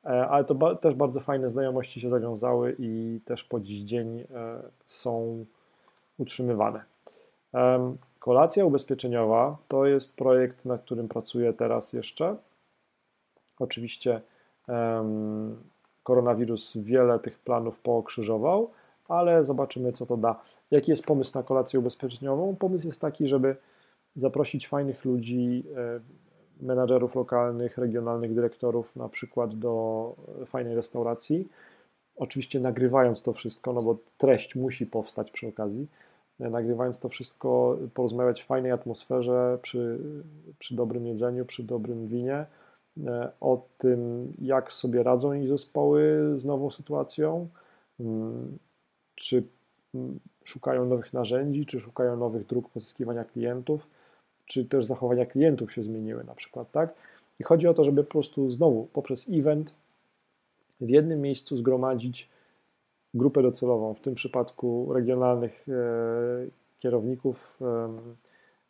ale 0.03 0.43
to 0.43 0.75
też 0.75 0.95
bardzo 0.95 1.19
fajne 1.19 1.49
znajomości 1.49 2.01
się 2.01 2.09
zawiązały 2.09 2.75
i 2.79 3.19
też 3.25 3.43
po 3.43 3.59
dziś 3.59 3.81
dzień 3.81 4.23
są 4.85 5.45
utrzymywane. 6.17 6.94
Kolacja 8.19 8.65
ubezpieczeniowa 8.65 9.57
to 9.67 9.85
jest 9.85 10.15
projekt, 10.15 10.65
na 10.65 10.77
którym 10.77 11.07
pracuję 11.07 11.53
teraz 11.53 11.93
jeszcze. 11.93 12.35
Oczywiście 13.59 14.21
koronawirus 16.03 16.77
wiele 16.77 17.19
tych 17.19 17.39
planów 17.39 17.79
pokrzyżował, 17.79 18.71
ale 19.09 19.45
zobaczymy, 19.45 19.91
co 19.91 20.05
to 20.05 20.17
da. 20.17 20.41
Jaki 20.71 20.91
jest 20.91 21.05
pomysł 21.05 21.31
na 21.35 21.43
kolację 21.43 21.79
ubezpieczeniową? 21.79 22.55
Pomysł 22.55 22.87
jest 22.87 23.01
taki, 23.01 23.27
żeby 23.27 23.55
zaprosić 24.15 24.67
fajnych 24.67 25.05
ludzi, 25.05 25.63
menadżerów 26.61 27.15
lokalnych, 27.15 27.77
regionalnych 27.77 28.35
dyrektorów 28.35 28.95
na 28.95 29.09
przykład 29.09 29.59
do 29.59 30.15
fajnej 30.45 30.75
restauracji. 30.75 31.49
Oczywiście 32.17 32.59
nagrywając 32.59 33.21
to 33.21 33.33
wszystko, 33.33 33.73
no 33.73 33.81
bo 33.81 33.97
treść 34.17 34.55
musi 34.55 34.85
powstać 34.85 35.31
przy 35.31 35.47
okazji 35.47 35.87
nagrywając 36.39 36.99
to 36.99 37.09
wszystko, 37.09 37.77
porozmawiać 37.93 38.41
w 38.41 38.45
fajnej 38.45 38.71
atmosferze, 38.71 39.59
przy, 39.61 39.99
przy 40.59 40.75
dobrym 40.75 41.05
jedzeniu, 41.07 41.45
przy 41.45 41.63
dobrym 41.63 42.07
winie, 42.07 42.45
e, 43.07 43.31
o 43.41 43.65
tym, 43.77 44.33
jak 44.41 44.71
sobie 44.71 45.03
radzą 45.03 45.33
ich 45.33 45.47
zespoły 45.47 46.33
z 46.35 46.45
nową 46.45 46.71
sytuacją, 46.71 47.47
mm, 47.99 48.57
czy 49.15 49.43
mm, 49.95 50.19
szukają 50.43 50.85
nowych 50.85 51.13
narzędzi, 51.13 51.65
czy 51.65 51.79
szukają 51.79 52.17
nowych 52.17 52.45
dróg 52.45 52.69
pozyskiwania 52.69 53.23
klientów, 53.23 53.87
czy 54.45 54.65
też 54.65 54.85
zachowania 54.85 55.25
klientów 55.25 55.73
się 55.73 55.83
zmieniły 55.83 56.23
na 56.23 56.35
przykład, 56.35 56.71
tak? 56.71 56.93
I 57.39 57.43
chodzi 57.43 57.67
o 57.67 57.73
to, 57.73 57.83
żeby 57.83 58.03
po 58.03 58.11
prostu 58.11 58.51
znowu 58.51 58.87
poprzez 58.93 59.29
event 59.29 59.73
w 60.81 60.89
jednym 60.89 61.21
miejscu 61.21 61.57
zgromadzić 61.57 62.29
grupę 63.15 63.41
docelową, 63.41 63.93
w 63.93 63.99
tym 63.99 64.15
przypadku 64.15 64.93
regionalnych 64.93 65.65
e, 65.69 65.73
kierowników, 66.79 67.59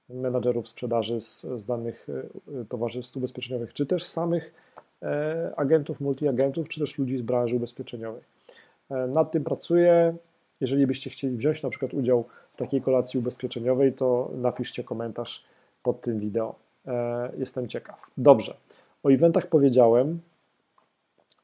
menadżerów 0.09 0.67
sprzedaży 0.67 1.21
z, 1.21 1.41
z 1.41 1.65
danych 1.65 2.07
e, 2.09 2.65
towarzystw 2.65 3.17
ubezpieczeniowych, 3.17 3.73
czy 3.73 3.85
też 3.85 4.03
samych 4.03 4.53
e, 5.01 5.53
agentów, 5.55 6.01
multiagentów, 6.01 6.69
czy 6.69 6.79
też 6.79 6.97
ludzi 6.97 7.17
z 7.17 7.21
branży 7.21 7.55
ubezpieczeniowej. 7.55 8.21
Nad 9.07 9.31
tym 9.31 9.43
pracuję. 9.43 10.15
Jeżeli 10.61 10.87
byście 10.87 11.09
chcieli 11.09 11.37
wziąć 11.37 11.63
na 11.63 11.69
przykład 11.69 11.93
udział 11.93 12.25
w 12.53 12.57
takiej 12.57 12.81
kolacji 12.81 13.19
ubezpieczeniowej, 13.19 13.93
to 13.93 14.31
napiszcie 14.35 14.83
komentarz 14.83 15.45
pod 15.83 16.01
tym 16.01 16.19
wideo. 16.19 16.55
Jestem 17.37 17.67
ciekaw. 17.67 18.11
Dobrze. 18.17 18.53
O 19.03 19.09
eventach 19.09 19.47
powiedziałem. 19.47 20.19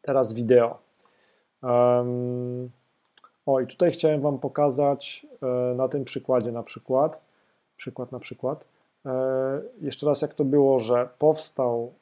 Teraz 0.02 0.34
wideo. 0.34 0.78
Um, 1.64 2.70
o, 3.46 3.60
i 3.60 3.68
tutaj 3.68 3.92
chciałem 3.92 4.22
Wam 4.22 4.40
pokazać 4.40 5.26
e, 5.42 5.76
na 5.76 5.88
tym 5.88 6.06
przykładzie 6.06 6.52
na 6.52 6.64
przykład, 6.64 7.22
przykład 7.78 8.12
na 8.12 8.20
przykład, 8.20 8.66
e, 9.06 9.62
jeszcze 9.82 10.06
raz 10.06 10.22
jak 10.22 10.34
to 10.34 10.46
było, 10.46 10.80
że 10.80 11.10
powstał 11.20 11.94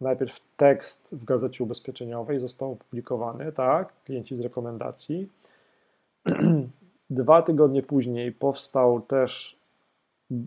najpierw 0.00 0.40
tekst 0.56 1.08
w 1.12 1.24
gazecie 1.24 1.64
ubezpieczeniowej, 1.64 2.40
został 2.40 2.72
opublikowany, 2.72 3.52
tak, 3.52 3.92
klienci 4.04 4.36
z 4.36 4.40
rekomendacji. 4.40 5.28
Dwa 7.10 7.42
tygodnie 7.42 7.82
później 7.82 8.32
powstał 8.32 9.00
też 9.00 9.56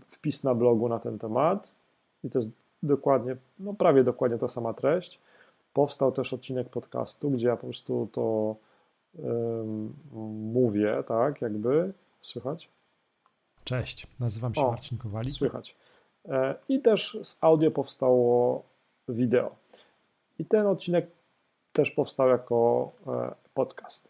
wpis 0.08 0.44
na 0.44 0.54
blogu 0.54 0.88
na 0.88 0.98
ten 0.98 1.18
temat 1.18 1.72
i 2.24 2.30
to 2.30 2.38
jest 2.38 2.50
dokładnie, 2.82 3.36
no 3.58 3.74
prawie 3.74 4.04
dokładnie 4.04 4.38
ta 4.38 4.48
sama 4.48 4.74
treść. 4.74 5.18
Powstał 5.72 6.12
też 6.12 6.32
odcinek 6.32 6.68
podcastu, 6.68 7.30
gdzie 7.30 7.46
ja 7.46 7.56
po 7.56 7.66
prostu 7.66 8.08
to 8.12 8.56
mówię, 10.52 11.02
tak, 11.06 11.42
jakby. 11.42 11.92
Słychać? 12.20 12.68
Cześć, 13.64 14.06
nazywam 14.20 14.54
się 14.54 14.60
o, 14.60 14.70
Marcin 14.70 14.98
Kowalik. 14.98 15.34
Słychać. 15.34 15.76
E, 16.28 16.54
I 16.68 16.80
też 16.80 17.18
z 17.22 17.38
audio 17.40 17.70
powstało 17.70 18.62
wideo. 19.08 19.56
I 20.38 20.44
ten 20.44 20.66
odcinek 20.66 21.06
też 21.72 21.90
powstał 21.90 22.28
jako 22.28 22.90
e, 23.06 23.34
podcast. 23.54 24.08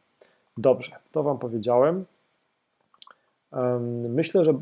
Dobrze, 0.57 0.97
to 1.13 1.23
Wam 1.23 1.39
powiedziałem. 1.39 2.05
Myślę, 4.09 4.45
że 4.45 4.61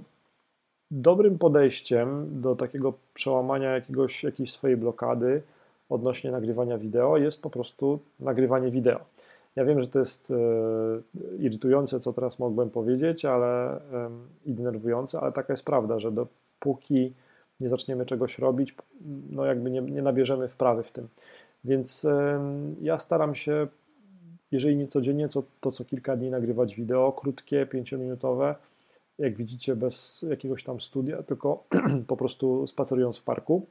dobrym 0.91 1.39
podejściem 1.39 2.41
do 2.41 2.57
takiego 2.57 2.93
przełamania 3.14 3.70
jakiegoś, 3.70 4.24
jakiejś 4.24 4.53
swojej 4.53 4.76
blokady 4.76 5.43
odnośnie 5.89 6.30
nagrywania 6.30 6.78
wideo 6.78 7.16
jest 7.16 7.43
po 7.43 7.51
prostu 7.51 7.99
nagrywanie 8.20 8.70
wideo. 8.70 9.01
Ja 9.59 9.64
wiem, 9.64 9.80
że 9.80 9.88
to 9.88 9.98
jest 9.98 10.30
e, 10.30 10.34
irytujące, 11.38 12.00
co 12.00 12.12
teraz 12.12 12.38
mogłem 12.38 12.70
powiedzieć, 12.70 13.24
ale 13.24 13.80
i 14.44 14.54
denerwujące, 14.54 15.20
ale 15.20 15.32
taka 15.32 15.52
jest 15.52 15.64
prawda, 15.64 15.98
że 15.98 16.12
dopóki 16.12 17.12
nie 17.61 17.68
zaczniemy 17.68 18.06
czegoś 18.06 18.38
robić, 18.38 18.74
no 19.30 19.44
jakby 19.44 19.70
nie, 19.70 19.80
nie 19.80 20.02
nabierzemy 20.02 20.48
wprawy 20.48 20.82
w 20.82 20.92
tym. 20.92 21.09
Więc 21.64 22.06
ja 22.80 22.98
staram 22.98 23.34
się, 23.34 23.66
jeżeli 24.50 24.76
nie 24.76 24.88
codziennie, 24.88 25.28
to, 25.28 25.42
to 25.61 25.72
co 25.72 25.84
kilka 25.84 26.16
dni 26.16 26.30
nagrywać 26.30 26.74
wideo, 26.74 27.12
krótkie, 27.12 27.66
pięciominutowe, 27.66 28.54
jak 29.18 29.36
widzicie, 29.36 29.76
bez 29.76 30.24
jakiegoś 30.30 30.64
tam 30.64 30.80
studia, 30.80 31.22
tylko 31.22 31.64
po 32.06 32.16
prostu 32.16 32.66
spacerując 32.66 33.18
w 33.18 33.22
parku. 33.22 33.66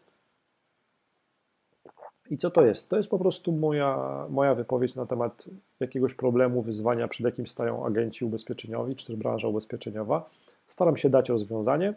I 2.30 2.38
co 2.38 2.52
to 2.52 2.66
jest? 2.66 2.90
To 2.90 2.98
jest 2.98 3.10
po 3.10 3.20
prostu 3.20 3.52
moja, 3.52 4.26
moja 4.30 4.56
wypowiedź 4.56 4.96
na 4.96 5.06
temat 5.06 5.46
jakiegoś 5.80 6.14
problemu, 6.14 6.62
wyzwania, 6.62 7.08
przed 7.08 7.26
jakim 7.26 7.48
stają 7.48 7.86
agenci 7.86 8.26
ubezpieczeniowi, 8.26 8.96
czy 8.96 9.08
też 9.08 9.16
branża 9.16 9.48
ubezpieczeniowa. 9.48 10.30
Staram 10.68 10.98
się 10.98 11.10
dać 11.10 11.30
rozwiązanie, 11.30 11.94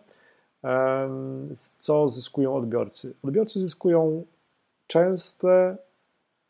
co 1.78 2.08
zyskują 2.08 2.54
odbiorcy. 2.54 3.14
Odbiorcy 3.22 3.60
zyskują 3.60 4.24
częste 4.86 5.76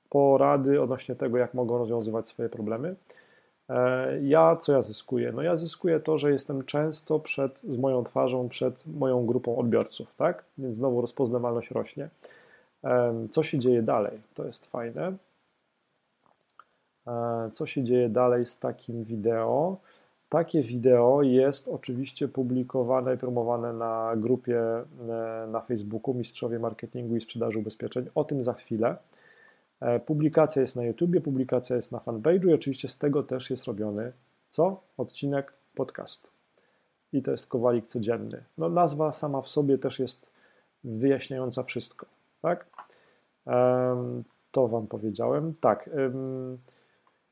porady 0.09 0.83
odnośnie 0.83 1.14
tego, 1.14 1.39
jak 1.39 1.55
mogą 1.55 1.78
rozwiązywać 1.78 2.28
swoje 2.28 2.49
problemy. 2.49 2.95
E, 3.68 4.22
ja, 4.22 4.57
co 4.57 4.72
ja 4.72 4.83
zyskuję? 4.83 5.33
No 5.33 5.43
ja 5.43 5.57
zyskuję 5.57 6.01
to, 6.01 6.18
że 6.18 6.33
jestem 6.33 6.64
często 6.64 7.18
przed, 7.18 7.61
z 7.61 7.78
moją 7.78 8.05
twarzą 8.05 8.49
przed 8.49 8.87
moją 8.87 9.26
grupą 9.26 9.57
odbiorców, 9.57 10.14
tak? 10.16 10.45
Więc 10.59 10.76
znowu 10.76 11.01
rozpoznawalność 11.01 11.70
rośnie. 11.70 12.09
Co 13.31 13.43
się 13.43 13.59
dzieje 13.59 13.83
dalej? 13.83 14.20
To 14.35 14.47
jest 14.47 14.66
fajne. 14.66 15.12
E, 17.07 17.49
co 17.55 17.66
się 17.66 17.85
dzieje 17.85 18.09
dalej 18.09 18.47
z 18.47 18.59
takim 18.59 19.05
wideo? 19.05 19.76
Takie 20.28 20.62
wideo 20.62 21.22
jest 21.22 21.68
oczywiście 21.68 22.28
publikowane 22.28 23.14
i 23.14 23.18
promowane 23.18 23.72
na 23.72 24.12
grupie 24.16 24.59
e, 24.59 24.85
na 25.51 25.61
Facebooku 25.61 26.14
Mistrzowie 26.14 26.59
Marketingu 26.59 27.16
i 27.16 27.20
Sprzedaży 27.20 27.59
Ubezpieczeń. 27.59 28.07
O 28.14 28.24
tym 28.24 28.43
za 28.43 28.53
chwilę. 28.53 28.97
E, 29.81 30.01
publikacja 30.01 30.62
jest 30.62 30.76
na 30.76 30.85
YouTubie, 30.85 31.20
publikacja 31.20 31.76
jest 31.76 31.93
na 31.93 31.99
fanpage'u 31.99 32.49
i 32.51 32.55
oczywiście 32.55 32.89
z 32.89 32.99
tego 32.99 33.22
też 33.22 33.51
jest 33.51 33.64
robiony 33.64 34.12
co? 34.51 34.81
Odcinek 34.97 35.53
podcastu. 35.74 36.28
I 37.12 37.22
to 37.22 37.31
jest 37.31 37.47
Kowalik 37.47 37.87
Codzienny. 37.87 38.45
No 38.59 38.68
nazwa 38.68 39.12
sama 39.12 39.43
w 39.43 39.49
sobie 39.49 39.78
też 39.78 39.99
jest 39.99 40.31
wyjaśniająca 40.85 41.62
wszystko 41.62 42.07
tak? 42.43 42.66
To 44.51 44.68
Wam 44.68 44.86
powiedziałem. 44.86 45.55
Tak, 45.61 45.91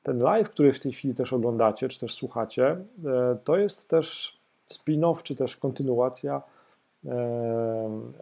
ten 0.03 0.19
live, 0.19 0.51
który 0.51 0.73
w 0.73 0.81
tej 0.81 0.93
chwili 0.93 1.15
też 1.15 1.33
oglądacie, 1.33 1.89
czy 1.89 2.01
też 2.01 2.15
słuchacie, 2.15 2.67
e, 2.67 3.37
to 3.45 3.57
jest 3.57 3.89
też 3.89 4.39
spin-off, 4.73 5.23
czy 5.23 5.37
też 5.37 5.57
kontynuacja 5.57 6.43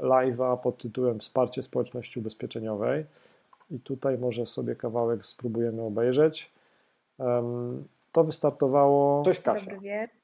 live'a 0.02 0.58
pod 0.58 0.78
tytułem 0.78 1.18
Wsparcie 1.18 1.62
społeczności 1.62 2.18
ubezpieczeniowej. 2.20 3.04
I 3.70 3.80
tutaj 3.80 4.18
może 4.18 4.46
sobie 4.46 4.76
kawałek 4.76 5.26
spróbujemy 5.26 5.82
obejrzeć. 5.82 6.52
To 8.12 8.24
wystartowało. 8.24 9.22
Cześć 9.24 9.40
Kasia. 9.40 9.60
Dobry 9.60 9.80
wieczór. 9.80 10.16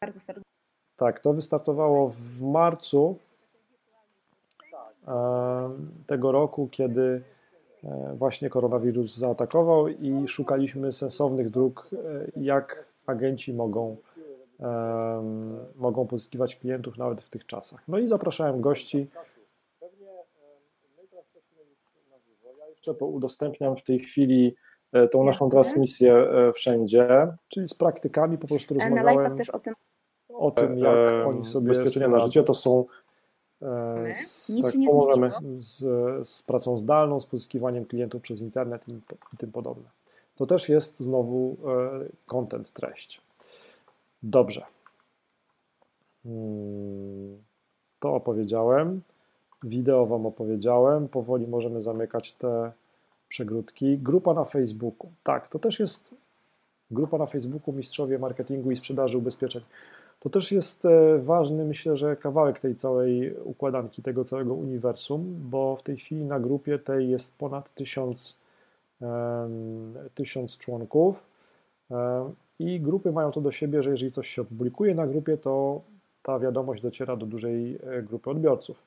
Bardzo 0.00 0.20
serdecznie. 0.20 0.50
Tak, 0.96 1.20
to 1.20 1.32
wystartowało 1.32 2.08
w 2.08 2.40
marcu 2.40 3.18
tego 6.06 6.32
roku, 6.32 6.68
kiedy 6.68 7.22
e, 7.84 8.14
właśnie 8.18 8.50
koronawirus 8.50 9.16
zaatakował 9.16 9.88
i 9.88 10.28
szukaliśmy 10.28 10.92
sensownych 10.92 11.50
dróg, 11.50 11.90
e, 11.92 11.96
jak 12.36 12.86
agenci 13.06 13.54
mogą, 13.54 13.96
mogą 15.76 16.06
pozyskiwać 16.06 16.56
klientów 16.56 16.98
nawet 16.98 17.22
w 17.22 17.30
tych 17.30 17.46
czasach. 17.46 17.82
No 17.88 17.98
i 17.98 18.08
zapraszałem 18.08 18.60
gości. 18.60 19.06
Ja 22.60 22.66
jeszcze 22.68 22.92
udostępniam 23.04 23.76
w 23.76 23.82
tej 23.82 23.98
chwili 23.98 24.56
e, 24.92 25.08
tą 25.08 25.24
naszą 25.24 25.50
transmisję 25.50 26.14
e, 26.14 26.52
wszędzie, 26.52 27.26
czyli 27.48 27.68
z 27.68 27.74
praktykami 27.74 28.38
po 28.38 28.46
prostu 28.46 28.74
rozmawiałem 28.74 29.32
o 29.52 29.58
tym 29.58 29.74
o 30.28 30.50
tym, 30.50 30.78
jak 30.78 30.96
E, 30.96 31.26
oni 31.26 31.44
sobie 31.44 31.70
ubezpieczenia 31.70 32.08
na 32.08 32.20
życie 32.20 32.42
to 32.42 32.54
są 32.54 32.84
e, 32.84 33.05
My? 33.60 34.14
z, 34.14 34.48
Nic 34.48 34.62
tak, 34.64 34.72
się 34.72 34.78
nie 34.78 34.88
pomożemy 34.88 35.32
z, 35.60 35.78
z 36.28 36.42
pracą 36.42 36.78
zdalną, 36.78 37.20
z 37.20 37.26
pozyskiwaniem 37.26 37.84
klientów 37.84 38.22
przez 38.22 38.40
internet 38.40 38.88
i, 38.88 38.92
i 39.34 39.36
tym 39.38 39.52
podobne. 39.52 39.84
To 40.36 40.46
też 40.46 40.68
jest 40.68 41.00
znowu 41.00 41.56
e, 41.66 42.04
content, 42.26 42.72
treść. 42.72 43.20
Dobrze. 44.22 44.62
Hmm, 46.22 47.38
To 48.00 48.14
opowiedziałem. 48.14 49.00
Wideo 49.62 50.06
Wam 50.06 50.26
opowiedziałem. 50.26 51.08
Powoli 51.08 51.46
możemy 51.46 51.82
zamykać 51.82 52.32
te 52.32 52.72
przegródki. 53.28 53.98
Grupa 53.98 54.34
na 54.34 54.44
Facebooku. 54.44 55.10
Tak, 55.22 55.48
to 55.48 55.58
też 55.58 55.80
jest 55.80 56.14
grupa 56.90 57.18
na 57.18 57.26
Facebooku 57.26 57.74
Mistrzowie 57.74 58.18
Marketingu 58.18 58.70
i 58.70 58.76
Sprzedaży 58.76 59.18
Ubezpieczeń. 59.18 59.62
To 60.20 60.30
też 60.30 60.52
jest 60.52 60.84
e, 60.84 61.18
ważny, 61.18 61.64
myślę, 61.64 61.96
że 61.96 62.16
kawałek 62.16 62.60
tej 62.60 62.76
całej 62.76 63.36
układanki, 63.44 64.02
tego 64.02 64.24
całego 64.24 64.54
uniwersum, 64.54 65.36
bo 65.50 65.76
w 65.76 65.82
tej 65.82 65.96
chwili 65.96 66.24
na 66.24 66.40
grupie 66.40 66.78
tej 66.78 67.10
jest 67.10 67.38
ponad 67.38 67.74
tysiąc, 67.74 68.38
tysiąc 70.14 70.58
członków 70.58 71.22
i 72.58 72.80
grupy 72.80 73.12
mają 73.12 73.32
to 73.32 73.40
do 73.40 73.52
siebie, 73.52 73.82
że 73.82 73.90
jeżeli 73.90 74.12
coś 74.12 74.28
się 74.28 74.42
opublikuje 74.42 74.94
na 74.94 75.06
grupie, 75.06 75.36
to 75.36 75.80
ta 76.22 76.38
wiadomość 76.38 76.82
dociera 76.82 77.16
do 77.16 77.26
dużej 77.26 77.78
e, 77.82 78.02
grupy 78.02 78.30
odbiorców. 78.30 78.82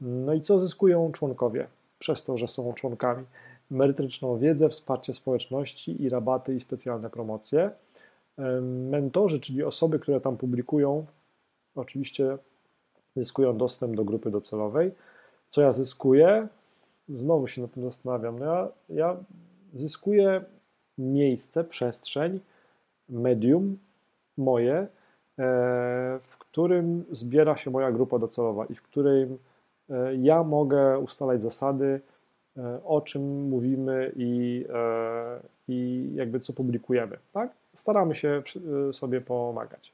No 0.00 0.34
i 0.34 0.40
co 0.40 0.58
zyskują 0.60 1.12
członkowie 1.12 1.66
przez 1.98 2.24
to, 2.24 2.38
że 2.38 2.48
są 2.48 2.72
członkami? 2.72 3.24
Merytoryczną 3.70 4.38
wiedzę, 4.38 4.68
wsparcie 4.68 5.14
społeczności 5.14 6.02
i 6.02 6.08
rabaty 6.08 6.54
i 6.54 6.60
specjalne 6.60 7.10
promocje. 7.10 7.70
Em, 8.40 8.88
Mentorzy, 8.88 9.40
czyli 9.40 9.64
osoby, 9.64 9.98
które 9.98 10.20
tam 10.20 10.36
publikują, 10.36 11.06
oczywiście 11.74 12.38
zyskują 13.16 13.56
dostęp 13.56 13.96
do 13.96 14.04
grupy 14.04 14.30
docelowej. 14.30 14.90
Co 15.50 15.62
ja 15.62 15.72
zyskuję? 15.72 16.48
Znowu 17.06 17.46
się 17.46 17.62
nad 17.62 17.72
tym 17.72 17.82
zastanawiam. 17.82 18.38
No 18.38 18.44
ja, 18.44 18.68
ja 18.88 19.16
zyskuję 19.74 20.44
miejsce, 20.98 21.64
przestrzeń, 21.64 22.40
medium 23.08 23.78
moje, 24.36 24.74
e, 24.74 24.86
w 26.22 26.38
którym 26.38 27.04
zbiera 27.12 27.56
się 27.56 27.70
moja 27.70 27.92
grupa 27.92 28.18
docelowa 28.18 28.66
i 28.66 28.74
w 28.74 28.82
którym 28.82 29.38
e, 29.90 30.16
ja 30.16 30.44
mogę 30.44 30.98
ustalać 30.98 31.42
zasady, 31.42 32.00
e, 32.56 32.80
o 32.84 33.00
czym 33.00 33.48
mówimy 33.48 34.12
i, 34.16 34.64
e, 34.74 35.40
i 35.68 36.08
jakby 36.14 36.40
co 36.40 36.52
publikujemy. 36.52 37.16
Tak? 37.32 37.59
Staramy 37.74 38.14
się 38.14 38.42
e, 38.88 38.92
sobie 38.92 39.20
pomagać. 39.20 39.92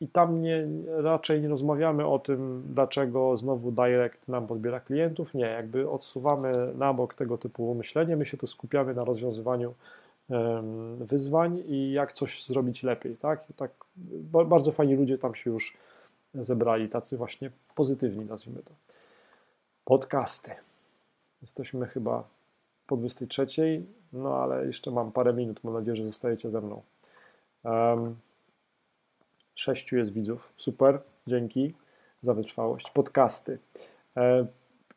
I 0.00 0.08
tam 0.08 0.42
nie, 0.42 0.66
raczej 0.86 1.40
nie 1.40 1.48
rozmawiamy 1.48 2.06
o 2.06 2.18
tym, 2.18 2.62
dlaczego 2.66 3.36
znowu 3.36 3.72
direct 3.72 4.28
nam 4.28 4.46
podbiera 4.46 4.80
klientów. 4.80 5.34
Nie, 5.34 5.44
jakby 5.44 5.90
odsuwamy 5.90 6.52
na 6.78 6.94
bok 6.94 7.14
tego 7.14 7.38
typu 7.38 7.74
myślenie. 7.74 8.16
My 8.16 8.26
się 8.26 8.36
tu 8.36 8.46
skupiamy 8.46 8.94
na 8.94 9.04
rozwiązywaniu 9.04 9.74
wyzwań 11.00 11.62
i 11.66 11.92
jak 11.92 12.12
coś 12.12 12.46
zrobić 12.46 12.82
lepiej. 12.82 13.16
Tak? 13.16 13.44
Tak 13.56 13.70
ba- 13.96 14.44
bardzo 14.44 14.72
fajni 14.72 14.94
ludzie 14.94 15.18
tam 15.18 15.34
się 15.34 15.50
już 15.50 15.76
zebrali, 16.34 16.88
tacy 16.88 17.16
właśnie 17.16 17.50
pozytywni, 17.74 18.24
nazwijmy 18.24 18.62
to. 18.62 18.70
Podcasty. 19.84 20.50
Jesteśmy 21.42 21.86
chyba 21.86 22.24
po 22.92 22.96
23, 22.96 23.82
no 24.12 24.36
ale 24.36 24.66
jeszcze 24.66 24.90
mam 24.90 25.12
parę 25.12 25.32
minut. 25.32 25.64
Mam 25.64 25.74
nadzieję, 25.74 25.96
że 25.96 26.04
zostajecie 26.04 26.50
ze 26.50 26.60
mną. 26.60 26.82
Um, 27.64 28.16
sześciu 29.54 29.96
jest 29.96 30.12
widzów. 30.12 30.52
Super, 30.56 31.00
dzięki 31.26 31.74
za 32.20 32.34
wytrwałość. 32.34 32.90
Podcasty. 32.90 33.58
E, 34.16 34.46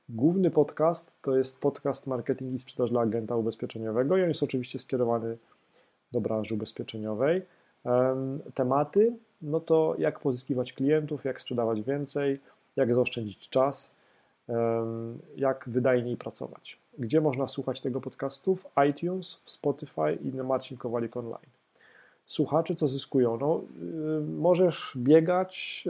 Główny 0.09 0.51
podcast 0.51 1.11
to 1.21 1.37
jest 1.37 1.59
podcast 1.59 2.07
Marketing 2.07 2.55
i 2.55 2.59
Sprzedaż 2.59 2.89
dla 2.89 3.01
Agenta 3.01 3.35
Ubezpieczeniowego 3.35 4.17
i 4.17 4.21
on 4.21 4.27
jest 4.27 4.43
oczywiście 4.43 4.79
skierowany 4.79 5.37
do 6.11 6.21
branży 6.21 6.53
ubezpieczeniowej. 6.53 7.41
Em, 7.85 8.39
Tematy, 8.53 9.13
no 9.41 9.59
to 9.59 9.95
jak 9.97 10.19
pozyskiwać 10.19 10.73
klientów, 10.73 11.25
jak 11.25 11.41
sprzedawać 11.41 11.81
więcej, 11.81 12.39
jak 12.75 12.95
zaoszczędzić 12.95 13.49
czas, 13.49 13.95
jak 15.35 15.69
wydajniej 15.69 16.17
pracować. 16.17 16.84
Gdzie 16.99 17.21
można 17.21 17.47
słuchać 17.47 17.81
tego 17.81 18.01
podcastu? 18.01 18.55
W 18.55 18.65
iTunes, 18.89 19.37
w 19.43 19.51
Spotify 19.51 20.17
i 20.23 20.33
na 20.33 20.43
Marcin 20.43 20.77
Kowalik 20.77 21.17
Online. 21.17 21.49
Słuchacze 22.25 22.75
co 22.75 22.87
zyskują? 22.87 23.37
No, 23.37 23.61
y, 24.17 24.21
możesz 24.21 24.93
biegać 24.97 25.83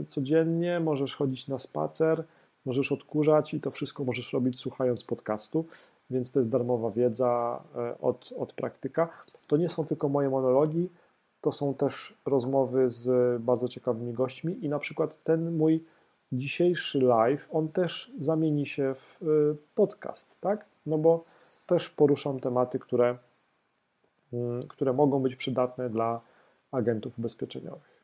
y, 0.00 0.04
codziennie, 0.06 0.80
możesz 0.80 1.14
chodzić 1.14 1.48
na 1.48 1.58
spacer, 1.58 2.24
możesz 2.66 2.92
odkurzać 2.92 3.54
i 3.54 3.60
to 3.60 3.70
wszystko 3.70 4.04
możesz 4.04 4.32
robić 4.32 4.60
słuchając 4.60 5.04
podcastu, 5.04 5.64
więc 6.10 6.32
to 6.32 6.40
jest 6.40 6.50
darmowa 6.50 6.90
wiedza 6.90 7.62
e, 7.76 7.98
od, 8.00 8.32
od 8.38 8.52
praktyka. 8.52 9.08
To 9.46 9.56
nie 9.56 9.68
są 9.68 9.86
tylko 9.86 10.08
moje 10.08 10.30
monologi, 10.30 10.88
to 11.40 11.52
są 11.52 11.74
też 11.74 12.14
rozmowy 12.26 12.90
z 12.90 13.42
bardzo 13.42 13.68
ciekawymi 13.68 14.12
gośćmi 14.12 14.64
i 14.64 14.68
na 14.68 14.78
przykład 14.78 15.22
ten 15.22 15.56
mój 15.56 15.84
dzisiejszy 16.32 16.98
live, 16.98 17.48
on 17.52 17.68
też 17.68 18.12
zamieni 18.20 18.66
się 18.66 18.94
w 18.94 19.22
y, 19.22 19.56
podcast, 19.74 20.40
tak? 20.40 20.64
No 20.86 20.98
bo 20.98 21.24
też 21.66 21.90
poruszam 21.90 22.40
tematy, 22.40 22.78
które, 22.78 23.18
mm, 24.32 24.68
które 24.68 24.92
mogą 24.92 25.22
być 25.22 25.36
przydatne 25.36 25.90
dla 25.90 26.20
agentów 26.72 27.18
ubezpieczeniowych. 27.18 27.94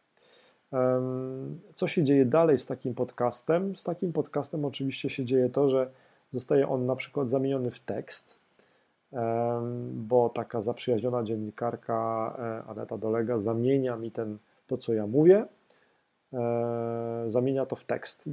Co 1.75 1.89
się 1.89 2.05
dzieje 2.05 2.25
dalej 2.25 2.61
z 2.61 2.67
takim 2.67 2.95
podcastem? 2.95 3.77
Z 3.77 3.83
takim 3.83 4.13
podcastem 4.13 4.65
oczywiście 4.65 5.11
się 5.11 5.25
dzieje 5.25 5.49
to, 5.49 5.71
że 5.71 5.91
zostaje 6.33 6.69
on 6.69 6.87
na 6.87 6.97
przykład 6.97 7.31
zamieniony 7.31 7.71
w 7.71 7.81
tekst, 7.81 8.39
bo 9.93 10.29
taka 10.29 10.63
zaprzyjaźniona 10.63 11.23
dziennikarka 11.23 12.37
e, 12.39 12.71
Aneta 12.71 12.99
Dolega 12.99 13.39
zamienia 13.39 13.97
mi 13.97 14.11
ten, 14.11 14.39
to, 14.67 14.79
co 14.79 14.93
ja 14.93 15.07
mówię, 15.07 15.47
zamienia 17.29 17.67
to 17.67 17.77
w 17.77 17.85
tekst. 17.85 18.29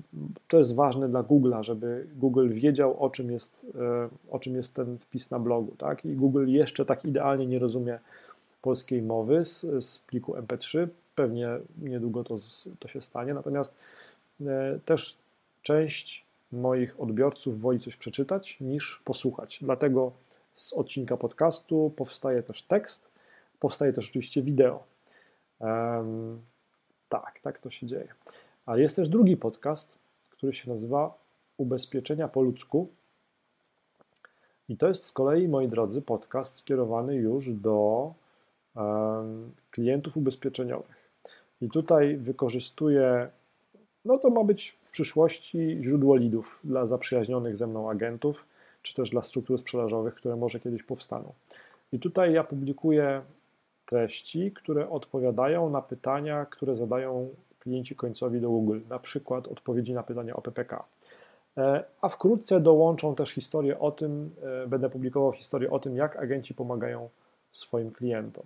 To 0.48 0.58
jest 0.58 0.76
ważne 0.76 1.10
dla 1.10 1.24
Google'a, 1.24 1.64
żeby 1.64 2.08
Google 2.16 2.50
wiedział, 2.50 3.04
o 3.04 3.10
czym 3.10 3.32
jest, 3.32 3.66
e, 3.76 4.10
o 4.32 4.39
czym 4.39 4.56
jest 4.56 4.74
ten 4.74 4.98
wpis 4.98 5.32
na 5.32 5.39
blogu. 5.39 5.76
Tak? 5.78 6.06
I 6.06 6.16
Google 6.16 6.48
jeszcze 6.48 6.86
tak 6.86 7.06
idealnie 7.06 7.48
nie 7.48 7.60
rozumie 7.60 8.00
polskiej 8.62 9.02
mowy 9.02 9.45
z, 9.45 9.62
z 9.86 10.00
pliku 10.00 10.34
MP3. 10.34 10.88
Pewnie 11.16 11.50
niedługo 11.82 12.24
to, 12.24 12.38
to 12.80 12.88
się 12.88 13.02
stanie. 13.02 13.34
Natomiast 13.34 13.76
e, 14.41 14.80
też 14.86 15.18
część 15.62 16.26
moich 16.52 17.02
odbiorców 17.02 17.62
woli 17.62 17.80
coś 17.80 17.95
przeczytać 17.95 18.58
niż 18.62 19.02
posłuchać. 19.06 19.60
Dlatego 19.62 20.12
z 20.54 20.74
odcinka 20.74 21.18
podcastu 21.18 21.91
powstaje 21.95 22.43
też 22.43 22.64
tekst, 22.64 23.08
powstaje 23.60 23.93
też 23.93 24.10
oczywiście 24.10 24.41
wideo. 24.41 24.84
Tak, 27.10 27.39
tak 27.39 27.60
to 27.60 27.72
się 27.72 27.88
dzieje. 27.88 28.14
Ale 28.66 28.82
jest 28.82 28.95
też 28.95 29.10
drugi 29.10 29.38
podcast, 29.38 29.97
który 30.30 30.53
się 30.53 30.70
nazywa 30.70 31.18
Ubezpieczenia 31.58 32.28
po 32.28 32.41
ludzku. 32.41 32.88
I 34.70 34.78
to 34.78 34.88
jest 34.88 35.03
z 35.03 35.12
kolei, 35.12 35.47
moi 35.47 35.68
drodzy, 35.68 36.01
podcast 36.01 36.55
skierowany 36.55 37.16
już 37.16 37.53
do 37.53 38.14
em, 38.76 39.51
klientów 39.72 40.18
ubezpieczeniowych. 40.18 41.12
I 41.62 41.68
tutaj 41.68 42.18
wykorzystuję, 42.18 43.30
no 44.05 44.18
to 44.18 44.30
ma 44.30 44.43
być 44.43 44.78
w 44.82 44.91
przyszłości 44.91 45.78
źródło 45.82 46.16
lidów 46.16 46.60
dla 46.64 46.88
zaprzyjaźnionych 46.88 47.58
ze 47.58 47.68
mną 47.68 47.89
agentów, 47.89 48.45
czy 48.82 48.93
też 48.93 49.10
dla 49.10 49.22
struktur 49.22 49.60
sprzedażowych, 49.60 50.16
które 50.16 50.36
może 50.36 50.60
kiedyś 50.60 50.84
powstaną. 50.84 51.34
I 51.91 51.99
tutaj 51.99 52.34
ja 52.34 52.43
publikuję 52.43 53.22
treści, 53.88 54.51
które 54.51 54.89
odpowiadają 54.89 55.69
na 55.69 55.81
pytania, 55.81 56.45
które 56.45 56.75
zadają 56.75 57.29
klienci 57.59 57.95
końcowi 57.95 58.41
do 58.41 58.49
Google, 58.49 58.79
na 58.89 58.99
przykład 58.99 59.47
odpowiedzi 59.47 59.93
na 59.93 60.03
pytania 60.03 60.35
o 60.35 60.41
PPK. 60.41 60.83
E, 61.57 61.83
A 62.01 62.09
wkrótce 62.09 62.59
dołączą 62.59 63.15
też 63.15 63.31
historię 63.31 63.79
o 63.79 63.91
tym, 63.91 64.31
e, 64.63 64.67
będę 64.67 64.89
publikował 64.89 65.31
historię 65.31 65.71
o 65.71 65.79
tym, 65.79 65.95
jak 65.95 66.15
agenci 66.15 66.53
pomagają 66.53 67.09
swoim 67.51 67.91
klientom. 67.91 68.45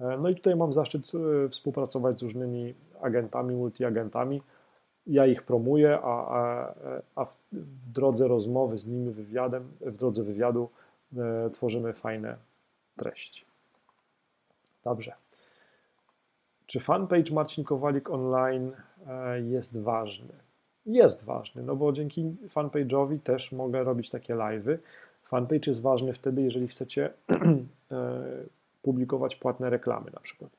E, 0.00 0.18
No 0.18 0.28
i 0.28 0.34
tutaj 0.34 0.56
mam 0.56 0.72
zaszczyt 0.72 1.02
współpracować 1.50 2.18
z 2.18 2.22
różnymi 2.22 2.74
agentami, 3.00 3.54
multiagentami. 3.54 4.40
Ja 5.06 5.26
ich 5.26 5.42
promuję, 5.42 5.98
a, 6.02 6.38
a, 6.38 6.72
a 7.14 7.24
w, 7.24 7.36
w 7.52 7.92
drodze 7.92 8.28
rozmowy 8.28 8.78
z 8.78 8.86
nimi, 8.86 9.10
wywiadem, 9.10 9.62
w 9.80 9.96
drodze 9.96 10.22
wywiadu 10.22 10.68
e, 11.16 11.50
tworzymy 11.50 11.92
fajne 11.92 12.36
treści. 12.96 13.47
Dobrze. 14.88 15.12
Czy 16.66 16.80
fanpage 16.80 17.32
Marcin 17.32 17.64
Kowalik 17.64 18.10
online 18.10 18.72
e, 19.06 19.40
jest 19.40 19.78
ważny? 19.78 20.34
Jest 20.86 21.24
ważny, 21.24 21.62
no 21.62 21.76
bo 21.76 21.92
dzięki 21.92 22.36
fanpage'owi 22.48 23.20
też 23.20 23.52
mogę 23.52 23.84
robić 23.84 24.10
takie 24.10 24.34
live'y. 24.34 24.78
Fanpage 25.22 25.70
jest 25.70 25.80
ważny 25.80 26.12
wtedy, 26.12 26.42
jeżeli 26.42 26.68
chcecie 26.68 27.12
publikować 28.82 29.36
płatne 29.36 29.70
reklamy 29.70 30.10
na 30.10 30.20
przykład. 30.20 30.50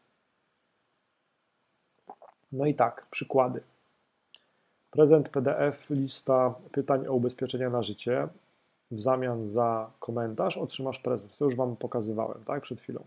No 2.52 2.66
i 2.66 2.76
tak, 2.76 3.06
przykłady. 3.12 3.62
Prezent 4.92 5.30
PDF, 5.30 5.90
lista 5.90 6.56
pytań 6.72 7.08
o 7.08 7.14
ubezpieczenia 7.14 7.70
na 7.70 7.84
życie. 7.84 8.28
W 8.92 9.02
zamian 9.02 9.46
za 9.46 9.92
komentarz 10.00 10.58
otrzymasz 10.58 11.00
prezent. 11.00 11.38
To 11.38 11.46
już 11.46 11.56
Wam 11.56 11.76
pokazywałem, 11.76 12.44
tak, 12.44 12.64
przed 12.64 12.82
chwilą. 12.82 13.04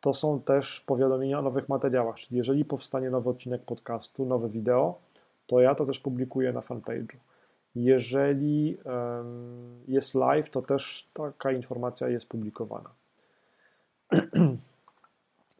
To 0.00 0.14
są 0.14 0.40
też 0.40 0.80
powiadomienia 0.80 1.38
o 1.38 1.42
nowych 1.42 1.68
materiałach, 1.68 2.16
czyli 2.16 2.38
jeżeli 2.38 2.64
powstanie 2.64 3.10
nowy 3.10 3.30
odcinek 3.30 3.62
podcastu, 3.62 4.26
nowe 4.26 4.48
wideo, 4.48 4.98
to 5.46 5.60
ja 5.60 5.74
to 5.74 5.86
też 5.86 5.98
publikuję 5.98 6.52
na 6.52 6.60
fanpage'u. 6.60 7.16
Jeżeli 7.74 8.78
jest 9.88 10.14
live, 10.14 10.50
to 10.50 10.62
też 10.62 11.10
taka 11.14 11.52
informacja 11.52 12.08
jest 12.08 12.26
publikowana. 12.26 12.90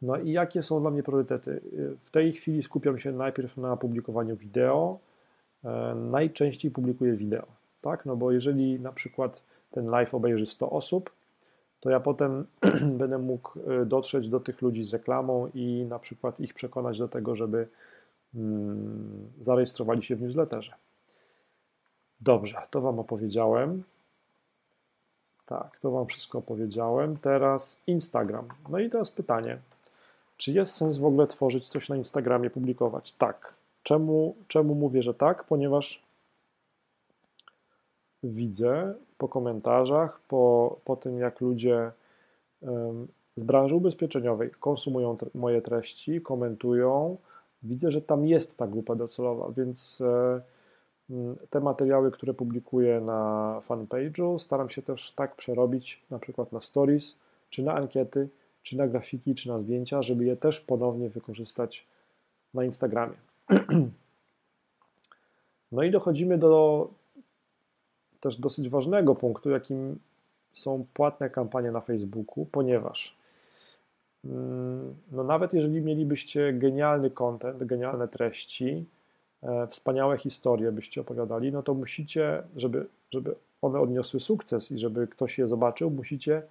No 0.01 0.17
i 0.17 0.31
jakie 0.31 0.63
są 0.63 0.81
dla 0.81 0.91
mnie 0.91 1.03
priorytety? 1.03 1.61
W 2.03 2.09
tej 2.09 2.33
chwili 2.33 2.63
skupiam 2.63 2.99
się 2.99 3.11
najpierw 3.11 3.57
na 3.57 3.77
publikowaniu 3.77 4.35
wideo. 4.35 4.99
Najczęściej 5.95 6.71
publikuję 6.71 7.13
wideo, 7.13 7.47
tak? 7.81 8.05
No 8.05 8.15
bo 8.15 8.31
jeżeli 8.31 8.79
na 8.79 8.91
przykład 8.91 9.43
ten 9.71 9.89
live 9.89 10.13
obejrzy 10.13 10.45
100 10.45 10.69
osób, 10.69 11.09
to 11.81 11.89
ja 11.89 11.99
potem 11.99 12.45
będę 12.99 13.17
mógł 13.17 13.59
e, 13.59 13.85
dotrzeć 13.85 14.29
do 14.29 14.39
tych 14.39 14.61
ludzi 14.61 14.83
z 14.83 14.93
reklamą 14.93 15.49
i 15.53 15.85
na 15.89 15.99
przykład 15.99 16.39
ich 16.39 16.53
przekonać 16.53 16.97
do 16.97 17.07
tego, 17.07 17.35
żeby 17.35 17.67
mm, 18.35 19.31
zarejestrowali 19.41 20.03
się 20.03 20.15
w 20.15 20.21
newsletterze. 20.21 20.73
Dobrze, 22.21 22.61
to 22.69 22.81
Wam 22.81 22.99
opowiedziałem. 22.99 23.83
Tak, 25.45 25.79
to 25.79 25.91
Wam 25.91 26.05
wszystko 26.05 26.37
opowiedziałem. 26.37 27.15
Teraz 27.15 27.81
Instagram. 27.87 28.47
No 28.69 28.79
i 28.79 28.89
teraz 28.89 29.11
pytanie. 29.11 29.57
Czy 30.37 30.51
jest 30.51 30.75
sens 30.75 30.97
w 30.97 31.05
ogóle 31.05 31.27
tworzyć 31.27 31.69
coś 31.69 31.89
na 31.89 31.95
Instagramie, 31.95 32.49
publikować? 32.49 33.13
Tak. 33.13 33.53
Czemu, 33.83 34.35
czemu 34.47 34.75
mówię, 34.75 35.03
że 35.03 35.13
tak? 35.13 35.43
Ponieważ 35.43 36.03
widzę 38.23 38.93
po 39.21 39.27
komentarzach, 39.27 40.19
po, 40.27 40.75
po 40.85 40.95
tym 40.95 41.19
jak 41.19 41.41
ludzie 41.41 41.91
z 43.37 43.43
branży 43.43 43.75
ubezpieczeniowej 43.75 44.51
konsumują 44.59 45.17
moje 45.35 45.61
treści, 45.61 46.21
komentują, 46.21 47.17
widzę, 47.63 47.91
że 47.91 48.01
tam 48.01 48.25
jest 48.25 48.57
ta 48.57 48.67
grupa 48.67 48.95
docelowa, 48.95 49.51
więc 49.57 50.01
e, 50.01 50.41
te 51.49 51.59
materiały, 51.59 52.11
które 52.11 52.33
publikuję 52.33 53.01
na 53.01 53.61
fanpage'u, 53.67 54.39
staram 54.39 54.69
się 54.69 54.81
też 54.81 55.11
tak 55.11 55.35
przerobić, 55.35 56.03
na 56.09 56.19
przykład 56.19 56.51
na 56.51 56.61
stories, 56.61 57.19
czy 57.49 57.63
na 57.63 57.73
ankiety, 57.73 58.29
czy 58.63 58.77
na 58.77 58.87
grafiki, 58.87 59.35
czy 59.35 59.49
na 59.49 59.59
zdjęcia, 59.59 60.01
żeby 60.01 60.25
je 60.25 60.35
też 60.35 60.59
ponownie 60.59 61.09
wykorzystać 61.09 61.87
na 62.53 62.63
Instagramie. 62.63 63.15
No 65.71 65.83
i 65.83 65.91
dochodzimy 65.91 66.37
do 66.37 66.87
też 68.21 68.37
dosyć 68.37 68.69
ważnego 68.69 69.15
punktu, 69.15 69.49
jakim 69.49 69.99
są 70.53 70.85
płatne 70.93 71.29
kampanie 71.29 71.71
na 71.71 71.81
Facebooku, 71.81 72.45
ponieważ 72.51 73.15
mm, 74.25 74.95
no 75.11 75.23
nawet 75.23 75.53
jeżeli 75.53 75.81
mielibyście 75.81 76.53
genialny 76.53 77.11
content, 77.11 77.63
genialne 77.63 78.07
treści, 78.07 78.85
e, 79.43 79.67
wspaniałe 79.67 80.17
historie 80.17 80.71
byście 80.71 81.01
opowiadali, 81.01 81.51
no 81.51 81.63
to 81.63 81.73
musicie, 81.73 82.43
żeby, 82.55 82.87
żeby 83.11 83.35
one 83.61 83.79
odniosły 83.79 84.19
sukces 84.19 84.71
i 84.71 84.77
żeby 84.77 85.07
ktoś 85.07 85.37
je 85.37 85.47
zobaczył, 85.47 85.89
musicie 85.89 86.41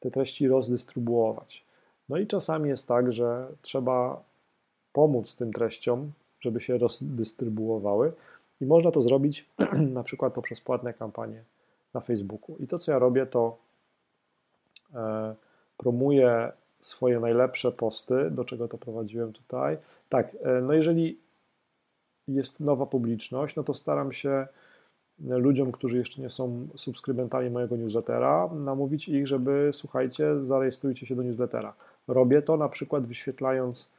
te 0.00 0.10
treści 0.10 0.48
rozdystrybuować. 0.48 1.64
No 2.08 2.16
i 2.16 2.26
czasami 2.26 2.68
jest 2.68 2.88
tak, 2.88 3.12
że 3.12 3.48
trzeba 3.62 4.22
pomóc 4.92 5.36
tym 5.36 5.52
treściom, 5.52 6.12
żeby 6.40 6.60
się 6.60 6.78
rozdystrybuowały 6.78 8.12
i 8.60 8.66
można 8.66 8.90
to 8.90 9.02
zrobić 9.02 9.46
na 9.98 10.02
przykład 10.02 10.32
poprzez 10.32 10.60
płatne 10.60 10.94
kampanie 10.94 11.44
na 11.94 12.00
Facebooku. 12.00 12.56
I 12.60 12.66
to, 12.66 12.78
co 12.78 12.92
ja 12.92 12.98
robię, 12.98 13.26
to 13.26 13.56
e, 14.94 15.34
promuję 15.76 16.52
swoje 16.80 17.20
najlepsze 17.20 17.72
posty, 17.72 18.30
do 18.30 18.44
czego 18.44 18.68
to 18.68 18.78
prowadziłem 18.78 19.32
tutaj. 19.32 19.76
Tak, 20.08 20.36
e, 20.44 20.60
no 20.60 20.72
jeżeli 20.72 21.18
jest 22.28 22.60
nowa 22.60 22.86
publiczność, 22.86 23.56
no 23.56 23.64
to 23.64 23.74
staram 23.74 24.12
się 24.12 24.46
ludziom, 25.20 25.72
którzy 25.72 25.98
jeszcze 25.98 26.22
nie 26.22 26.30
są 26.30 26.68
subskrybentami 26.76 27.50
mojego 27.50 27.76
newslettera, 27.76 28.48
namówić 28.54 29.08
ich, 29.08 29.26
żeby 29.26 29.70
słuchajcie, 29.72 30.44
zarejestrujcie 30.46 31.06
się 31.06 31.16
do 31.16 31.22
newslettera. 31.22 31.74
Robię 32.08 32.42
to 32.42 32.56
na 32.56 32.68
przykład 32.68 33.06
wyświetlając 33.06 33.90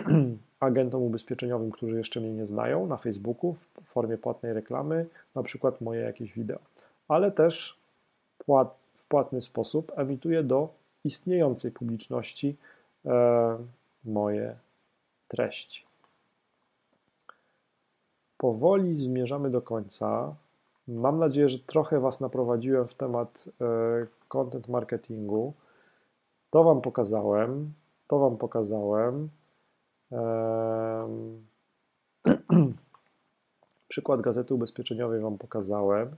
agentom 0.60 1.02
ubezpieczeniowym, 1.02 1.70
którzy 1.70 1.96
jeszcze 1.96 2.20
mnie 2.20 2.32
nie 2.32 2.46
znają, 2.46 2.86
na 2.86 2.96
Facebooku 2.96 3.52
w 3.52 3.84
formie 3.84 4.18
płatnej 4.18 4.52
reklamy, 4.52 5.06
na 5.34 5.42
przykład 5.42 5.80
moje 5.80 6.00
jakieś 6.00 6.32
wideo. 6.32 6.58
Ale 7.08 7.32
też 7.32 7.78
płat, 8.38 8.92
w 8.94 9.04
płatny 9.04 9.42
sposób 9.42 9.92
emituję 9.96 10.42
do 10.42 10.68
istniejącej 11.04 11.70
publiczności 11.70 12.56
e, 13.06 13.58
moje 14.04 14.56
treści 15.28 15.84
powoli 18.42 19.00
zmierzamy 19.00 19.50
do 19.50 19.62
końca. 19.62 20.34
Mam 20.88 21.18
nadzieję, 21.18 21.48
że 21.48 21.58
trochę 21.58 22.00
Was 22.00 22.20
naprowadziłem 22.20 22.84
w 22.84 22.94
temat 22.94 23.44
e, 23.60 23.64
content 24.28 24.68
marketingu. 24.68 25.52
To 26.50 26.64
Wam 26.64 26.80
pokazałem. 26.80 27.72
To 28.08 28.18
Wam 28.18 28.36
pokazałem. 28.36 29.28
Przykład 33.88 34.20
gazety 34.20 34.54
ubezpieczeniowej 34.54 35.20
Wam 35.20 35.38
pokazałem, 35.38 36.16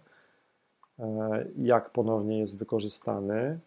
e, 0.99 1.47
jak 1.59 1.90
ponownie 1.90 2.38
jest 2.38 2.57
wykorzystany. 2.57 3.59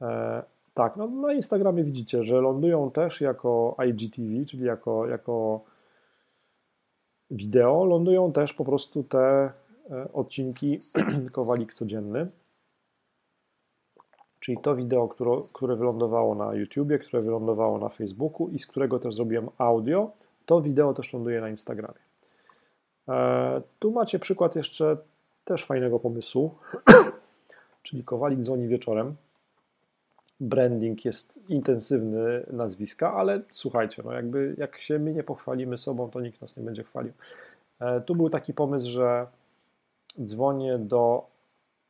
E, 0.00 0.42
tak, 0.74 0.96
no 0.96 1.06
na 1.08 1.32
Instagramie 1.32 1.84
widzicie, 1.84 2.24
że 2.24 2.40
lądują 2.40 2.90
też 2.90 3.20
jako 3.20 3.76
IGTV, 3.88 4.46
czyli 4.46 4.64
jako, 4.64 5.06
jako 5.06 5.64
wideo 7.30 7.84
lądują 7.84 8.32
też 8.32 8.52
po 8.52 8.64
prostu 8.64 9.04
te 9.04 9.52
e, 9.90 10.12
odcinki 10.12 10.80
Kowalik 11.32 11.74
Codzienny, 11.74 12.26
czyli 14.44 14.58
to 14.58 14.76
wideo, 14.76 15.08
które, 15.08 15.40
które 15.52 15.76
wylądowało 15.76 16.34
na 16.34 16.54
YouTubie, 16.54 16.98
które 16.98 17.22
wylądowało 17.22 17.78
na 17.78 17.88
Facebooku 17.88 18.48
i 18.48 18.58
z 18.58 18.66
którego 18.66 18.98
też 18.98 19.14
zrobiłem 19.14 19.48
audio, 19.58 20.10
to 20.46 20.62
wideo 20.62 20.94
też 20.94 21.12
ląduje 21.12 21.40
na 21.40 21.48
Instagramie. 21.50 21.98
E, 23.08 23.62
tu 23.78 23.90
macie 23.90 24.18
przykład 24.18 24.56
jeszcze 24.56 24.96
też 25.44 25.64
fajnego 25.64 26.00
pomysłu, 26.00 26.54
czyli 27.82 28.04
Kowalik 28.04 28.40
dzwoni 28.40 28.68
wieczorem 28.68 29.16
branding 30.40 31.04
jest 31.04 31.34
intensywny 31.48 32.46
nazwiska, 32.52 33.14
ale 33.14 33.40
słuchajcie, 33.52 34.02
no 34.04 34.12
jakby 34.12 34.54
jak 34.58 34.78
się 34.78 34.98
my 34.98 35.12
nie 35.12 35.22
pochwalimy 35.22 35.78
sobą, 35.78 36.10
to 36.10 36.20
nikt 36.20 36.40
nas 36.40 36.56
nie 36.56 36.62
będzie 36.62 36.84
chwalił. 36.84 37.12
E, 37.80 38.00
tu 38.00 38.14
był 38.14 38.30
taki 38.30 38.54
pomysł, 38.54 38.88
że 38.88 39.26
dzwonię 40.24 40.78
do 40.78 41.33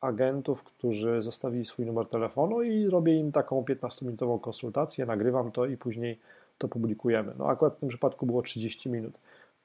agentów, 0.05 0.63
którzy 0.63 1.21
zostawili 1.21 1.65
swój 1.65 1.85
numer 1.85 2.07
telefonu 2.07 2.63
i 2.63 2.87
robię 2.87 3.19
im 3.19 3.31
taką 3.31 3.63
15-minutową 3.63 4.39
konsultację, 4.39 5.05
nagrywam 5.05 5.51
to 5.51 5.65
i 5.65 5.77
później 5.77 6.19
to 6.57 6.67
publikujemy. 6.67 7.33
No 7.37 7.47
akurat 7.47 7.75
w 7.75 7.79
tym 7.79 7.89
przypadku 7.89 8.25
było 8.25 8.41
30 8.41 8.89
minut. 8.89 9.13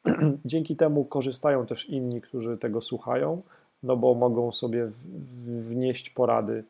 Dzięki 0.44 0.76
temu 0.76 1.04
korzystają 1.04 1.66
też 1.66 1.88
inni, 1.88 2.20
którzy 2.20 2.58
tego 2.58 2.82
słuchają, 2.82 3.42
no 3.82 3.96
bo 3.96 4.14
mogą 4.14 4.52
sobie 4.52 4.90
wnieść 5.46 6.10
porady 6.10 6.64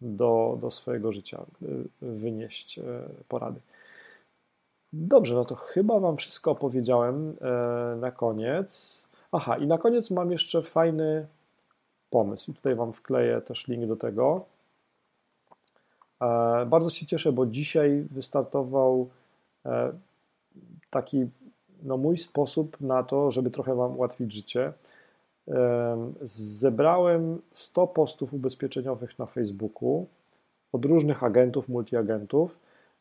do, 0.00 0.58
do 0.60 0.70
swojego 0.70 1.12
życia 1.12 1.42
wynieść 2.02 2.78
e, 2.78 2.82
porady. 3.28 3.60
Dobrze, 4.92 5.34
no 5.34 5.44
to 5.44 5.54
chyba 5.54 6.00
Wam 6.00 6.16
wszystko 6.16 6.50
opowiedziałem 6.50 7.36
e, 7.40 7.96
na 7.96 8.10
koniec. 8.10 9.02
Aha, 9.32 9.56
i 9.56 9.66
na 9.66 9.78
koniec 9.78 10.10
mam 10.10 10.32
jeszcze 10.32 10.62
fajny 10.62 11.26
pomysł. 12.10 12.50
I 12.50 12.54
tutaj 12.54 12.74
Wam 12.74 12.92
wkleję 12.92 13.40
też 13.40 13.68
link 13.68 13.86
do 13.86 13.96
tego. 13.96 14.44
E, 16.20 16.66
bardzo 16.66 16.90
się 16.90 17.06
cieszę, 17.06 17.32
bo 17.32 17.46
dzisiaj 17.46 18.06
wystartował 18.10 19.08
taki 20.90 21.26
no, 21.82 21.96
mój 21.96 22.18
sposób 22.18 22.80
na 22.80 23.02
to, 23.02 23.30
żeby 23.30 23.50
trochę 23.50 23.74
Wam 23.74 23.96
ułatwić 23.96 24.32
życie 24.32 24.72
zebrałem 26.26 27.42
100 27.52 27.86
postów 27.86 28.34
ubezpieczeniowych 28.34 29.18
na 29.18 29.26
Facebooku 29.26 30.06
od 30.72 30.84
różnych 30.84 31.24
agentów, 31.24 31.68
multiagentów 31.68 32.58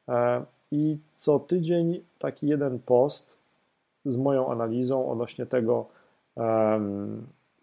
e, 0.10 0.44
i 0.72 0.98
co 1.14 1.40
tydzień 1.40 2.04
taki 2.20 2.48
jeden 2.48 2.80
post 2.80 3.38
z 4.06 4.18
moją 4.18 4.52
analizą 4.52 5.12
odnośnie 5.12 5.46
tego, 5.46 5.86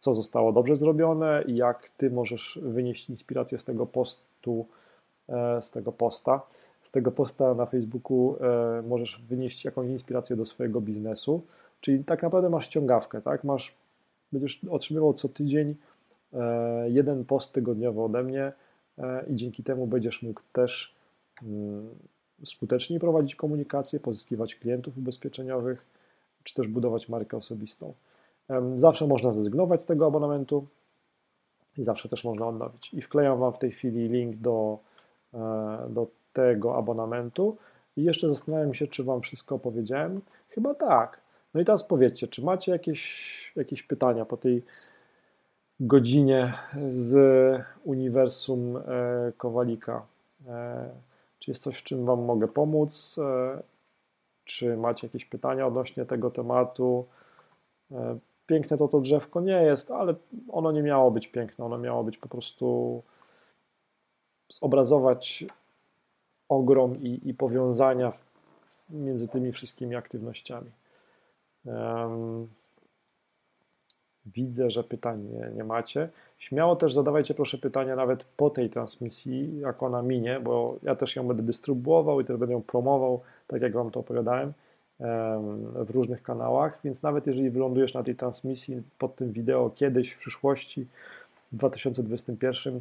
co 0.00 0.14
zostało 0.14 0.52
dobrze 0.52 0.76
zrobione 0.76 1.44
i 1.46 1.56
jak 1.56 1.90
Ty 1.96 2.10
możesz 2.10 2.58
wynieść 2.62 3.10
inspirację 3.10 3.58
z 3.58 3.64
tego 3.64 3.86
postu, 3.86 4.66
e, 5.28 5.62
z 5.62 5.70
tego 5.70 5.92
posta. 5.92 6.42
Z 6.82 6.90
tego 6.90 7.12
posta 7.12 7.54
na 7.54 7.66
Facebooku 7.66 8.36
e, 8.40 8.82
możesz 8.82 9.22
wynieść 9.28 9.64
jakąś 9.64 9.88
inspirację 9.88 10.36
do 10.36 10.44
swojego 10.44 10.80
biznesu. 10.80 11.42
Czyli 11.80 12.04
tak 12.04 12.22
naprawdę 12.22 12.50
masz 12.50 12.66
ściągawkę, 12.66 13.22
tak? 13.22 13.44
Masz, 13.44 13.74
będziesz 14.32 14.64
otrzymywał 14.70 15.14
co 15.14 15.28
tydzień 15.28 15.74
e, 16.32 16.90
jeden 16.90 17.24
post 17.24 17.52
tygodniowo 17.52 18.04
ode 18.04 18.22
mnie 18.22 18.52
i 19.30 19.36
dzięki 19.36 19.62
temu 19.62 19.86
będziesz 19.86 20.22
mógł 20.22 20.40
też 20.52 20.94
mm, 21.42 21.88
skuteczniej 22.44 23.00
prowadzić 23.00 23.34
komunikację, 23.34 24.00
pozyskiwać 24.00 24.54
klientów 24.54 24.98
ubezpieczeniowych, 24.98 25.86
czy 26.44 26.54
też 26.54 26.68
budować 26.68 27.08
markę 27.08 27.36
osobistą. 27.36 27.94
Zawsze 28.76 29.06
można 29.06 29.32
zrezygnować 29.32 29.82
z 29.82 29.86
tego 29.86 30.06
abonamentu 30.06 30.66
i 31.78 31.84
zawsze 31.84 32.08
też 32.08 32.24
można 32.24 32.46
odnowić. 32.46 32.94
I 32.94 33.02
wklejam 33.02 33.38
Wam 33.38 33.52
w 33.52 33.58
tej 33.58 33.72
chwili 33.72 34.08
link 34.08 34.36
do, 34.36 34.78
e, 35.34 35.86
do 35.90 36.06
tego 36.32 36.76
abonamentu. 36.76 37.56
I 37.96 38.02
jeszcze 38.02 38.28
zastanawiam 38.28 38.74
się, 38.74 38.86
czy 38.86 39.04
Wam 39.04 39.20
wszystko 39.20 39.54
opowiedziałem. 39.54 40.20
Chyba 40.48 40.74
tak. 40.74 41.20
No 41.54 41.60
i 41.60 41.64
teraz 41.64 41.84
powiedzcie, 41.84 42.28
czy 42.28 42.44
macie 42.44 42.72
jakieś, 42.72 43.52
jakieś 43.56 43.82
pytania 43.82 44.24
po 44.24 44.36
tej 44.36 44.64
godzinie 45.80 46.54
z 46.90 47.16
uniwersum 47.84 48.76
e, 48.76 48.82
Kowalika? 49.36 50.06
E, 50.48 50.88
czy 51.38 51.50
jest 51.50 51.62
coś, 51.62 51.78
w 51.78 51.82
czym 51.82 52.04
Wam 52.04 52.24
mogę 52.24 52.46
pomóc? 52.46 53.16
Czy 54.44 54.76
macie 54.76 55.06
jakieś 55.06 55.24
pytania 55.24 55.66
odnośnie 55.66 56.04
tego 56.04 56.30
tematu? 56.30 57.06
Piękne 58.50 58.78
to 58.78 58.88
to 58.88 59.00
drzewko 59.00 59.40
nie 59.40 59.62
jest, 59.62 59.90
ale 59.90 60.14
ono 60.48 60.72
nie 60.72 60.82
miało 60.82 61.10
być 61.10 61.28
piękne, 61.28 61.64
ono 61.64 61.78
miało 61.78 62.04
być 62.04 62.18
po 62.18 62.28
prostu 62.28 63.02
zobrazować 64.48 65.44
ogrom 66.48 66.96
i, 66.96 67.28
i 67.28 67.34
powiązania 67.34 68.12
między 68.90 69.28
tymi 69.28 69.52
wszystkimi 69.52 69.96
aktywnościami. 69.96 70.70
Um, 71.64 72.48
widzę, 74.26 74.70
że 74.70 74.84
pytań 74.84 75.28
nie, 75.32 75.50
nie, 75.54 75.64
macie. 75.64 76.08
Śmiało 76.38 76.76
też 76.76 76.92
zadawajcie 76.92 77.34
proszę 77.34 77.58
pytania 77.58 77.96
nawet 77.96 78.24
po 78.24 78.50
tej 78.50 78.70
transmisji, 78.70 79.58
jak 79.58 79.82
ona 79.82 80.02
minie, 80.02 80.40
bo 80.40 80.76
ja 80.82 80.96
też 80.96 81.16
ją 81.16 81.26
będę 81.26 81.42
dystrybuował 81.42 82.20
i 82.20 82.24
też 82.24 82.36
będę 82.36 82.54
ją 82.54 82.62
promował, 82.62 83.20
tak 83.46 83.62
jak 83.62 83.72
Wam 83.72 83.90
to 83.90 84.00
opowiadałem 84.00 84.52
w 85.74 85.90
różnych 85.90 86.22
kanałach, 86.22 86.80
więc 86.84 87.02
nawet 87.02 87.26
jeżeli 87.26 87.50
wylądujesz 87.50 87.94
na 87.94 88.02
tej 88.02 88.16
transmisji 88.16 88.82
pod 88.98 89.16
tym 89.16 89.32
wideo 89.32 89.70
kiedyś 89.70 90.12
w 90.12 90.18
przyszłości, 90.18 90.86
w 91.52 91.56
2021, 91.56 92.80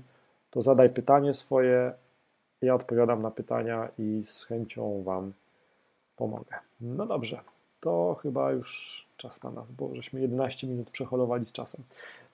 to 0.51 0.61
zadaj 0.61 0.89
pytanie 0.89 1.34
swoje, 1.34 1.91
ja 2.61 2.76
odpowiadam 2.76 3.22
na 3.22 3.32
pytania 3.32 3.89
i 3.99 4.22
z 4.26 4.43
chęcią 4.43 5.03
Wam 5.03 5.34
pomogę. 6.17 6.55
No 6.82 7.05
dobrze, 7.05 7.39
to 7.82 8.17
chyba 8.22 8.51
już 8.51 9.07
czas 9.17 9.43
na 9.43 9.51
nas, 9.51 9.72
bo 9.72 9.95
żeśmy 9.95 10.22
11 10.22 10.67
minut 10.67 10.89
przeholowali 10.89 11.45
z 11.45 11.51
czasem. 11.51 11.82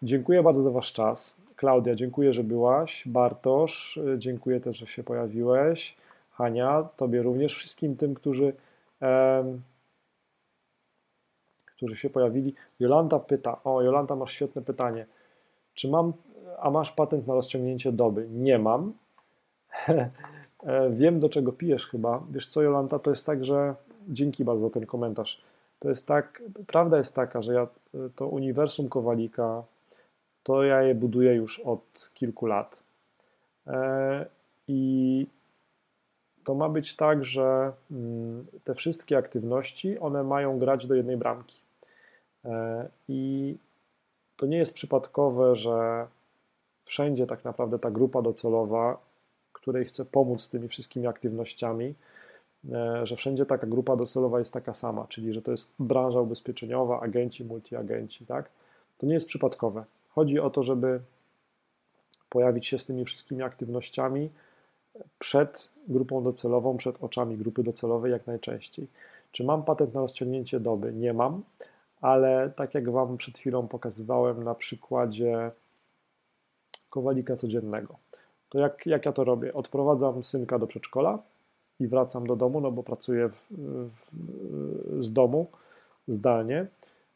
Dziękuję 0.03 0.43
bardzo 0.43 0.63
za 0.63 0.71
Wasz 0.71 0.93
czas. 0.93 1.37
Klaudia, 1.55 1.95
dziękuję, 1.95 2.33
że 2.33 2.43
byłaś. 2.43 3.03
Bartosz, 3.05 3.99
dziękuję 4.17 4.59
też, 4.59 4.77
że 4.77 4.87
się 4.87 5.03
pojawiłeś. 5.03 5.95
Hania, 6.31 6.81
Tobie 6.97 7.21
również, 7.21 7.55
wszystkim 7.55 7.97
tym, 7.97 8.15
którzy 8.15 8.53
którzy 11.85 12.01
się 12.01 12.09
pojawili. 12.09 12.53
Jolanta 12.79 13.19
pyta, 13.19 13.63
o 13.63 13.81
Jolanta 13.81 14.15
masz 14.15 14.33
świetne 14.33 14.61
pytanie, 14.61 15.05
czy 15.73 15.89
mam, 15.89 16.13
a 16.59 16.71
masz 16.71 16.91
patent 16.91 17.27
na 17.27 17.33
rozciągnięcie 17.33 17.91
doby? 17.91 18.27
Nie 18.29 18.59
mam. 18.59 18.93
Wiem 20.89 21.19
do 21.19 21.29
czego 21.29 21.51
pijesz 21.51 21.87
chyba. 21.87 22.23
Wiesz 22.31 22.47
co 22.47 22.61
Jolanta, 22.61 22.99
to 22.99 23.09
jest 23.09 23.25
tak, 23.25 23.45
że 23.45 23.75
dzięki 24.07 24.45
bardzo 24.45 24.61
za 24.61 24.69
ten 24.69 24.85
komentarz. 24.85 25.41
To 25.79 25.89
jest 25.89 26.07
tak, 26.07 26.43
prawda 26.67 26.97
jest 26.97 27.15
taka, 27.15 27.41
że 27.41 27.53
ja 27.53 27.67
to 28.15 28.27
uniwersum 28.27 28.89
Kowalika, 28.89 29.63
to 30.43 30.63
ja 30.63 30.81
je 30.81 30.95
buduję 30.95 31.35
już 31.35 31.59
od 31.59 32.11
kilku 32.13 32.45
lat. 32.45 32.79
E, 33.67 34.25
I 34.67 35.27
to 36.43 36.55
ma 36.55 36.69
być 36.69 36.95
tak, 36.95 37.25
że 37.25 37.71
mm, 37.91 38.45
te 38.63 38.75
wszystkie 38.75 39.17
aktywności, 39.17 39.99
one 39.99 40.23
mają 40.23 40.59
grać 40.59 40.87
do 40.87 40.95
jednej 40.95 41.17
bramki. 41.17 41.64
E, 42.45 42.87
I 43.09 43.57
to 44.37 44.45
nie 44.45 44.57
jest 44.57 44.73
przypadkowe, 44.73 45.55
że 45.55 46.07
wszędzie 46.85 47.27
tak 47.27 47.45
naprawdę 47.45 47.79
ta 47.79 47.91
grupa 47.91 48.21
docelowa, 48.21 48.97
której 49.53 49.85
chcę 49.85 50.05
pomóc 50.05 50.41
z 50.41 50.49
tymi 50.49 50.67
wszystkimi 50.67 51.07
aktywnościami, 51.07 51.93
e, 52.71 53.07
że 53.07 53.15
wszędzie 53.15 53.45
taka 53.45 53.67
grupa 53.67 53.95
docelowa 53.95 54.39
jest 54.39 54.53
taka 54.53 54.73
sama, 54.73 55.05
czyli 55.09 55.33
że 55.33 55.41
to 55.41 55.51
jest 55.51 55.69
branża 55.79 56.21
ubezpieczeniowa, 56.21 57.01
agenci, 57.01 57.45
multiagenci, 57.45 58.25
tak? 58.25 58.49
To 58.97 59.05
nie 59.05 59.13
jest 59.13 59.27
przypadkowe. 59.27 59.85
Chodzi 60.09 60.39
o 60.39 60.49
to, 60.49 60.63
żeby 60.63 60.99
pojawić 62.29 62.67
się 62.67 62.79
z 62.79 62.85
tymi 62.85 63.05
wszystkimi 63.05 63.43
aktywnościami 63.43 64.29
przed 65.19 65.69
grupą 65.87 66.23
docelową, 66.23 66.77
przed 66.77 67.03
oczami 67.03 67.37
grupy 67.37 67.63
docelowej 67.63 68.11
jak 68.11 68.27
najczęściej. 68.27 68.87
Czy 69.31 69.43
mam 69.43 69.63
patent 69.63 69.93
na 69.93 70.01
rozciągnięcie 70.01 70.59
doby? 70.59 70.93
Nie 70.93 71.13
mam 71.13 71.41
ale 72.01 72.51
tak 72.55 72.73
jak 72.73 72.89
Wam 72.89 73.17
przed 73.17 73.37
chwilą 73.37 73.67
pokazywałem 73.67 74.43
na 74.43 74.55
przykładzie 74.55 75.51
kowalika 76.89 77.35
codziennego, 77.35 77.95
to 78.49 78.59
jak, 78.59 78.85
jak 78.85 79.05
ja 79.05 79.11
to 79.11 79.23
robię? 79.23 79.53
Odprowadzam 79.53 80.23
synka 80.23 80.59
do 80.59 80.67
przedszkola 80.67 81.19
i 81.79 81.87
wracam 81.87 82.27
do 82.27 82.35
domu, 82.35 82.61
no 82.61 82.71
bo 82.71 82.83
pracuję 82.83 83.29
w, 83.29 83.51
w, 83.51 85.03
z 85.03 85.13
domu 85.13 85.47
zdalnie. 86.07 86.67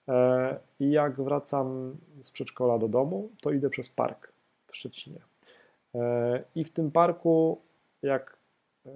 E, 0.07 0.59
I 0.79 0.91
jak 0.91 1.21
wracam 1.21 1.97
z 2.21 2.31
przedszkola 2.31 2.77
do 2.77 2.87
domu, 2.87 3.29
to 3.41 3.51
idę 3.51 3.69
przez 3.69 3.89
park 3.89 4.31
w 4.67 4.75
Szczecinie. 4.75 5.19
E, 5.95 6.43
I 6.55 6.63
w 6.63 6.73
tym 6.73 6.91
parku, 6.91 7.61
jak 8.01 8.37
e, 8.85 8.91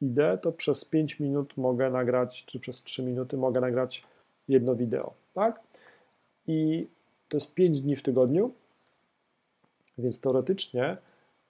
idę, 0.00 0.38
to 0.42 0.52
przez 0.52 0.84
5 0.84 1.20
minut 1.20 1.56
mogę 1.56 1.90
nagrać, 1.90 2.44
czy 2.44 2.60
przez 2.60 2.82
3 2.82 3.02
minuty 3.02 3.36
mogę 3.36 3.60
nagrać 3.60 4.04
jedno 4.48 4.74
wideo 4.74 5.23
tak? 5.34 5.60
I 6.46 6.86
to 7.28 7.36
jest 7.36 7.54
5 7.54 7.80
dni 7.80 7.96
w 7.96 8.02
tygodniu, 8.02 8.50
więc 9.98 10.20
teoretycznie 10.20 10.96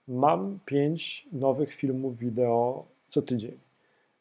mam 0.09 0.59
5 0.65 1.27
nowych 1.33 1.75
filmów 1.75 2.19
wideo 2.19 2.85
co 3.09 3.23
tydzień. 3.23 3.59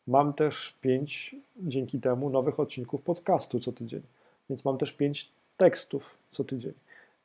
Mam 0.07 0.33
też 0.33 0.77
5 0.81 1.35
dzięki 1.57 1.99
temu 1.99 2.29
nowych 2.29 2.59
odcinków 2.59 3.01
podcastu 3.01 3.59
co 3.59 3.71
tydzień, 3.71 4.01
więc 4.49 4.65
mam 4.65 4.77
też 4.77 4.93
5 4.93 5.31
tekstów 5.57 6.17
co 6.31 6.43
tydzień. 6.43 6.73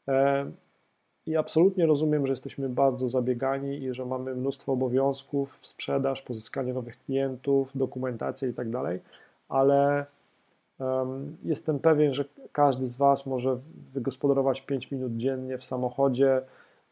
E, 0.08 0.50
I 1.26 1.36
absolutnie 1.36 1.86
rozumiem, 1.86 2.26
że 2.26 2.32
jesteśmy 2.32 2.68
bardzo 2.68 3.08
zabiegani 3.08 3.82
i 3.82 3.94
że 3.94 4.04
mamy 4.04 4.34
mnóstwo 4.34 4.72
obowiązków, 4.72 5.60
sprzedaż, 5.62 6.22
pozyskanie 6.22 6.72
nowych 6.72 7.04
klientów, 7.04 7.70
dokumentacja 7.74 8.48
i 8.48 8.52
tak 8.52 8.70
dalej, 8.70 9.00
ale 9.48 10.06
Jestem 11.44 11.78
pewien, 11.78 12.14
że 12.14 12.24
każdy 12.52 12.88
z 12.88 12.96
Was 12.96 13.26
może 13.26 13.58
wygospodarować 13.92 14.60
5 14.60 14.90
minut 14.90 15.16
dziennie 15.16 15.58
w 15.58 15.64
samochodzie 15.64 16.42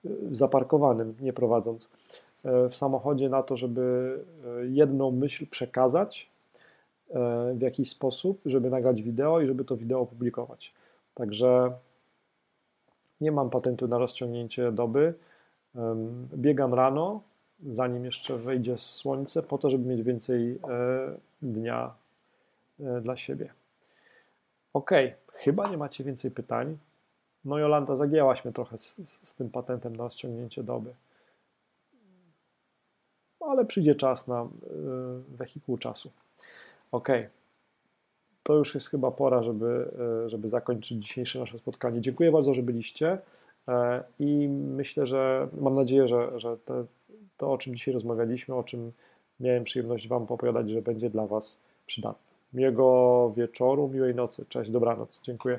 y, 0.05 0.37
zaparkowanym, 0.37 1.15
nie 1.21 1.33
prowadząc, 1.33 1.89
e, 2.45 2.69
w 2.69 2.77
samochodzie 2.77 3.29
na 3.29 3.43
to, 3.43 3.57
żeby 3.57 4.19
e, 4.63 4.67
jedną 4.67 5.11
myśl 5.11 5.47
przekazać 5.47 6.31
e, 7.11 7.55
w 7.55 7.61
jakiś 7.61 7.91
sposób, 7.91 8.41
żeby 8.47 8.71
nagrać 8.71 9.03
wideo 9.03 9.41
i 9.41 9.47
żeby 9.47 9.65
to 9.65 9.77
wideo 9.77 10.01
opublikować. 10.01 10.75
Także 11.15 11.73
nie 13.21 13.33
mam 13.33 13.51
patentu 13.51 13.89
na 13.89 13.99
rozciągnięcie 13.99 14.73
doby. 14.73 15.15
Biegam 16.35 16.75
rano, 16.75 17.21
zanim 17.67 18.05
jeszcze 18.05 18.37
wejdzie 18.37 18.79
słońce, 18.79 19.43
po 19.43 19.59
to, 19.59 19.71
żeby 19.71 19.89
mieć 19.89 20.03
więcej 20.03 20.59
dnia 21.43 21.95
dla 23.03 23.17
siebie. 23.17 23.51
Ok, 24.77 24.91
chyba 25.33 25.69
nie 25.69 25.77
macie 25.77 26.05
więcej 26.05 26.31
pytań. 26.31 26.79
No 27.45 27.59
Jolanta, 27.59 27.97
zagięłaś 27.97 28.45
mnie 28.45 28.55
trochę 28.55 28.79
z, 28.79 28.97
z, 28.97 29.29
z 29.29 29.35
tym 29.35 29.51
patentem 29.51 29.97
na 29.97 30.11
ściągnięcie 30.11 30.63
doby. 30.63 30.95
Ale 33.41 33.65
przyjdzie 33.65 33.95
czas 33.95 34.29
na 34.29 34.43
y, 34.43 34.49
wehikuł 35.37 35.79
czasu. 35.79 36.11
Ok, 36.93 37.09
to 38.43 38.55
już 38.55 38.75
jest 38.75 38.89
chyba 38.89 39.11
pora, 39.11 39.43
żeby, 39.43 39.91
y, 40.27 40.31
żeby 40.31 40.49
zakończyć 40.49 41.03
dzisiejsze 41.03 41.39
nasze 41.39 41.59
spotkanie. 41.59 42.01
Dziękuję 42.01 42.33
bardzo, 42.33 42.55
że 42.55 42.63
byliście 42.63 43.13
y, 43.69 43.73
i 44.19 44.49
myślę, 44.49 45.07
że 45.07 45.49
mam 45.61 45.75
nadzieję, 45.75 46.09
że, 46.09 46.41
że 46.41 46.57
te, 46.57 46.85
to, 47.37 47.53
o 47.53 47.59
czym 47.59 47.77
dzisiaj 47.77 47.95
rozmawialiśmy, 47.95 48.55
o 48.55 48.65
czym 48.65 48.93
miałem 49.41 49.65
przyjemność 49.65 50.09
Wam 50.09 50.23
opowiadać, 50.23 50.71
że 50.71 50.83
będzie 50.83 51.11
dla 51.11 51.27
Was 51.27 51.59
przydatne. 51.87 52.26
Miłego 52.53 53.33
wieczoru, 53.37 53.89
miłej 53.89 54.15
nocy. 54.15 54.47
Cześć, 54.49 54.71
dobranoc. 54.71 55.23
Dziękuję. 55.23 55.59